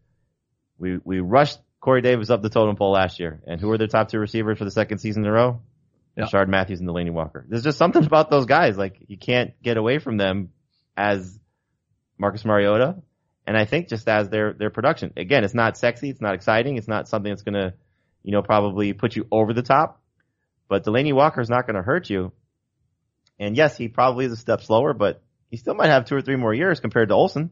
We 0.78 0.98
we 1.04 1.20
rushed 1.20 1.58
Corey 1.80 2.00
Davis 2.00 2.30
up 2.30 2.40
the 2.40 2.48
totem 2.48 2.76
pole 2.76 2.92
last 2.92 3.20
year, 3.20 3.42
and 3.46 3.60
who 3.60 3.68
were 3.68 3.76
their 3.76 3.88
top 3.88 4.08
two 4.08 4.18
receivers 4.18 4.56
for 4.56 4.64
the 4.64 4.70
second 4.70 4.98
season 4.98 5.24
in 5.24 5.28
a 5.28 5.32
row? 5.32 5.60
Yeah. 6.16 6.44
Matthews 6.46 6.80
and 6.80 6.88
Delanie 6.88 7.12
Walker. 7.12 7.44
There's 7.48 7.64
just 7.64 7.78
something 7.78 8.04
about 8.04 8.30
those 8.30 8.46
guys, 8.46 8.76
like 8.76 8.96
you 9.08 9.18
can't 9.18 9.60
get 9.62 9.76
away 9.76 9.98
from 9.98 10.16
them 10.16 10.50
as 10.96 11.38
Marcus 12.18 12.44
Mariota, 12.44 12.96
and 13.46 13.56
I 13.56 13.64
think 13.64 13.88
just 13.88 14.08
as 14.08 14.28
their 14.28 14.52
their 14.52 14.70
production. 14.70 15.12
Again, 15.16 15.44
it's 15.44 15.54
not 15.54 15.76
sexy, 15.76 16.10
it's 16.10 16.20
not 16.20 16.34
exciting, 16.34 16.76
it's 16.76 16.88
not 16.88 17.08
something 17.08 17.30
that's 17.30 17.42
gonna, 17.42 17.74
you 18.22 18.32
know, 18.32 18.42
probably 18.42 18.92
put 18.92 19.16
you 19.16 19.26
over 19.32 19.52
the 19.52 19.62
top. 19.62 20.00
But 20.68 20.84
Delanie 20.84 21.14
Walker 21.14 21.40
is 21.40 21.50
not 21.50 21.66
gonna 21.66 21.82
hurt 21.82 22.08
you. 22.08 22.32
And 23.38 23.56
yes, 23.56 23.76
he 23.76 23.88
probably 23.88 24.26
is 24.26 24.32
a 24.32 24.36
step 24.36 24.62
slower, 24.62 24.94
but 24.94 25.22
he 25.50 25.56
still 25.56 25.74
might 25.74 25.90
have 25.90 26.04
two 26.04 26.14
or 26.14 26.22
three 26.22 26.36
more 26.36 26.54
years 26.54 26.78
compared 26.78 27.08
to 27.08 27.14
Olsen. 27.14 27.50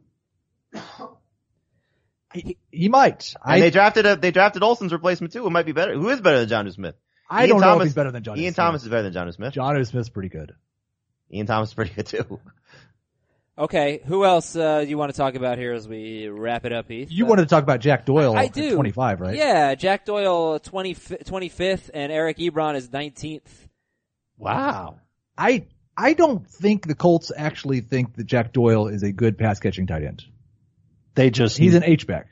He, 2.32 2.56
he 2.70 2.88
might. 2.88 3.34
And 3.44 3.54
I 3.54 3.60
they 3.60 3.70
drafted 3.70 4.06
a, 4.06 4.16
they 4.16 4.30
drafted 4.30 4.62
Olsen's 4.62 4.92
replacement 4.92 5.32
too. 5.32 5.42
Who 5.42 5.50
might 5.50 5.66
be 5.66 5.72
better? 5.72 5.94
Who 5.94 6.08
is 6.08 6.20
better 6.20 6.38
than 6.38 6.48
John 6.48 6.70
Smith? 6.70 6.94
I 7.32 7.40
Ian 7.42 7.48
don't 7.50 7.60
know 7.60 7.66
Thomas- 7.68 7.84
if 7.84 7.88
he's 7.88 7.94
better 7.94 8.10
than 8.10 8.22
John. 8.22 8.36
Ian 8.38 8.52
Smith. 8.52 8.56
Thomas 8.56 8.82
is 8.82 8.88
better 8.88 9.02
than 9.04 9.12
John 9.12 9.32
Smith. 9.32 9.54
Jonnu 9.54 9.86
Smith's 9.86 10.08
pretty 10.10 10.28
good. 10.28 10.54
Ian 11.32 11.46
Thomas 11.46 11.70
is 11.70 11.74
pretty 11.74 11.94
good 11.94 12.06
too. 12.06 12.40
Okay, 13.58 14.00
who 14.06 14.24
else 14.24 14.56
uh, 14.56 14.80
do 14.82 14.88
you 14.88 14.96
want 14.96 15.12
to 15.12 15.16
talk 15.16 15.34
about 15.34 15.58
here 15.58 15.72
as 15.74 15.86
we 15.86 16.26
wrap 16.26 16.64
it 16.64 16.72
up, 16.72 16.88
Heath? 16.88 17.08
You 17.10 17.26
Uh, 17.26 17.28
wanted 17.28 17.42
to 17.42 17.48
talk 17.48 17.62
about 17.62 17.80
Jack 17.80 18.06
Doyle 18.06 18.34
I 18.34 18.44
at 18.46 18.52
do. 18.54 18.74
25, 18.74 19.20
right? 19.20 19.36
Yeah, 19.36 19.74
Jack 19.74 20.06
Doyle 20.06 20.58
20, 20.58 20.94
25th, 20.94 21.90
and 21.92 22.10
Eric 22.10 22.38
Ebron 22.38 22.76
is 22.76 22.90
nineteenth. 22.90 23.68
Wow. 24.38 24.96
I 25.36 25.66
I 25.96 26.14
don't 26.14 26.48
think 26.48 26.86
the 26.86 26.94
Colts 26.94 27.30
actually 27.36 27.80
think 27.82 28.14
that 28.16 28.24
Jack 28.24 28.52
Doyle 28.54 28.88
is 28.88 29.02
a 29.02 29.12
good 29.12 29.36
pass 29.36 29.60
catching 29.60 29.86
tight 29.86 30.02
end. 30.04 30.24
They 31.14 31.28
just 31.28 31.58
He's 31.58 31.74
an 31.74 31.84
H 31.84 32.06
back. 32.06 32.28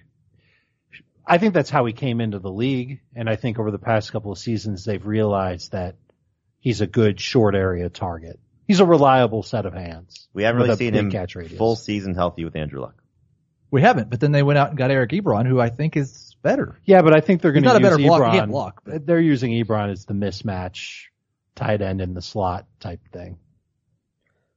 I 1.31 1.39
think 1.39 1.55
that's 1.55 1.70
how 1.70 1.85
he 1.87 1.93
came 1.93 2.20
into 2.20 2.41
the 2.41 2.51
league, 2.51 3.03
and 3.14 3.31
I 3.31 3.37
think 3.37 3.61
over 3.61 3.70
the 3.70 3.78
past 3.78 4.11
couple 4.11 4.33
of 4.33 4.39
seasons 4.39 4.85
they've 4.85 5.05
realized 5.07 5.70
that 5.70 5.95
he's 6.59 6.81
a 6.81 6.89
good 6.89 7.20
short 7.20 7.55
area 7.55 7.89
target. 7.89 8.41
He's 8.66 8.81
a 8.81 8.85
reliable 8.85 9.45
set 9.45 9.64
of 9.64 9.72
hands. 9.72 10.28
We 10.33 10.43
haven't 10.43 10.62
really 10.62 10.74
seen 10.74 10.93
him 10.93 11.11
catch 11.12 11.37
radius. 11.37 11.57
full 11.57 11.76
season 11.76 12.16
healthy 12.16 12.45
with 12.45 12.57
Andrew 12.57 12.81
Luck. 12.81 13.01
We 13.70 13.81
haven't, 13.81 14.11
but 14.11 14.18
then 14.18 14.33
they 14.33 14.43
went 14.43 14.59
out 14.59 14.70
and 14.70 14.76
got 14.76 14.91
Eric 14.91 15.12
Ebron, 15.12 15.47
who 15.47 15.61
I 15.61 15.68
think 15.68 15.97
is 15.97 16.35
better. 16.43 16.76
Yeah, 16.85 17.03
but 17.03 17.14
I 17.14 17.20
think 17.20 17.43
they're 17.43 17.53
going 17.53 17.62
to 17.62 17.68
not 17.68 17.76
a 17.76 17.81
use 17.81 17.91
better 17.91 18.03
block. 18.03 18.22
Ebron. 18.22 18.33
can't 18.33 18.51
block, 18.51 18.83
but- 18.85 19.07
They're 19.07 19.20
using 19.20 19.53
Ebron 19.53 19.93
as 19.93 20.07
the 20.07 20.14
mismatch 20.14 21.05
tight 21.55 21.81
end 21.81 22.01
in 22.01 22.12
the 22.12 22.22
slot 22.22 22.66
type 22.81 23.01
thing. 23.12 23.39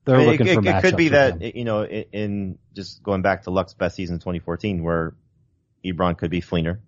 They're 0.06 0.16
I 0.16 0.20
mean, 0.20 0.28
looking 0.28 0.48
it, 0.48 0.54
for 0.56 0.60
it, 0.62 0.68
it 0.68 0.82
could 0.82 0.98
be 0.98 1.10
that 1.10 1.40
him. 1.40 1.52
you 1.56 1.64
know 1.66 1.84
in, 1.84 2.06
in 2.12 2.60
just 2.74 3.04
going 3.04 3.22
back 3.22 3.44
to 3.44 3.52
Luck's 3.52 3.76
best 3.76 3.96
season 3.96 4.16
in 4.16 4.20
2014, 4.20 4.84
where 4.84 5.14
Ebron 5.86 6.18
could 6.18 6.32
be 6.32 6.42
Fleener, 6.42 6.80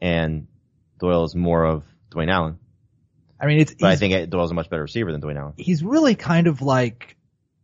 and 0.00 0.46
Doyle 0.98 1.24
is 1.24 1.34
more 1.34 1.64
of 1.64 1.84
Dwayne 2.10 2.30
Allen. 2.30 2.58
I 3.40 3.46
mean, 3.46 3.60
it's 3.60 3.74
But 3.74 3.90
I 3.90 3.96
think 3.96 4.30
Doyle's 4.30 4.50
a 4.50 4.54
much 4.54 4.70
better 4.70 4.82
receiver 4.82 5.12
than 5.12 5.20
Dwayne 5.20 5.36
Allen. 5.38 5.54
he's 5.56 5.82
really 5.82 6.14
kind 6.14 6.46
of 6.46 6.62
like 6.62 7.16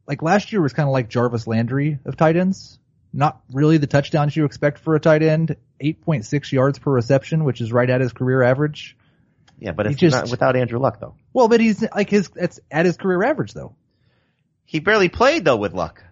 like 0.06 0.22
last 0.22 0.52
year 0.52 0.60
was 0.60 0.72
kind 0.72 0.88
of 0.88 0.92
like 0.92 1.08
Jarvis 1.08 1.46
Landry 1.46 1.98
of 2.04 2.16
tight 2.16 2.36
ends. 2.36 2.78
Not 3.14 3.40
really 3.52 3.76
the 3.78 3.86
touchdowns 3.86 4.34
you 4.36 4.44
expect 4.46 4.78
for 4.78 4.94
a 4.94 5.00
tight 5.00 5.22
end. 5.22 5.56
8.6 5.82 6.50
yards 6.52 6.78
per 6.78 6.90
reception, 6.90 7.44
which 7.44 7.60
is 7.60 7.72
right 7.72 7.88
at 7.88 8.00
his 8.00 8.12
career 8.12 8.42
average. 8.42 8.96
Yeah, 9.58 9.72
but 9.72 9.86
He 9.86 9.92
it's 9.92 10.00
just- 10.00 10.16
not 10.16 10.30
without 10.30 10.56
Andrew 10.56 10.78
Luck 10.78 10.98
though. 11.00 11.14
Well, 11.32 11.48
but 11.48 11.60
he's 11.60 11.82
like 11.94 12.10
his, 12.10 12.30
it's 12.36 12.58
at 12.70 12.84
his 12.86 12.96
career 12.96 13.22
average 13.22 13.52
though. 13.54 13.74
He 14.64 14.80
barely 14.80 15.08
played 15.08 15.44
though 15.44 15.56
with 15.56 15.72
Luck. 15.74 16.02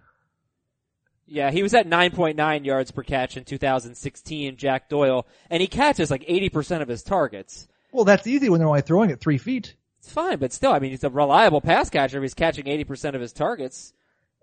Yeah, 1.31 1.49
he 1.49 1.63
was 1.63 1.73
at 1.73 1.87
9.9 1.87 2.65
yards 2.65 2.91
per 2.91 3.03
catch 3.03 3.37
in 3.37 3.45
2016, 3.45 4.57
Jack 4.57 4.89
Doyle, 4.89 5.25
and 5.49 5.61
he 5.61 5.67
catches 5.67 6.11
like 6.11 6.27
80% 6.27 6.81
of 6.81 6.89
his 6.89 7.03
targets. 7.03 7.69
Well, 7.93 8.03
that's 8.03 8.27
easy 8.27 8.49
when 8.49 8.59
they're 8.59 8.67
only 8.67 8.81
throwing 8.81 9.11
it 9.11 9.21
three 9.21 9.37
feet. 9.37 9.75
It's 9.99 10.11
fine, 10.11 10.39
but 10.39 10.51
still, 10.51 10.73
I 10.73 10.79
mean, 10.79 10.91
he's 10.91 11.05
a 11.05 11.09
reliable 11.09 11.61
pass 11.61 11.89
catcher. 11.89 12.21
He's 12.21 12.33
catching 12.33 12.65
80% 12.65 13.15
of 13.15 13.21
his 13.21 13.31
targets. 13.31 13.93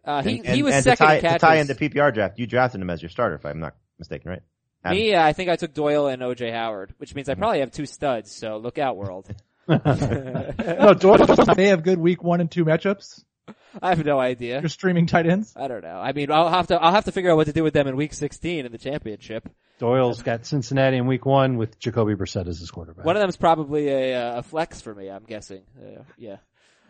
Uh, 0.02 0.22
he, 0.22 0.38
and, 0.38 0.48
he 0.48 0.62
was 0.62 0.76
and 0.76 0.84
second 0.84 1.06
to 1.06 1.10
tie, 1.10 1.14
in 1.16 1.20
catches. 1.20 1.40
to 1.40 1.46
tie 1.46 1.56
in 1.56 1.66
the 1.66 1.74
PPR 1.74 2.14
draft, 2.14 2.38
you 2.38 2.46
drafted 2.46 2.80
him 2.80 2.88
as 2.88 3.02
your 3.02 3.10
starter, 3.10 3.34
if 3.34 3.44
I'm 3.44 3.60
not 3.60 3.74
mistaken, 3.98 4.30
right? 4.30 4.42
Adam. 4.82 4.96
Me, 4.96 5.14
uh, 5.14 5.22
I 5.22 5.34
think 5.34 5.50
I 5.50 5.56
took 5.56 5.74
Doyle 5.74 6.06
and 6.06 6.22
OJ 6.22 6.50
Howard, 6.54 6.94
which 6.96 7.14
means 7.14 7.28
I 7.28 7.34
probably 7.34 7.60
have 7.60 7.70
two 7.70 7.84
studs, 7.84 8.32
so 8.32 8.56
look 8.56 8.78
out 8.78 8.96
world. 8.96 9.28
No, 9.68 10.94
Doyle, 10.94 11.26
they 11.54 11.66
have 11.66 11.82
good 11.82 11.98
week 11.98 12.22
one 12.22 12.40
and 12.40 12.50
two 12.50 12.64
matchups. 12.64 13.24
I 13.82 13.90
have 13.90 14.04
no 14.04 14.18
idea. 14.18 14.60
You're 14.60 14.68
streaming 14.68 15.06
tight 15.06 15.26
ends. 15.26 15.52
I 15.56 15.68
don't 15.68 15.82
know. 15.82 15.98
I 15.98 16.12
mean, 16.12 16.30
I'll 16.30 16.48
have 16.48 16.68
to, 16.68 16.80
I'll 16.80 16.92
have 16.92 17.04
to 17.04 17.12
figure 17.12 17.30
out 17.30 17.36
what 17.36 17.46
to 17.46 17.52
do 17.52 17.62
with 17.62 17.74
them 17.74 17.86
in 17.86 17.96
week 17.96 18.12
16 18.14 18.66
in 18.66 18.72
the 18.72 18.78
championship. 18.78 19.48
Doyle's 19.78 20.22
got 20.22 20.44
Cincinnati 20.44 20.96
in 20.96 21.06
week 21.06 21.24
one 21.24 21.56
with 21.56 21.78
Jacoby 21.78 22.14
Brissett 22.14 22.48
as 22.48 22.58
his 22.58 22.70
quarterback. 22.70 23.04
One 23.04 23.16
of 23.16 23.20
them's 23.20 23.36
probably 23.36 23.88
a, 23.88 24.14
uh, 24.14 24.38
a 24.38 24.42
flex 24.42 24.80
for 24.80 24.94
me, 24.94 25.08
I'm 25.08 25.24
guessing. 25.24 25.62
Uh, 25.78 26.02
yeah. 26.16 26.38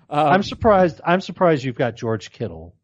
Um, 0.08 0.26
I'm 0.26 0.42
surprised. 0.42 1.00
I'm 1.04 1.20
surprised 1.20 1.64
you've 1.64 1.76
got 1.76 1.96
George 1.96 2.30
Kittle 2.30 2.74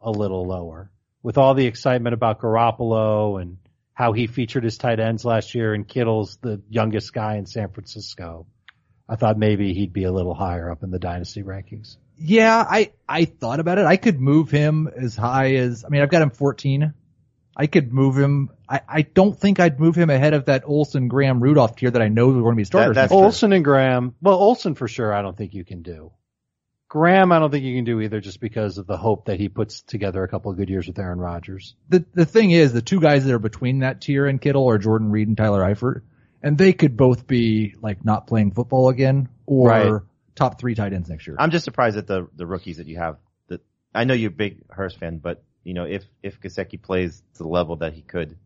a 0.00 0.10
little 0.10 0.46
lower 0.46 0.90
with 1.22 1.36
all 1.36 1.54
the 1.54 1.66
excitement 1.66 2.14
about 2.14 2.40
Garoppolo 2.40 3.40
and 3.40 3.58
how 3.92 4.12
he 4.12 4.26
featured 4.26 4.64
his 4.64 4.78
tight 4.78 5.00
ends 5.00 5.24
last 5.24 5.54
year 5.54 5.74
and 5.74 5.86
Kittle's 5.86 6.38
the 6.40 6.62
youngest 6.70 7.12
guy 7.12 7.36
in 7.36 7.46
San 7.46 7.70
Francisco. 7.70 8.46
I 9.08 9.16
thought 9.16 9.36
maybe 9.36 9.74
he'd 9.74 9.92
be 9.92 10.04
a 10.04 10.12
little 10.12 10.34
higher 10.34 10.70
up 10.70 10.82
in 10.82 10.90
the 10.90 10.98
dynasty 10.98 11.42
rankings. 11.42 11.96
Yeah, 12.22 12.64
I, 12.68 12.92
I 13.08 13.24
thought 13.24 13.60
about 13.60 13.78
it. 13.78 13.86
I 13.86 13.96
could 13.96 14.20
move 14.20 14.50
him 14.50 14.88
as 14.94 15.16
high 15.16 15.54
as, 15.54 15.84
I 15.84 15.88
mean, 15.88 16.02
I've 16.02 16.10
got 16.10 16.20
him 16.22 16.30
14. 16.30 16.92
I 17.56 17.66
could 17.66 17.92
move 17.92 18.16
him. 18.16 18.50
I, 18.68 18.80
I 18.88 19.02
don't 19.02 19.38
think 19.38 19.58
I'd 19.58 19.80
move 19.80 19.96
him 19.96 20.10
ahead 20.10 20.34
of 20.34 20.44
that 20.46 20.62
Olsen, 20.66 21.08
Graham, 21.08 21.42
Rudolph 21.42 21.76
tier 21.76 21.90
that 21.90 22.00
I 22.02 22.08
know 22.08 22.28
are 22.30 22.42
going 22.42 22.52
to 22.52 22.56
be 22.56 22.64
starters. 22.64 22.94
that's- 22.94 23.10
Olsen 23.12 23.52
and 23.52 23.64
Graham. 23.64 24.14
Well, 24.20 24.36
Olsen 24.36 24.74
for 24.74 24.86
sure. 24.86 25.12
I 25.14 25.22
don't 25.22 25.36
think 25.36 25.54
you 25.54 25.64
can 25.64 25.82
do. 25.82 26.12
Graham, 26.88 27.30
I 27.30 27.38
don't 27.38 27.50
think 27.52 27.64
you 27.64 27.76
can 27.76 27.84
do 27.84 28.00
either, 28.00 28.20
just 28.20 28.40
because 28.40 28.76
of 28.76 28.86
the 28.86 28.96
hope 28.96 29.26
that 29.26 29.38
he 29.38 29.48
puts 29.48 29.80
together 29.82 30.24
a 30.24 30.28
couple 30.28 30.50
of 30.50 30.56
good 30.56 30.68
years 30.68 30.88
with 30.88 30.98
Aaron 30.98 31.20
Rodgers. 31.20 31.76
the 31.88 32.04
the 32.14 32.26
thing 32.26 32.50
is, 32.50 32.72
the 32.72 32.82
two 32.82 33.00
guys 33.00 33.24
that 33.24 33.32
are 33.32 33.38
between 33.38 33.78
that 33.78 34.00
tier 34.00 34.26
and 34.26 34.40
Kittle 34.40 34.68
are 34.68 34.76
Jordan 34.76 35.12
Reed 35.12 35.28
and 35.28 35.36
Tyler 35.36 35.62
Eifert, 35.62 36.02
and 36.42 36.58
they 36.58 36.72
could 36.72 36.96
both 36.96 37.28
be 37.28 37.76
like 37.80 38.04
not 38.04 38.26
playing 38.26 38.50
football 38.50 38.88
again 38.88 39.28
or 39.46 39.68
Right. 39.68 40.02
Top 40.40 40.58
three 40.58 40.74
tight 40.74 40.92
ends 40.92 41.08
next 41.08 41.26
year. 41.26 41.36
I'm 41.38 41.50
just 41.50 41.64
surprised 41.64 41.96
at 41.96 42.06
the 42.06 42.26
the 42.34 42.46
rookies 42.46 42.78
that 42.78 42.86
you 42.86 42.96
have. 42.96 43.18
That 43.48 43.60
I 43.94 44.04
know 44.04 44.14
you're 44.14 44.30
a 44.30 44.34
big 44.34 44.62
Hurst 44.70 44.98
fan, 44.98 45.18
but 45.18 45.44
you 45.64 45.74
know 45.74 45.84
if 45.84 46.04
if 46.22 46.40
Gesicki 46.40 46.80
plays 46.80 47.22
to 47.34 47.42
the 47.42 47.48
level 47.48 47.76
that 47.76 47.92
he 47.92 48.02
could, 48.02 48.36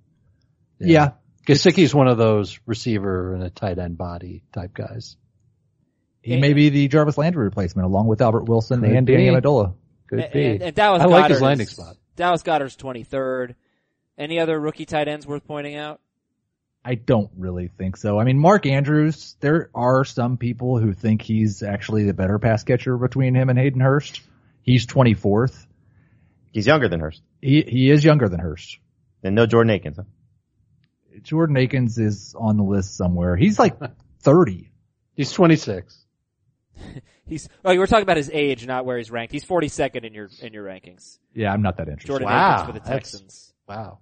yeah, 0.80 1.12
Gesicki's 1.46 1.94
one 1.94 2.08
of 2.08 2.18
those 2.18 2.58
receiver 2.66 3.32
and 3.32 3.42
a 3.44 3.50
tight 3.50 3.78
end 3.78 3.96
body 3.96 4.42
type 4.52 4.74
guys. 4.74 5.16
he 6.20 6.36
may 6.38 6.52
be 6.52 6.68
the 6.68 6.88
Jarvis 6.88 7.16
Landry 7.16 7.44
replacement 7.44 7.86
along 7.86 8.08
with 8.08 8.20
Albert 8.20 8.44
Wilson 8.48 8.80
Could 8.80 8.90
and 8.90 9.06
be. 9.06 9.12
Danny 9.12 9.28
Amendola. 9.28 9.74
Could 10.08 10.18
and, 10.20 10.32
be. 10.32 10.44
and, 10.46 10.62
and 10.62 10.74
Dallas 10.74 11.00
I 11.02 11.06
like 11.06 11.30
his 11.30 11.40
landing 11.40 11.66
is- 11.66 11.72
spot. 11.72 11.96
Dallas 12.16 12.42
Goedert's 12.42 12.76
23rd. 12.76 13.54
Any 14.16 14.38
other 14.38 14.58
rookie 14.60 14.84
tight 14.86 15.08
ends 15.08 15.26
worth 15.26 15.44
pointing 15.46 15.74
out? 15.76 16.00
I 16.84 16.96
don't 16.96 17.30
really 17.38 17.68
think 17.68 17.96
so. 17.96 18.18
I 18.18 18.24
mean, 18.24 18.38
Mark 18.38 18.66
Andrews, 18.66 19.36
there 19.40 19.70
are 19.74 20.04
some 20.04 20.36
people 20.36 20.78
who 20.78 20.92
think 20.92 21.22
he's 21.22 21.62
actually 21.62 22.04
the 22.04 22.12
better 22.12 22.38
pass 22.38 22.62
catcher 22.62 22.98
between 22.98 23.34
him 23.34 23.48
and 23.48 23.58
Hayden 23.58 23.80
Hurst. 23.80 24.20
He's 24.62 24.86
24th. 24.86 25.66
he's 26.52 26.66
younger 26.66 26.88
than 26.88 27.00
Hurst, 27.00 27.22
He, 27.40 27.62
he 27.62 27.90
is 27.90 28.04
younger 28.04 28.28
than 28.28 28.40
Hurst. 28.40 28.78
and 29.22 29.34
no 29.34 29.46
Jordan 29.46 29.70
Akins. 29.70 29.96
Huh? 29.96 30.04
Jordan 31.22 31.56
Akins 31.56 31.96
is 31.98 32.34
on 32.38 32.56
the 32.58 32.62
list 32.64 32.96
somewhere. 32.96 33.36
He's 33.36 33.58
like 33.58 33.76
30. 34.20 34.70
He's 35.14 35.32
26. 35.32 35.96
He's, 37.26 37.48
oh, 37.64 37.70
you 37.70 37.78
were 37.78 37.86
talking 37.86 38.02
about 38.02 38.18
his 38.18 38.28
age, 38.30 38.66
not 38.66 38.84
where 38.84 38.98
he's 38.98 39.10
ranked. 39.10 39.32
He's 39.32 39.46
42nd 39.46 40.04
in 40.04 40.12
your, 40.12 40.28
in 40.42 40.52
your 40.52 40.64
rankings. 40.66 41.18
Yeah, 41.34 41.52
I'm 41.52 41.62
not 41.62 41.78
that 41.78 41.88
interested. 41.88 42.08
Jordan 42.08 42.26
Wow, 42.28 42.54
Akins 42.54 42.66
for 42.66 42.72
the 42.78 42.86
Texans. 42.86 43.52
Wow. 43.66 44.00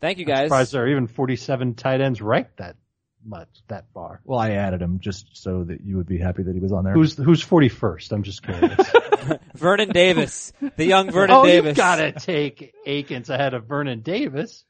Thank 0.00 0.18
you 0.18 0.24
I'm 0.24 0.28
guys. 0.28 0.46
surprised 0.46 0.72
there 0.72 0.84
are 0.84 0.88
even 0.88 1.06
47 1.06 1.74
tight 1.74 2.00
ends 2.00 2.20
ranked 2.20 2.58
that 2.58 2.76
much, 3.24 3.48
that 3.68 3.86
far. 3.92 4.20
Well, 4.24 4.38
I 4.38 4.52
added 4.52 4.80
him 4.80 5.00
just 5.00 5.36
so 5.36 5.64
that 5.64 5.80
you 5.82 5.96
would 5.96 6.06
be 6.06 6.18
happy 6.18 6.42
that 6.44 6.54
he 6.54 6.60
was 6.60 6.72
on 6.72 6.84
there. 6.84 6.94
Who's, 6.94 7.16
who's 7.16 7.44
41st? 7.44 8.12
I'm 8.12 8.22
just 8.22 8.42
curious. 8.42 8.90
Vernon 9.54 9.90
Davis, 9.90 10.52
the 10.76 10.86
young 10.86 11.10
Vernon 11.12 11.36
oh, 11.36 11.44
Davis. 11.44 11.70
you 11.70 11.82
gotta 11.82 12.12
take 12.12 12.74
Akins 12.86 13.28
ahead 13.28 13.54
of 13.54 13.66
Vernon 13.66 14.00
Davis. 14.00 14.64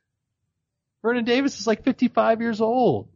Vernon 1.02 1.24
Davis 1.24 1.60
is 1.60 1.66
like 1.66 1.84
55 1.84 2.40
years 2.40 2.60
old. 2.60 3.08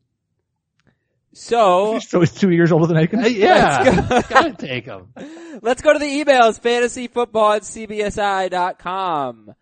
So, 1.34 1.98
so 2.00 2.20
he's 2.20 2.32
two 2.32 2.50
years 2.50 2.72
older 2.72 2.86
than 2.86 2.98
Akins? 2.98 3.24
Uh, 3.24 3.28
yeah. 3.28 4.06
Let's 4.10 4.28
gotta 4.28 4.52
take 4.52 4.84
him. 4.84 5.08
Let's 5.62 5.82
go 5.82 5.92
to 5.92 5.98
the 5.98 6.24
emails. 6.24 6.60
Fantasyfootball 6.60 7.56
at 7.56 7.62
cbsi.com. 7.62 9.54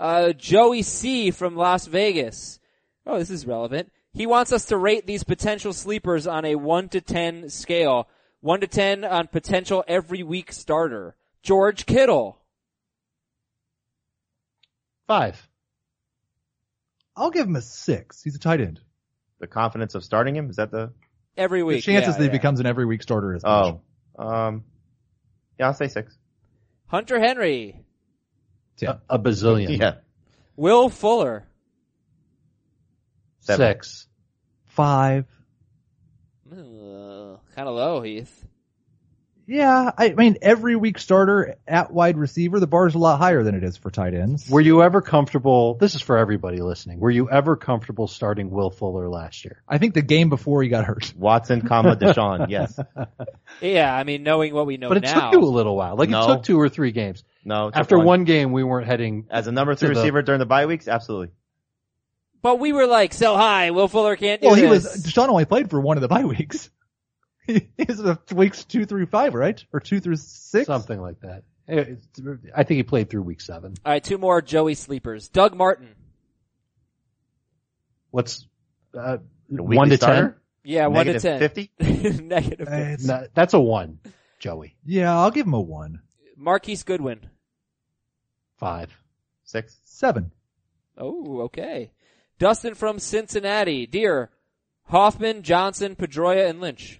Uh, 0.00 0.32
Joey 0.32 0.80
C 0.80 1.30
from 1.30 1.56
Las 1.56 1.86
Vegas. 1.86 2.58
Oh, 3.06 3.18
this 3.18 3.28
is 3.28 3.46
relevant. 3.46 3.92
He 4.14 4.26
wants 4.26 4.50
us 4.50 4.64
to 4.66 4.78
rate 4.78 5.06
these 5.06 5.24
potential 5.24 5.74
sleepers 5.74 6.26
on 6.26 6.46
a 6.46 6.54
1 6.54 6.88
to 6.88 7.02
10 7.02 7.50
scale. 7.50 8.08
1 8.40 8.62
to 8.62 8.66
10 8.66 9.04
on 9.04 9.26
potential 9.26 9.84
every 9.86 10.22
week 10.22 10.52
starter. 10.52 11.14
George 11.42 11.84
Kittle. 11.84 12.38
Five. 15.06 15.46
I'll 17.14 17.30
give 17.30 17.46
him 17.46 17.56
a 17.56 17.60
six. 17.60 18.22
He's 18.22 18.36
a 18.36 18.38
tight 18.38 18.62
end. 18.62 18.80
The 19.38 19.46
confidence 19.46 19.94
of 19.94 20.02
starting 20.02 20.34
him 20.34 20.48
is 20.48 20.56
that 20.56 20.70
the 20.70 20.92
Every 21.36 21.62
week. 21.62 21.84
The 21.84 21.92
chances 21.92 22.14
yeah, 22.14 22.18
that 22.18 22.22
he 22.22 22.26
yeah. 22.26 22.32
becomes 22.32 22.60
an 22.60 22.66
every 22.66 22.86
week 22.86 23.02
starter 23.02 23.34
is 23.34 23.42
much. 23.42 23.76
oh 24.18 24.24
um 24.24 24.64
yeah 25.58 25.66
I'll 25.66 25.74
say 25.74 25.88
six. 25.88 26.16
Hunter 26.86 27.20
Henry. 27.20 27.84
Yeah. 28.82 28.96
A, 29.08 29.16
a 29.16 29.18
bazillion. 29.18 29.78
Yeah, 29.78 29.94
Will 30.56 30.88
Fuller. 30.88 31.44
Seven. 33.40 33.66
Six. 33.74 34.06
five. 34.66 35.26
Uh, 36.50 37.36
kind 37.54 37.68
of 37.68 37.74
low, 37.74 38.00
Heath. 38.02 38.44
Yeah, 39.52 39.90
I 39.98 40.10
mean 40.10 40.36
every 40.42 40.76
week 40.76 40.96
starter 41.00 41.56
at 41.66 41.92
wide 41.92 42.16
receiver, 42.16 42.60
the 42.60 42.68
bar 42.68 42.86
is 42.86 42.94
a 42.94 42.98
lot 42.98 43.18
higher 43.18 43.42
than 43.42 43.56
it 43.56 43.64
is 43.64 43.76
for 43.76 43.90
tight 43.90 44.14
ends. 44.14 44.48
Were 44.48 44.60
you 44.60 44.80
ever 44.80 45.02
comfortable? 45.02 45.74
This 45.74 45.96
is 45.96 46.00
for 46.02 46.16
everybody 46.18 46.58
listening. 46.58 47.00
Were 47.00 47.10
you 47.10 47.28
ever 47.28 47.56
comfortable 47.56 48.06
starting 48.06 48.50
Will 48.52 48.70
Fuller 48.70 49.08
last 49.08 49.44
year? 49.44 49.64
I 49.66 49.78
think 49.78 49.94
the 49.94 50.02
game 50.02 50.28
before 50.28 50.62
he 50.62 50.68
got 50.68 50.84
hurt. 50.84 51.12
Watson, 51.16 51.62
comma 51.66 51.96
Deshaun. 51.96 52.48
Yes, 52.48 52.78
Yeah, 53.60 53.92
I 53.92 54.04
mean, 54.04 54.22
knowing 54.22 54.54
what 54.54 54.66
we 54.66 54.76
know 54.76 54.86
but 54.88 54.98
it 54.98 55.02
now. 55.02 55.30
took 55.30 55.40
you 55.40 55.44
a 55.44 55.50
little 55.50 55.74
while. 55.76 55.96
Like 55.96 56.10
No. 56.10 56.22
it 56.22 56.26
took 56.34 56.42
two 56.44 56.60
or 56.60 56.68
three 56.68 56.92
games. 56.92 57.24
no. 57.44 57.66
it 57.66 57.70
took 57.72 57.80
After 57.80 57.98
one. 57.98 58.22
game, 58.22 58.52
we 58.52 58.62
weren't 58.62 58.86
heading. 58.86 59.26
as 59.30 59.48
a 59.48 59.52
number 59.52 59.74
three 59.74 59.88
to 59.88 59.94
the- 59.94 60.00
receiver 60.00 60.22
during 60.22 60.38
the 60.38 60.46
bye 60.46 60.66
weeks, 60.66 60.86
absolutely. 60.86 61.30
but 62.40 62.60
we 62.60 62.72
were 62.72 62.86
like, 62.86 63.12
sell 63.12 63.36
high. 63.36 63.72
Will 63.72 63.88
Fuller 63.88 64.14
can't 64.14 64.40
do 64.40 64.46
Well, 64.46 64.54
he 64.54 64.62
this. 64.62 64.84
was 64.84 65.04
Deshaun 65.04 65.28
only 65.28 65.44
played 65.44 65.70
for 65.70 65.80
one 65.80 65.96
of 65.96 66.02
the 66.02 66.08
bye 66.08 66.24
weeks. 66.24 66.70
He 67.46 67.68
was 67.86 67.98
the 67.98 68.18
weeks 68.34 68.64
two 68.64 68.86
through 68.86 69.06
five, 69.06 69.34
right? 69.34 69.62
Or 69.72 69.80
two 69.80 70.00
through 70.00 70.16
six? 70.16 70.66
Something 70.66 71.00
like 71.00 71.20
that. 71.20 71.42
I 71.68 72.64
think 72.64 72.76
he 72.76 72.82
played 72.82 73.10
through 73.10 73.22
week 73.22 73.40
seven. 73.40 73.74
All 73.84 73.92
right, 73.92 74.02
two 74.02 74.18
more 74.18 74.42
Joey 74.42 74.74
sleepers. 74.74 75.28
Doug 75.28 75.54
Martin. 75.54 75.94
What's 78.10 78.46
uh, 78.92 79.18
one 79.48 79.66
weekly 79.68 79.90
to 79.90 79.98
ten? 79.98 80.34
Yeah, 80.64 80.88
one 80.88 81.06
to 81.06 81.12
Negative 81.12 81.22
ten. 81.22 81.38
50? 81.78 82.22
Negative. 82.24 82.68
Uh, 82.68 82.96
No, 83.00 83.26
that's 83.34 83.54
a 83.54 83.60
one, 83.60 84.00
Joey. 84.40 84.76
Yeah, 84.84 85.16
I'll 85.16 85.30
give 85.30 85.46
him 85.46 85.54
a 85.54 85.60
one. 85.60 86.02
Marquise 86.36 86.82
Goodwin. 86.82 87.20
Five. 88.58 88.90
Six. 89.44 89.76
Seven. 89.84 90.32
Oh, 90.98 91.42
okay. 91.42 91.92
Dustin 92.38 92.74
from 92.74 92.98
Cincinnati. 92.98 93.86
Dear 93.86 94.30
Hoffman, 94.84 95.42
Johnson, 95.42 95.94
Pedroia, 95.96 96.48
and 96.48 96.60
Lynch. 96.60 96.99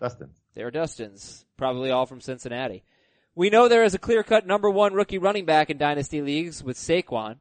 Dustin. 0.00 0.30
They're 0.54 0.70
Dustin's. 0.70 1.44
Probably 1.56 1.90
all 1.90 2.06
from 2.06 2.20
Cincinnati. 2.20 2.84
We 3.34 3.50
know 3.50 3.68
there 3.68 3.84
is 3.84 3.94
a 3.94 3.98
clear-cut 3.98 4.46
number 4.46 4.70
one 4.70 4.94
rookie 4.94 5.18
running 5.18 5.44
back 5.44 5.70
in 5.70 5.78
dynasty 5.78 6.22
leagues 6.22 6.62
with 6.62 6.76
Saquon. 6.76 7.36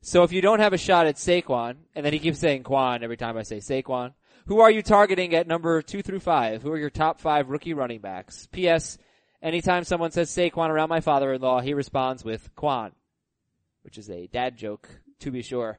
So 0.00 0.22
if 0.22 0.32
you 0.32 0.40
don't 0.40 0.60
have 0.60 0.72
a 0.72 0.78
shot 0.78 1.06
at 1.06 1.16
Saquon, 1.16 1.76
and 1.94 2.04
then 2.04 2.12
he 2.12 2.18
keeps 2.18 2.38
saying 2.38 2.62
Quan 2.62 3.02
every 3.02 3.16
time 3.16 3.36
I 3.36 3.42
say 3.42 3.58
Saquon, 3.58 4.12
who 4.46 4.60
are 4.60 4.70
you 4.70 4.82
targeting 4.82 5.34
at 5.34 5.46
number 5.46 5.80
two 5.82 6.02
through 6.02 6.20
five? 6.20 6.62
Who 6.62 6.70
are 6.72 6.78
your 6.78 6.90
top 6.90 7.20
five 7.20 7.48
rookie 7.48 7.72
running 7.74 8.00
backs? 8.00 8.46
P.S. 8.52 8.98
Anytime 9.42 9.84
someone 9.84 10.10
says 10.10 10.30
Saquon 10.30 10.68
around 10.68 10.90
my 10.90 11.00
father-in-law, 11.00 11.60
he 11.60 11.74
responds 11.74 12.24
with 12.24 12.54
Quan, 12.54 12.92
which 13.82 13.96
is 13.98 14.10
a 14.10 14.26
dad 14.26 14.56
joke, 14.56 14.88
to 15.20 15.30
be 15.30 15.42
sure. 15.42 15.78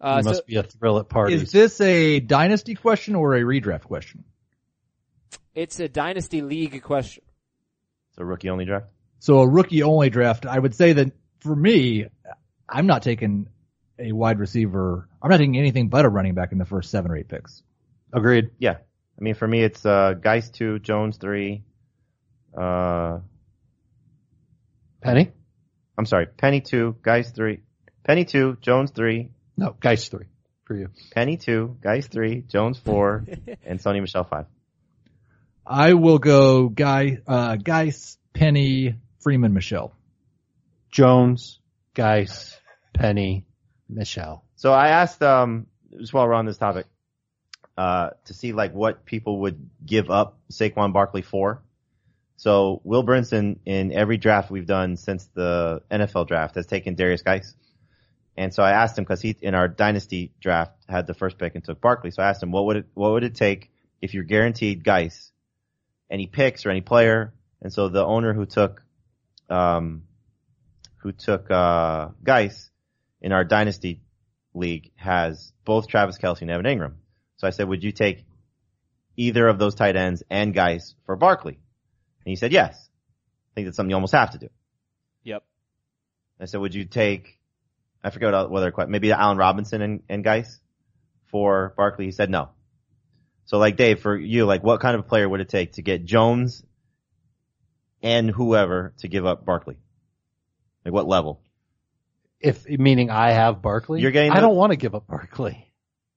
Uh, 0.00 0.14
There 0.16 0.22
so- 0.22 0.28
must 0.30 0.46
be 0.46 0.56
a 0.56 0.62
thrill 0.62 0.98
at 0.98 1.08
parties. 1.08 1.42
Is 1.42 1.52
this 1.52 1.80
a 1.80 2.20
dynasty 2.20 2.74
question 2.74 3.14
or 3.14 3.34
a 3.34 3.42
redraft 3.42 3.84
question? 3.84 4.24
It's 5.56 5.80
a 5.80 5.88
dynasty 5.88 6.42
league 6.42 6.82
question. 6.82 7.24
It's 8.10 8.18
a 8.18 8.24
rookie 8.24 8.50
only 8.50 8.66
draft. 8.66 8.86
So 9.18 9.40
a 9.40 9.48
rookie 9.48 9.82
only 9.82 10.10
draft, 10.10 10.44
I 10.44 10.58
would 10.58 10.74
say 10.74 10.92
that 10.92 11.12
for 11.40 11.56
me, 11.56 12.04
I'm 12.68 12.86
not 12.86 13.02
taking 13.02 13.48
a 13.98 14.12
wide 14.12 14.38
receiver. 14.38 15.08
I'm 15.22 15.30
not 15.30 15.38
taking 15.38 15.56
anything 15.56 15.88
but 15.88 16.04
a 16.04 16.10
running 16.10 16.34
back 16.34 16.52
in 16.52 16.58
the 16.58 16.66
first 16.66 16.90
seven 16.90 17.10
or 17.10 17.16
eight 17.16 17.28
picks. 17.28 17.62
Agreed. 18.12 18.50
Yeah. 18.58 18.72
I 19.18 19.22
mean, 19.22 19.34
for 19.34 19.48
me, 19.48 19.62
it's 19.62 19.84
uh, 19.86 20.12
Guice 20.12 20.50
two, 20.50 20.78
Jones 20.78 21.16
three. 21.16 21.64
Uh, 22.54 23.20
Penny? 25.00 25.32
I'm 25.96 26.04
sorry, 26.04 26.26
Penny 26.26 26.60
two, 26.60 26.96
Guice 27.02 27.30
three, 27.30 27.60
Penny 28.04 28.26
two, 28.26 28.58
Jones 28.60 28.90
three, 28.90 29.30
No, 29.56 29.74
Guice 29.80 30.08
three 30.08 30.26
for 30.64 30.76
you. 30.76 30.90
Penny 31.12 31.38
two, 31.38 31.78
Guice 31.80 32.08
three, 32.08 32.42
Jones 32.42 32.78
four, 32.78 33.24
and 33.64 33.78
Sony 33.80 34.02
Michel 34.02 34.24
five. 34.24 34.46
I 35.66 35.94
will 35.94 36.18
go 36.18 36.68
Guy, 36.68 37.18
uh, 37.26 37.56
Guice, 37.56 38.18
Penny, 38.32 38.94
Freeman, 39.20 39.52
Michel. 39.52 39.92
Jones, 40.90 41.58
Guice, 41.94 42.58
Penny, 42.94 43.44
Michel. 43.88 44.44
So 44.54 44.72
I 44.72 44.88
asked, 44.88 45.22
um, 45.22 45.66
just 45.98 46.14
while 46.14 46.26
we're 46.26 46.34
on 46.34 46.46
this 46.46 46.56
topic, 46.56 46.86
uh, 47.76 48.10
to 48.26 48.34
see 48.34 48.52
like 48.52 48.72
what 48.72 49.04
people 49.04 49.40
would 49.40 49.68
give 49.84 50.10
up 50.10 50.38
Saquon 50.50 50.92
Barkley 50.92 51.22
for. 51.22 51.62
So 52.36 52.80
Will 52.84 53.04
Brinson 53.04 53.58
in 53.66 53.92
every 53.92 54.18
draft 54.18 54.50
we've 54.50 54.66
done 54.66 54.96
since 54.96 55.26
the 55.34 55.82
NFL 55.90 56.28
draft 56.28 56.54
has 56.54 56.66
taken 56.66 56.96
Derrius 56.96 57.24
Guice. 57.24 57.54
And 58.36 58.54
so 58.54 58.62
I 58.62 58.72
asked 58.72 58.98
him 58.98 59.04
because 59.04 59.22
he 59.22 59.36
in 59.40 59.54
our 59.54 59.68
dynasty 59.68 60.32
draft 60.40 60.72
had 60.88 61.06
the 61.06 61.14
first 61.14 61.38
pick 61.38 61.54
and 61.54 61.64
took 61.64 61.80
Barkley. 61.80 62.10
So 62.10 62.22
I 62.22 62.28
asked 62.28 62.42
him 62.42 62.52
what 62.52 62.66
would 62.66 62.76
it 62.76 62.86
what 62.94 63.12
would 63.12 63.24
it 63.24 63.34
take 63.34 63.70
if 64.02 64.12
you're 64.12 64.24
guaranteed 64.24 64.84
Guice, 64.84 65.32
any 66.10 66.26
picks 66.26 66.66
or 66.66 66.70
any 66.70 66.80
player. 66.80 67.32
And 67.62 67.72
so 67.72 67.88
the 67.88 68.04
owner 68.04 68.32
who 68.32 68.46
took 68.46 68.82
um 69.48 70.02
who 70.98 71.12
took 71.12 71.50
uh 71.50 72.08
Guice 72.22 72.70
in 73.20 73.32
our 73.32 73.44
dynasty 73.44 74.00
league 74.54 74.90
has 74.96 75.52
both 75.64 75.88
Travis 75.88 76.18
Kelce 76.18 76.42
and 76.42 76.50
Evan 76.50 76.66
Engram. 76.66 76.94
So 77.36 77.46
I 77.46 77.50
said, 77.50 77.68
would 77.68 77.84
you 77.84 77.92
take 77.92 78.24
either 79.16 79.46
of 79.48 79.58
those 79.58 79.74
tight 79.74 79.96
ends 79.96 80.22
and 80.30 80.54
Guice 80.54 80.94
for 81.04 81.16
Barkley? 81.16 81.54
And 81.54 82.30
he 82.30 82.36
said 82.36 82.52
yes. 82.52 82.88
I 83.52 83.54
think 83.54 83.66
that's 83.66 83.76
something 83.76 83.90
you 83.90 83.96
almost 83.96 84.14
have 84.14 84.32
to 84.32 84.38
do. 84.38 84.48
Yep. 85.24 85.42
I 86.40 86.44
said, 86.46 86.60
would 86.60 86.74
you 86.74 86.84
take, 86.84 87.38
I 88.02 88.10
forget 88.10 88.50
whether 88.50 88.72
maybe 88.88 89.12
Allen 89.12 89.38
Robinson 89.38 89.82
and, 89.82 90.02
and 90.08 90.24
Guice 90.24 90.60
for 91.30 91.74
Barkley? 91.76 92.06
He 92.06 92.12
said 92.12 92.30
no. 92.30 92.50
So 93.46 93.58
like 93.58 93.76
Dave, 93.76 94.00
for 94.00 94.16
you, 94.16 94.44
like 94.44 94.62
what 94.62 94.80
kind 94.80 94.96
of 94.96 95.06
player 95.06 95.28
would 95.28 95.40
it 95.40 95.48
take 95.48 95.72
to 95.74 95.82
get 95.82 96.04
Jones 96.04 96.62
and 98.02 98.30
whoever 98.30 98.92
to 98.98 99.08
give 99.08 99.24
up 99.26 99.44
Barkley? 99.44 99.76
Like 100.84 100.92
what 100.94 101.06
level? 101.06 101.40
If 102.40 102.68
meaning 102.68 103.10
I 103.10 103.32
have 103.32 103.62
Barkley, 103.62 104.00
You're 104.02 104.10
getting 104.10 104.30
I 104.32 104.36
the- 104.36 104.40
don't 104.42 104.56
want 104.56 104.72
to 104.72 104.76
give 104.76 104.94
up 104.94 105.06
Barkley. 105.06 105.62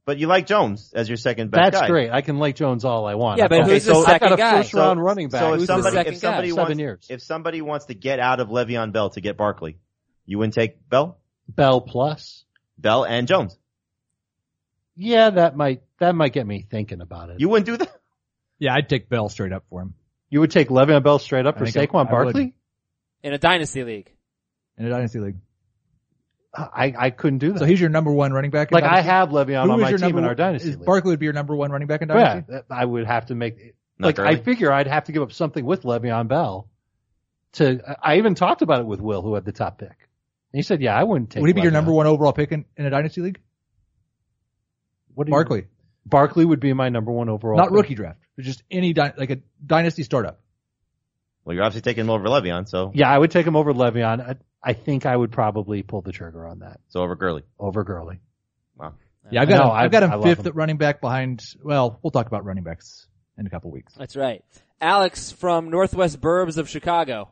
But 0.05 0.17
you 0.17 0.25
like 0.25 0.47
Jones 0.47 0.91
as 0.95 1.07
your 1.07 1.17
second 1.17 1.51
best 1.51 1.71
That's 1.71 1.81
guy. 1.81 1.87
great. 1.87 2.09
I 2.09 2.21
can 2.21 2.39
like 2.39 2.55
Jones 2.55 2.83
all 2.83 3.05
I 3.05 3.13
want. 3.13 3.37
Yeah, 3.37 3.47
but 3.47 3.61
I've 3.61 3.67
who's 3.69 3.85
got- 3.85 3.93
the 3.93 3.99
I've 3.99 4.05
got 4.05 4.11
second 4.21 4.33
a 4.33 4.37
guy? 4.37 4.57
first 4.63 4.73
round 4.73 5.03
running 5.03 5.29
back. 5.29 5.41
So 5.41 5.53
if 5.53 5.59
Who's 5.59 5.67
the 5.67 5.73
somebody, 5.75 5.95
second 5.95 6.13
if 6.13 6.19
somebody 6.19 6.47
guy? 6.49 6.53
wants, 6.55 6.67
Seven 6.69 6.79
years. 6.79 7.07
if 7.11 7.21
somebody 7.21 7.61
wants 7.61 7.85
to 7.85 7.93
get 7.93 8.19
out 8.19 8.39
of 8.39 8.47
Le'Veon 8.49 8.91
Bell 8.91 9.11
to 9.11 9.21
get 9.21 9.37
Barkley, 9.37 9.77
you 10.25 10.39
wouldn't 10.39 10.55
take 10.55 10.89
Bell, 10.89 11.19
Bell 11.47 11.81
plus. 11.81 12.43
Bell 12.79 13.03
and 13.05 13.27
Jones. 13.27 13.55
Yeah, 15.01 15.29
that 15.29 15.55
might 15.55 15.81
that 15.99 16.13
might 16.13 16.33
get 16.33 16.45
me 16.45 16.65
thinking 16.69 16.99
about 17.01 17.29
it. 17.29 17.39
You 17.39 17.47
wouldn't 17.49 17.65
do 17.65 17.77
that. 17.77 17.91
Yeah, 18.59 18.73
I'd 18.75 18.89
take 18.89 19.07
Bell 19.07 19.29
straight 19.29 19.53
up 19.53 19.63
for 19.69 19.81
him 19.81 19.93
You 20.29 20.41
would 20.41 20.51
take 20.51 20.67
Le'Veon 20.67 21.01
Bell 21.01 21.17
straight 21.19 21.45
up 21.45 21.55
I 21.55 21.59
for 21.59 21.65
think 21.65 21.77
I- 21.77 21.85
Saquon 21.87 21.95
I 21.95 22.01
would. 22.03 22.09
Barkley? 22.09 22.53
In 23.23 23.33
a 23.33 23.37
dynasty 23.37 23.83
league. 23.85 24.11
in 24.77 24.85
a 24.85 24.89
dynasty 24.89 25.19
league. 25.19 25.37
Uh, 26.53 26.67
I 26.73 26.93
I 26.97 27.09
couldn't 27.11 27.39
do 27.39 27.53
that. 27.53 27.59
So 27.59 27.65
he's 27.65 27.79
your 27.79 27.89
number 27.89 28.11
one 28.11 28.33
running 28.33 28.51
back. 28.51 28.71
In 28.71 28.75
like 28.75 28.83
I 28.83 28.87
dynasty? 29.01 29.07
have 29.09 29.29
Le'Veon 29.29 29.63
Who 29.65 29.71
on 29.71 29.79
is 29.79 29.83
my 29.83 29.89
your 29.89 29.97
team 29.99 30.05
number 30.07 30.19
in 30.19 30.23
our 30.25 30.29
one- 30.31 30.37
dynasty 30.37 30.69
is 30.69 30.75
league. 30.77 30.85
Barkley 30.85 31.11
would 31.11 31.19
be 31.19 31.25
your 31.25 31.33
number 31.33 31.55
one 31.55 31.71
running 31.71 31.87
back 31.87 32.01
in 32.01 32.09
yeah, 32.09 32.15
dynasty. 32.15 32.51
that- 32.53 32.65
I 32.69 32.83
would 32.83 33.05
have 33.07 33.27
to 33.27 33.35
make 33.35 33.75
Not 33.97 34.17
like 34.17 34.19
I 34.19 34.35
figure 34.35 34.71
I'd 34.73 34.87
have 34.87 35.05
to 35.05 35.11
give 35.13 35.21
up 35.21 35.31
something 35.31 35.63
with 35.63 35.83
Le'Veon 35.83 36.27
Bell. 36.27 36.67
To 37.53 37.79
I 38.03 38.17
even 38.17 38.35
talked 38.35 38.61
about 38.61 38.81
it 38.81 38.85
with 38.87 38.99
Will, 39.01 39.21
who 39.21 39.33
had 39.35 39.45
the 39.45 39.51
top 39.51 39.77
pick. 39.79 39.87
And 39.89 40.57
he 40.59 40.61
said, 40.63 40.81
"Yeah, 40.81 40.95
I 40.95 41.03
wouldn't 41.03 41.29
take." 41.31 41.41
Would 41.41 41.47
he 41.47 41.53
be 41.53 41.61
your 41.61 41.71
Le'Veon. 41.71 41.73
number 41.73 41.93
one 41.93 42.07
overall 42.07 42.33
pick 42.33 42.51
in, 42.51 42.65
in 42.77 42.85
a 42.85 42.89
dynasty 42.89 43.21
league? 43.21 43.39
What 45.19 45.25
do 45.27 45.31
you- 45.31 45.35
Barkley, 45.35 45.67
Barkley 46.05 46.45
would 46.45 46.61
be 46.61 46.71
my 46.71 46.87
number 46.87 47.11
one 47.11 47.27
overall. 47.27 47.57
not 47.57 47.65
pick. 47.67 47.75
rookie 47.75 47.95
draft. 47.95 48.19
Just 48.39 48.63
any 48.71 48.93
dy- 48.93 49.11
like 49.17 49.29
a 49.31 49.39
dynasty 49.65 50.03
startup. 50.03 50.39
Well, 51.43 51.55
you're 51.55 51.65
obviously 51.65 51.81
taking 51.81 52.05
him 52.05 52.09
over 52.09 52.29
Le'Veon, 52.29 52.69
so 52.69 52.91
Yeah, 52.95 53.09
I 53.11 53.17
would 53.17 53.29
take 53.29 53.45
him 53.45 53.57
over 53.57 53.73
Le'Veon. 53.73 54.21
I, 54.25 54.35
I 54.63 54.71
think 54.71 55.05
I 55.05 55.13
would 55.13 55.33
probably 55.33 55.83
pull 55.83 55.99
the 56.01 56.13
trigger 56.13 56.47
on 56.47 56.59
that 56.59 56.79
so 56.87 57.01
over 57.01 57.15
Gurley. 57.15 57.43
over 57.59 57.83
Gurley. 57.83 58.21
Wow. 58.77 58.93
Yeah, 59.29 59.41
I've 59.41 59.49
got 59.49 59.57
No, 59.57 59.63
him, 59.65 59.71
I- 59.71 59.83
I've 59.83 59.91
got 59.91 60.03
him 60.03 60.11
I 60.11 60.15
love 60.15 60.23
fifth 60.23 60.39
him. 60.39 60.47
at 60.47 60.55
running 60.55 60.77
back 60.77 61.01
behind. 61.01 61.43
Well, 61.61 61.99
we'll 62.01 62.11
talk 62.11 62.27
about 62.27 62.45
running 62.45 62.63
backs 62.63 63.05
in 63.37 63.45
a 63.45 63.49
couple 63.49 63.71
weeks. 63.71 63.93
That's 63.95 64.15
right. 64.15 64.41
Alex 64.79 65.33
from 65.33 65.69
Northwest 65.69 66.21
Burbs 66.21 66.57
of 66.57 66.69
Chicago. 66.69 67.27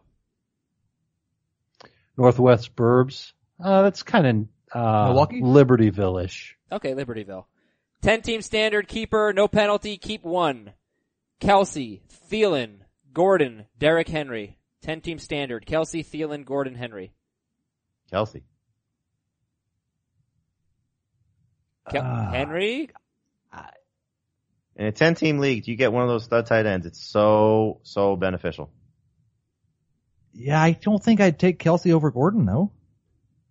Northwest 2.17 2.75
Burbs. 2.75 3.31
Uh, 3.63 3.83
that's 3.83 4.03
kind 4.03 4.49
of 4.73 4.77
uh, 4.77 5.05
Milwaukee? 5.07 5.41
Libertyville-ish. 5.41 6.57
Okay, 6.71 6.93
Libertyville. 6.93 7.45
Ten 8.01 8.21
team 8.21 8.41
standard 8.41 8.87
keeper, 8.87 9.33
no 9.33 9.47
penalty, 9.47 9.97
keep 9.97 10.23
one. 10.23 10.71
Kelce, 11.41 12.01
Thielen, 12.31 12.77
Gordon, 13.13 13.65
Derrick 13.77 14.07
Henry. 14.07 14.57
Ten 14.81 15.01
team 15.01 15.19
standard. 15.19 15.65
Kelce, 15.65 16.05
Thielen, 16.05 16.45
Gordon, 16.45 16.75
Henry. 16.75 17.11
Kelce. 18.11 18.43
Kel- 21.89 22.03
Ah. 22.03 22.31
Henry? 22.31 22.89
In 24.75 24.85
a 24.85 24.91
10 24.91 25.15
team 25.15 25.39
league, 25.39 25.67
you 25.67 25.75
get 25.75 25.91
one 25.91 26.03
of 26.03 26.09
those 26.09 26.25
stud 26.25 26.45
tight 26.45 26.67
ends. 26.67 26.85
It's 26.85 27.01
so, 27.03 27.79
so 27.81 28.15
beneficial. 28.15 28.69
Yeah, 30.33 30.61
I 30.61 30.73
don't 30.73 31.03
think 31.03 31.19
I'd 31.19 31.39
take 31.39 31.57
Kelce 31.57 31.91
over 31.93 32.11
Gordon 32.11 32.45
though. 32.45 32.71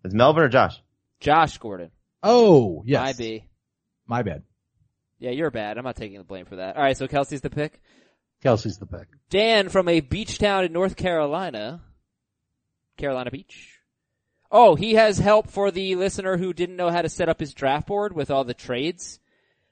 It's 0.04 0.14
Melvin 0.14 0.44
or 0.44 0.48
Josh? 0.48 0.80
Josh 1.18 1.58
Gordon. 1.58 1.90
Oh, 2.22 2.84
yes. 2.86 3.00
My 3.02 3.12
B. 3.14 3.44
My 4.06 4.22
bad. 4.22 4.42
Yeah, 5.18 5.30
you're 5.30 5.50
bad. 5.50 5.78
I'm 5.78 5.84
not 5.84 5.96
taking 5.96 6.18
the 6.18 6.24
blame 6.24 6.44
for 6.44 6.56
that. 6.56 6.76
Alright, 6.76 6.96
so 6.96 7.08
Kelce's 7.08 7.40
the 7.40 7.50
pick. 7.50 7.80
Kelce's 8.44 8.78
the 8.78 8.86
pick. 8.86 9.08
Dan 9.30 9.68
from 9.68 9.88
a 9.88 10.00
beach 10.00 10.38
town 10.38 10.64
in 10.64 10.72
North 10.72 10.96
Carolina. 10.96 11.82
Carolina 12.96 13.30
Beach. 13.30 13.72
Oh, 14.50 14.74
he 14.74 14.94
has 14.94 15.18
help 15.18 15.48
for 15.48 15.70
the 15.70 15.96
listener 15.96 16.36
who 16.36 16.52
didn't 16.52 16.76
know 16.76 16.90
how 16.90 17.02
to 17.02 17.08
set 17.08 17.28
up 17.28 17.40
his 17.40 17.54
draft 17.54 17.88
board 17.88 18.14
with 18.14 18.30
all 18.30 18.44
the 18.44 18.54
trades. 18.54 19.20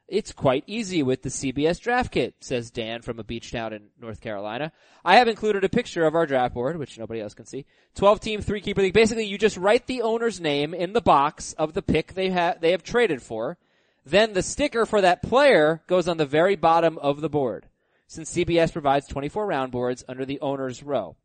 It's 0.09 0.33
quite 0.33 0.65
easy 0.67 1.03
with 1.03 1.23
the 1.23 1.31
CBS 1.31 1.81
draft 1.81 2.13
kit, 2.13 2.35
says 2.41 2.71
Dan 2.71 3.01
from 3.01 3.19
a 3.19 3.25
beach 3.25 3.51
town 3.51 3.73
in 3.73 3.89
North 3.99 4.21
Carolina. 4.21 4.73
I 5.05 5.17
have 5.17 5.29
included 5.29 5.65
a 5.65 5.69
picture 5.71 6.05
of 6.05 6.15
our 6.15 6.27
draft 6.27 6.55
board, 6.55 6.77
which 6.77 6.99
nobody 6.99 7.21
else 7.21 7.33
can 7.33 7.47
see. 7.47 7.65
12 7.95 8.21
team, 8.21 8.41
3 8.43 8.61
keeper 8.61 8.83
league. 8.83 8.93
Basically, 8.93 9.25
you 9.25 9.39
just 9.39 9.57
write 9.57 9.87
the 9.87 10.03
owner's 10.03 10.41
name 10.41 10.75
in 10.75 10.93
the 10.93 11.01
box 11.01 11.55
of 11.55 11.73
the 11.73 11.83
pick 11.83 12.13
they 12.13 12.31
have, 12.31 12.61
they 12.61 12.73
have 12.73 12.83
traded 12.83 13.23
for. 13.23 13.57
Then 14.05 14.33
the 14.33 14.43
sticker 14.43 14.85
for 14.87 15.01
that 15.01 15.23
player 15.23 15.83
goes 15.87 16.09
on 16.09 16.19
the 16.19 16.27
very 16.27 16.57
bottom 16.57 16.99
of 16.99 17.21
the 17.21 17.31
board 17.31 17.67
since 18.07 18.33
CBS 18.33 18.73
provides 18.73 19.07
24 19.09 19.47
round 19.47 19.73
boards 19.73 20.05
under 20.09 20.25
the 20.25 20.41
owner's 20.41 20.83
row. 20.83 21.17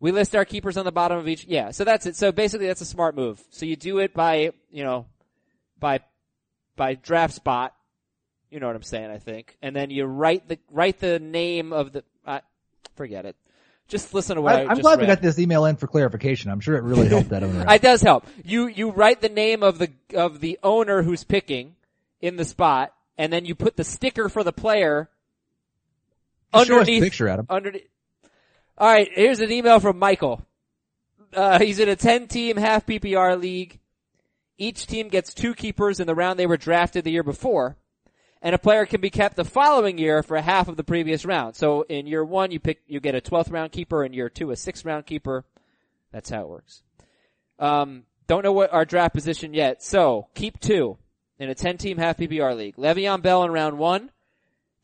We 0.00 0.12
list 0.12 0.36
our 0.36 0.44
keepers 0.44 0.76
on 0.76 0.84
the 0.84 0.92
bottom 0.92 1.18
of 1.18 1.26
each, 1.26 1.44
yeah, 1.44 1.70
so 1.70 1.84
that's 1.84 2.06
it. 2.06 2.16
So 2.16 2.30
basically 2.30 2.66
that's 2.66 2.80
a 2.80 2.86
smart 2.86 3.16
move. 3.16 3.42
So 3.50 3.66
you 3.66 3.76
do 3.76 3.98
it 3.98 4.14
by, 4.14 4.52
you 4.70 4.84
know, 4.84 5.06
by, 5.78 6.00
by 6.76 6.94
draft 6.94 7.34
spot. 7.34 7.74
You 8.50 8.60
know 8.60 8.68
what 8.68 8.76
I'm 8.76 8.82
saying, 8.82 9.10
I 9.10 9.18
think. 9.18 9.56
And 9.60 9.74
then 9.74 9.90
you 9.90 10.04
write 10.04 10.48
the, 10.48 10.58
write 10.70 11.00
the 11.00 11.18
name 11.18 11.72
of 11.72 11.92
the, 11.92 12.04
uh, 12.24 12.40
forget 12.94 13.26
it. 13.26 13.36
Just 13.88 14.12
listen 14.12 14.36
to 14.36 14.42
what 14.42 14.54
I, 14.54 14.58
I, 14.58 14.62
I'm 14.62 14.68
just 14.70 14.82
glad 14.82 15.00
we 15.00 15.06
got 15.06 15.22
this 15.22 15.38
email 15.38 15.64
in 15.64 15.76
for 15.76 15.86
clarification. 15.86 16.50
I'm 16.50 16.60
sure 16.60 16.76
it 16.76 16.82
really 16.82 17.08
helped 17.08 17.30
that 17.30 17.42
owner. 17.42 17.64
It 17.70 17.80
does 17.80 18.02
help. 18.02 18.26
You 18.44 18.66
you 18.66 18.90
write 18.90 19.22
the 19.22 19.30
name 19.30 19.62
of 19.62 19.78
the 19.78 19.90
of 20.14 20.40
the 20.40 20.58
owner 20.62 21.02
who's 21.02 21.24
picking 21.24 21.74
in 22.20 22.36
the 22.36 22.44
spot, 22.44 22.92
and 23.16 23.32
then 23.32 23.44
you 23.44 23.54
put 23.54 23.76
the 23.76 23.84
sticker 23.84 24.28
for 24.28 24.44
the 24.44 24.52
player 24.52 25.08
Just 26.54 26.66
show 26.66 26.74
us 26.74 26.78
a 26.78 26.80
underneath. 26.80 27.02
picture, 27.02 27.28
Adam. 27.28 27.46
Underneath. 27.48 27.88
All 28.76 28.88
right, 28.88 29.08
here's 29.12 29.40
an 29.40 29.50
email 29.50 29.80
from 29.80 29.98
Michael. 29.98 30.46
Uh, 31.32 31.58
he's 31.58 31.78
in 31.78 31.88
a 31.88 31.96
10-team 31.96 32.56
half 32.56 32.86
PPR 32.86 33.40
league. 33.40 33.80
Each 34.56 34.86
team 34.86 35.08
gets 35.08 35.34
two 35.34 35.54
keepers 35.54 36.00
in 36.00 36.06
the 36.06 36.14
round 36.14 36.38
they 36.38 36.46
were 36.46 36.56
drafted 36.56 37.04
the 37.04 37.10
year 37.10 37.22
before, 37.22 37.76
and 38.42 38.54
a 38.54 38.58
player 38.58 38.86
can 38.86 39.00
be 39.00 39.10
kept 39.10 39.36
the 39.36 39.44
following 39.44 39.98
year 39.98 40.22
for 40.22 40.40
half 40.40 40.68
of 40.68 40.76
the 40.76 40.84
previous 40.84 41.24
round. 41.24 41.54
So 41.54 41.82
in 41.82 42.06
year 42.06 42.24
one, 42.24 42.50
you 42.50 42.58
pick 42.58 42.80
you 42.86 42.98
get 43.00 43.14
a 43.14 43.20
12th 43.20 43.52
round 43.52 43.72
keeper. 43.72 44.04
In 44.04 44.12
year 44.12 44.28
two, 44.28 44.50
a 44.50 44.56
sixth 44.56 44.84
round 44.84 45.06
keeper. 45.06 45.44
That's 46.12 46.30
how 46.30 46.42
it 46.42 46.48
works. 46.48 46.82
Um, 47.58 48.04
don't 48.26 48.42
know 48.42 48.52
what 48.52 48.72
our 48.72 48.84
draft 48.84 49.14
position 49.14 49.54
yet. 49.54 49.82
So 49.82 50.28
keep 50.34 50.58
two 50.60 50.98
in 51.38 51.50
a 51.50 51.54
10 51.54 51.78
team 51.78 51.98
half 51.98 52.16
PPR 52.16 52.56
league. 52.56 52.76
Le'Veon 52.76 53.22
Bell 53.22 53.44
in 53.44 53.50
round 53.50 53.78
one, 53.78 54.10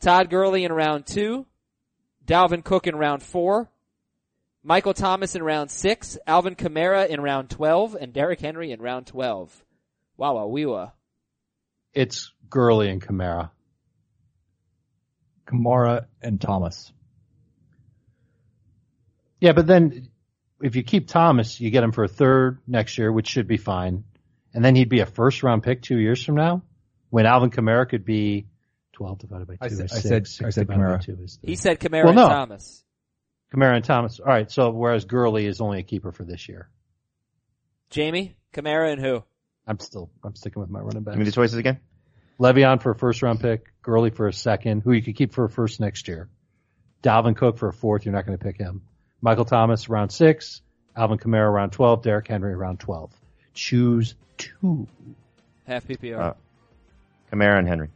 Todd 0.00 0.30
Gurley 0.30 0.64
in 0.64 0.72
round 0.72 1.06
two, 1.06 1.46
Dalvin 2.26 2.64
Cook 2.64 2.86
in 2.86 2.96
round 2.96 3.22
four, 3.22 3.70
Michael 4.62 4.94
Thomas 4.94 5.34
in 5.34 5.42
round 5.42 5.70
six, 5.70 6.16
Alvin 6.26 6.56
Kamara 6.56 7.06
in 7.08 7.20
round 7.20 7.50
12, 7.50 7.96
and 8.00 8.12
Derrick 8.14 8.40
Henry 8.40 8.72
in 8.72 8.80
round 8.80 9.06
12. 9.06 9.64
Wow, 10.16 10.36
wow, 10.36 10.46
wee. 10.46 10.86
It's 11.92 12.32
Gurley 12.48 12.88
and 12.88 13.06
Kamara. 13.06 13.50
Kamara 15.46 16.06
and 16.22 16.40
Thomas. 16.40 16.92
Yeah, 19.38 19.52
but 19.52 19.66
then 19.66 20.08
if 20.62 20.76
you 20.76 20.82
keep 20.82 21.08
Thomas, 21.08 21.60
you 21.60 21.70
get 21.70 21.84
him 21.84 21.92
for 21.92 22.04
a 22.04 22.08
third 22.08 22.60
next 22.66 22.96
year, 22.96 23.12
which 23.12 23.28
should 23.28 23.46
be 23.46 23.58
fine. 23.58 24.04
And 24.54 24.64
then 24.64 24.74
he'd 24.76 24.88
be 24.88 25.00
a 25.00 25.06
first 25.06 25.42
round 25.42 25.62
pick 25.62 25.82
two 25.82 25.98
years 25.98 26.24
from 26.24 26.36
now 26.36 26.62
when 27.10 27.26
Alvin 27.26 27.50
Kamara 27.50 27.88
could 27.88 28.04
be 28.04 28.46
12 28.92 29.18
divided 29.18 29.46
by 29.48 29.54
2 29.54 29.58
I 29.60 29.68
said- 29.68 29.84
is 29.86 29.92
I 29.92 29.96
six. 29.96 30.02
said- 30.08 30.26
Six 30.28 30.44
I 30.46 30.50
said 30.50 30.68
Kamara. 30.68 31.02
two 31.02 31.18
is. 31.20 31.38
He 31.42 31.56
said 31.56 31.80
Kamara 31.80 32.04
Well, 32.04 32.08
and 32.10 32.16
no. 32.16 32.28
Thomas. 32.28 32.84
Kamara 33.52 33.76
and 33.76 33.84
Thomas. 33.84 34.20
All 34.20 34.26
right. 34.26 34.50
So 34.50 34.70
whereas 34.70 35.04
Gurley 35.04 35.46
is 35.46 35.60
only 35.60 35.80
a 35.80 35.82
keeper 35.82 36.12
for 36.12 36.24
this 36.24 36.48
year. 36.48 36.68
Jamey, 37.90 38.34
Kamara, 38.52 38.92
and 38.92 39.00
who? 39.00 39.22
I'm 39.66 39.78
still, 39.80 40.10
I'm 40.22 40.34
sticking 40.34 40.60
with 40.60 40.70
my 40.70 40.80
running 40.80 41.02
back. 41.02 41.14
Give 41.14 41.18
me 41.20 41.24
the 41.24 41.32
choices 41.32 41.56
again. 41.58 41.80
Le'Veon 42.40 42.82
for 42.82 42.90
a 42.90 42.94
first 42.96 43.22
round 43.22 43.40
pick, 43.40 43.66
Gurley 43.82 44.10
for 44.10 44.26
a 44.26 44.32
second, 44.32 44.82
who 44.82 44.92
you 44.92 45.02
could 45.02 45.16
keep 45.16 45.32
for 45.32 45.44
a 45.44 45.48
first 45.50 45.80
next 45.80 46.08
year. 46.08 46.28
Dalvin 47.02 47.36
Cook 47.36 47.58
for 47.58 47.68
a 47.68 47.72
fourth, 47.72 48.04
you're 48.04 48.14
not 48.14 48.26
going 48.26 48.36
to 48.36 48.44
pick 48.44 48.58
him. 48.58 48.82
Michael 49.20 49.44
Thomas 49.44 49.88
round 49.88 50.10
six, 50.10 50.60
Alvin 50.96 51.18
Kamara 51.18 51.52
round 51.52 51.72
12, 51.72 52.02
Derrick 52.02 52.26
Henry 52.26 52.54
round 52.56 52.80
12. 52.80 53.12
Choose 53.54 54.14
two. 54.36 54.86
Half 55.66 55.86
PPR. 55.86 56.18
Uh, 56.20 56.32
Kamara 57.32 57.58
and 57.58 57.68
Henry. 57.68 57.88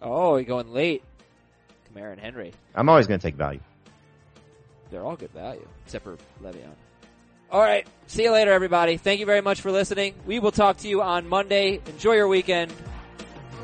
oh, 0.00 0.36
you're 0.36 0.44
going 0.44 0.72
late. 0.72 1.02
Kamara 1.92 2.12
and 2.12 2.20
Henry. 2.20 2.52
I'm 2.74 2.88
always 2.88 3.06
going 3.06 3.18
to 3.18 3.26
take 3.26 3.34
value. 3.34 3.60
They're 4.90 5.02
all 5.04 5.16
good 5.16 5.30
value, 5.32 5.66
except 5.84 6.04
for 6.04 6.16
Le'Veon. 6.42 6.74
All 7.50 7.60
right. 7.60 7.86
See 8.06 8.22
you 8.22 8.32
later, 8.32 8.52
everybody. 8.52 8.96
Thank 8.96 9.20
you 9.20 9.26
very 9.26 9.40
much 9.40 9.60
for 9.60 9.70
listening. 9.72 10.14
We 10.26 10.38
will 10.38 10.52
talk 10.52 10.78
to 10.78 10.88
you 10.88 11.02
on 11.02 11.28
Monday. 11.28 11.80
Enjoy 11.86 12.12
your 12.12 12.28
weekend. 12.28 12.72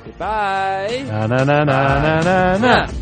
Goodbye. 0.05 1.05
Na 1.07 1.27
na 1.27 1.45
na 1.45 1.65
na 1.65 2.01
na 2.01 2.21
na 2.23 2.59
na. 2.59 2.87
Nah. 2.87 2.93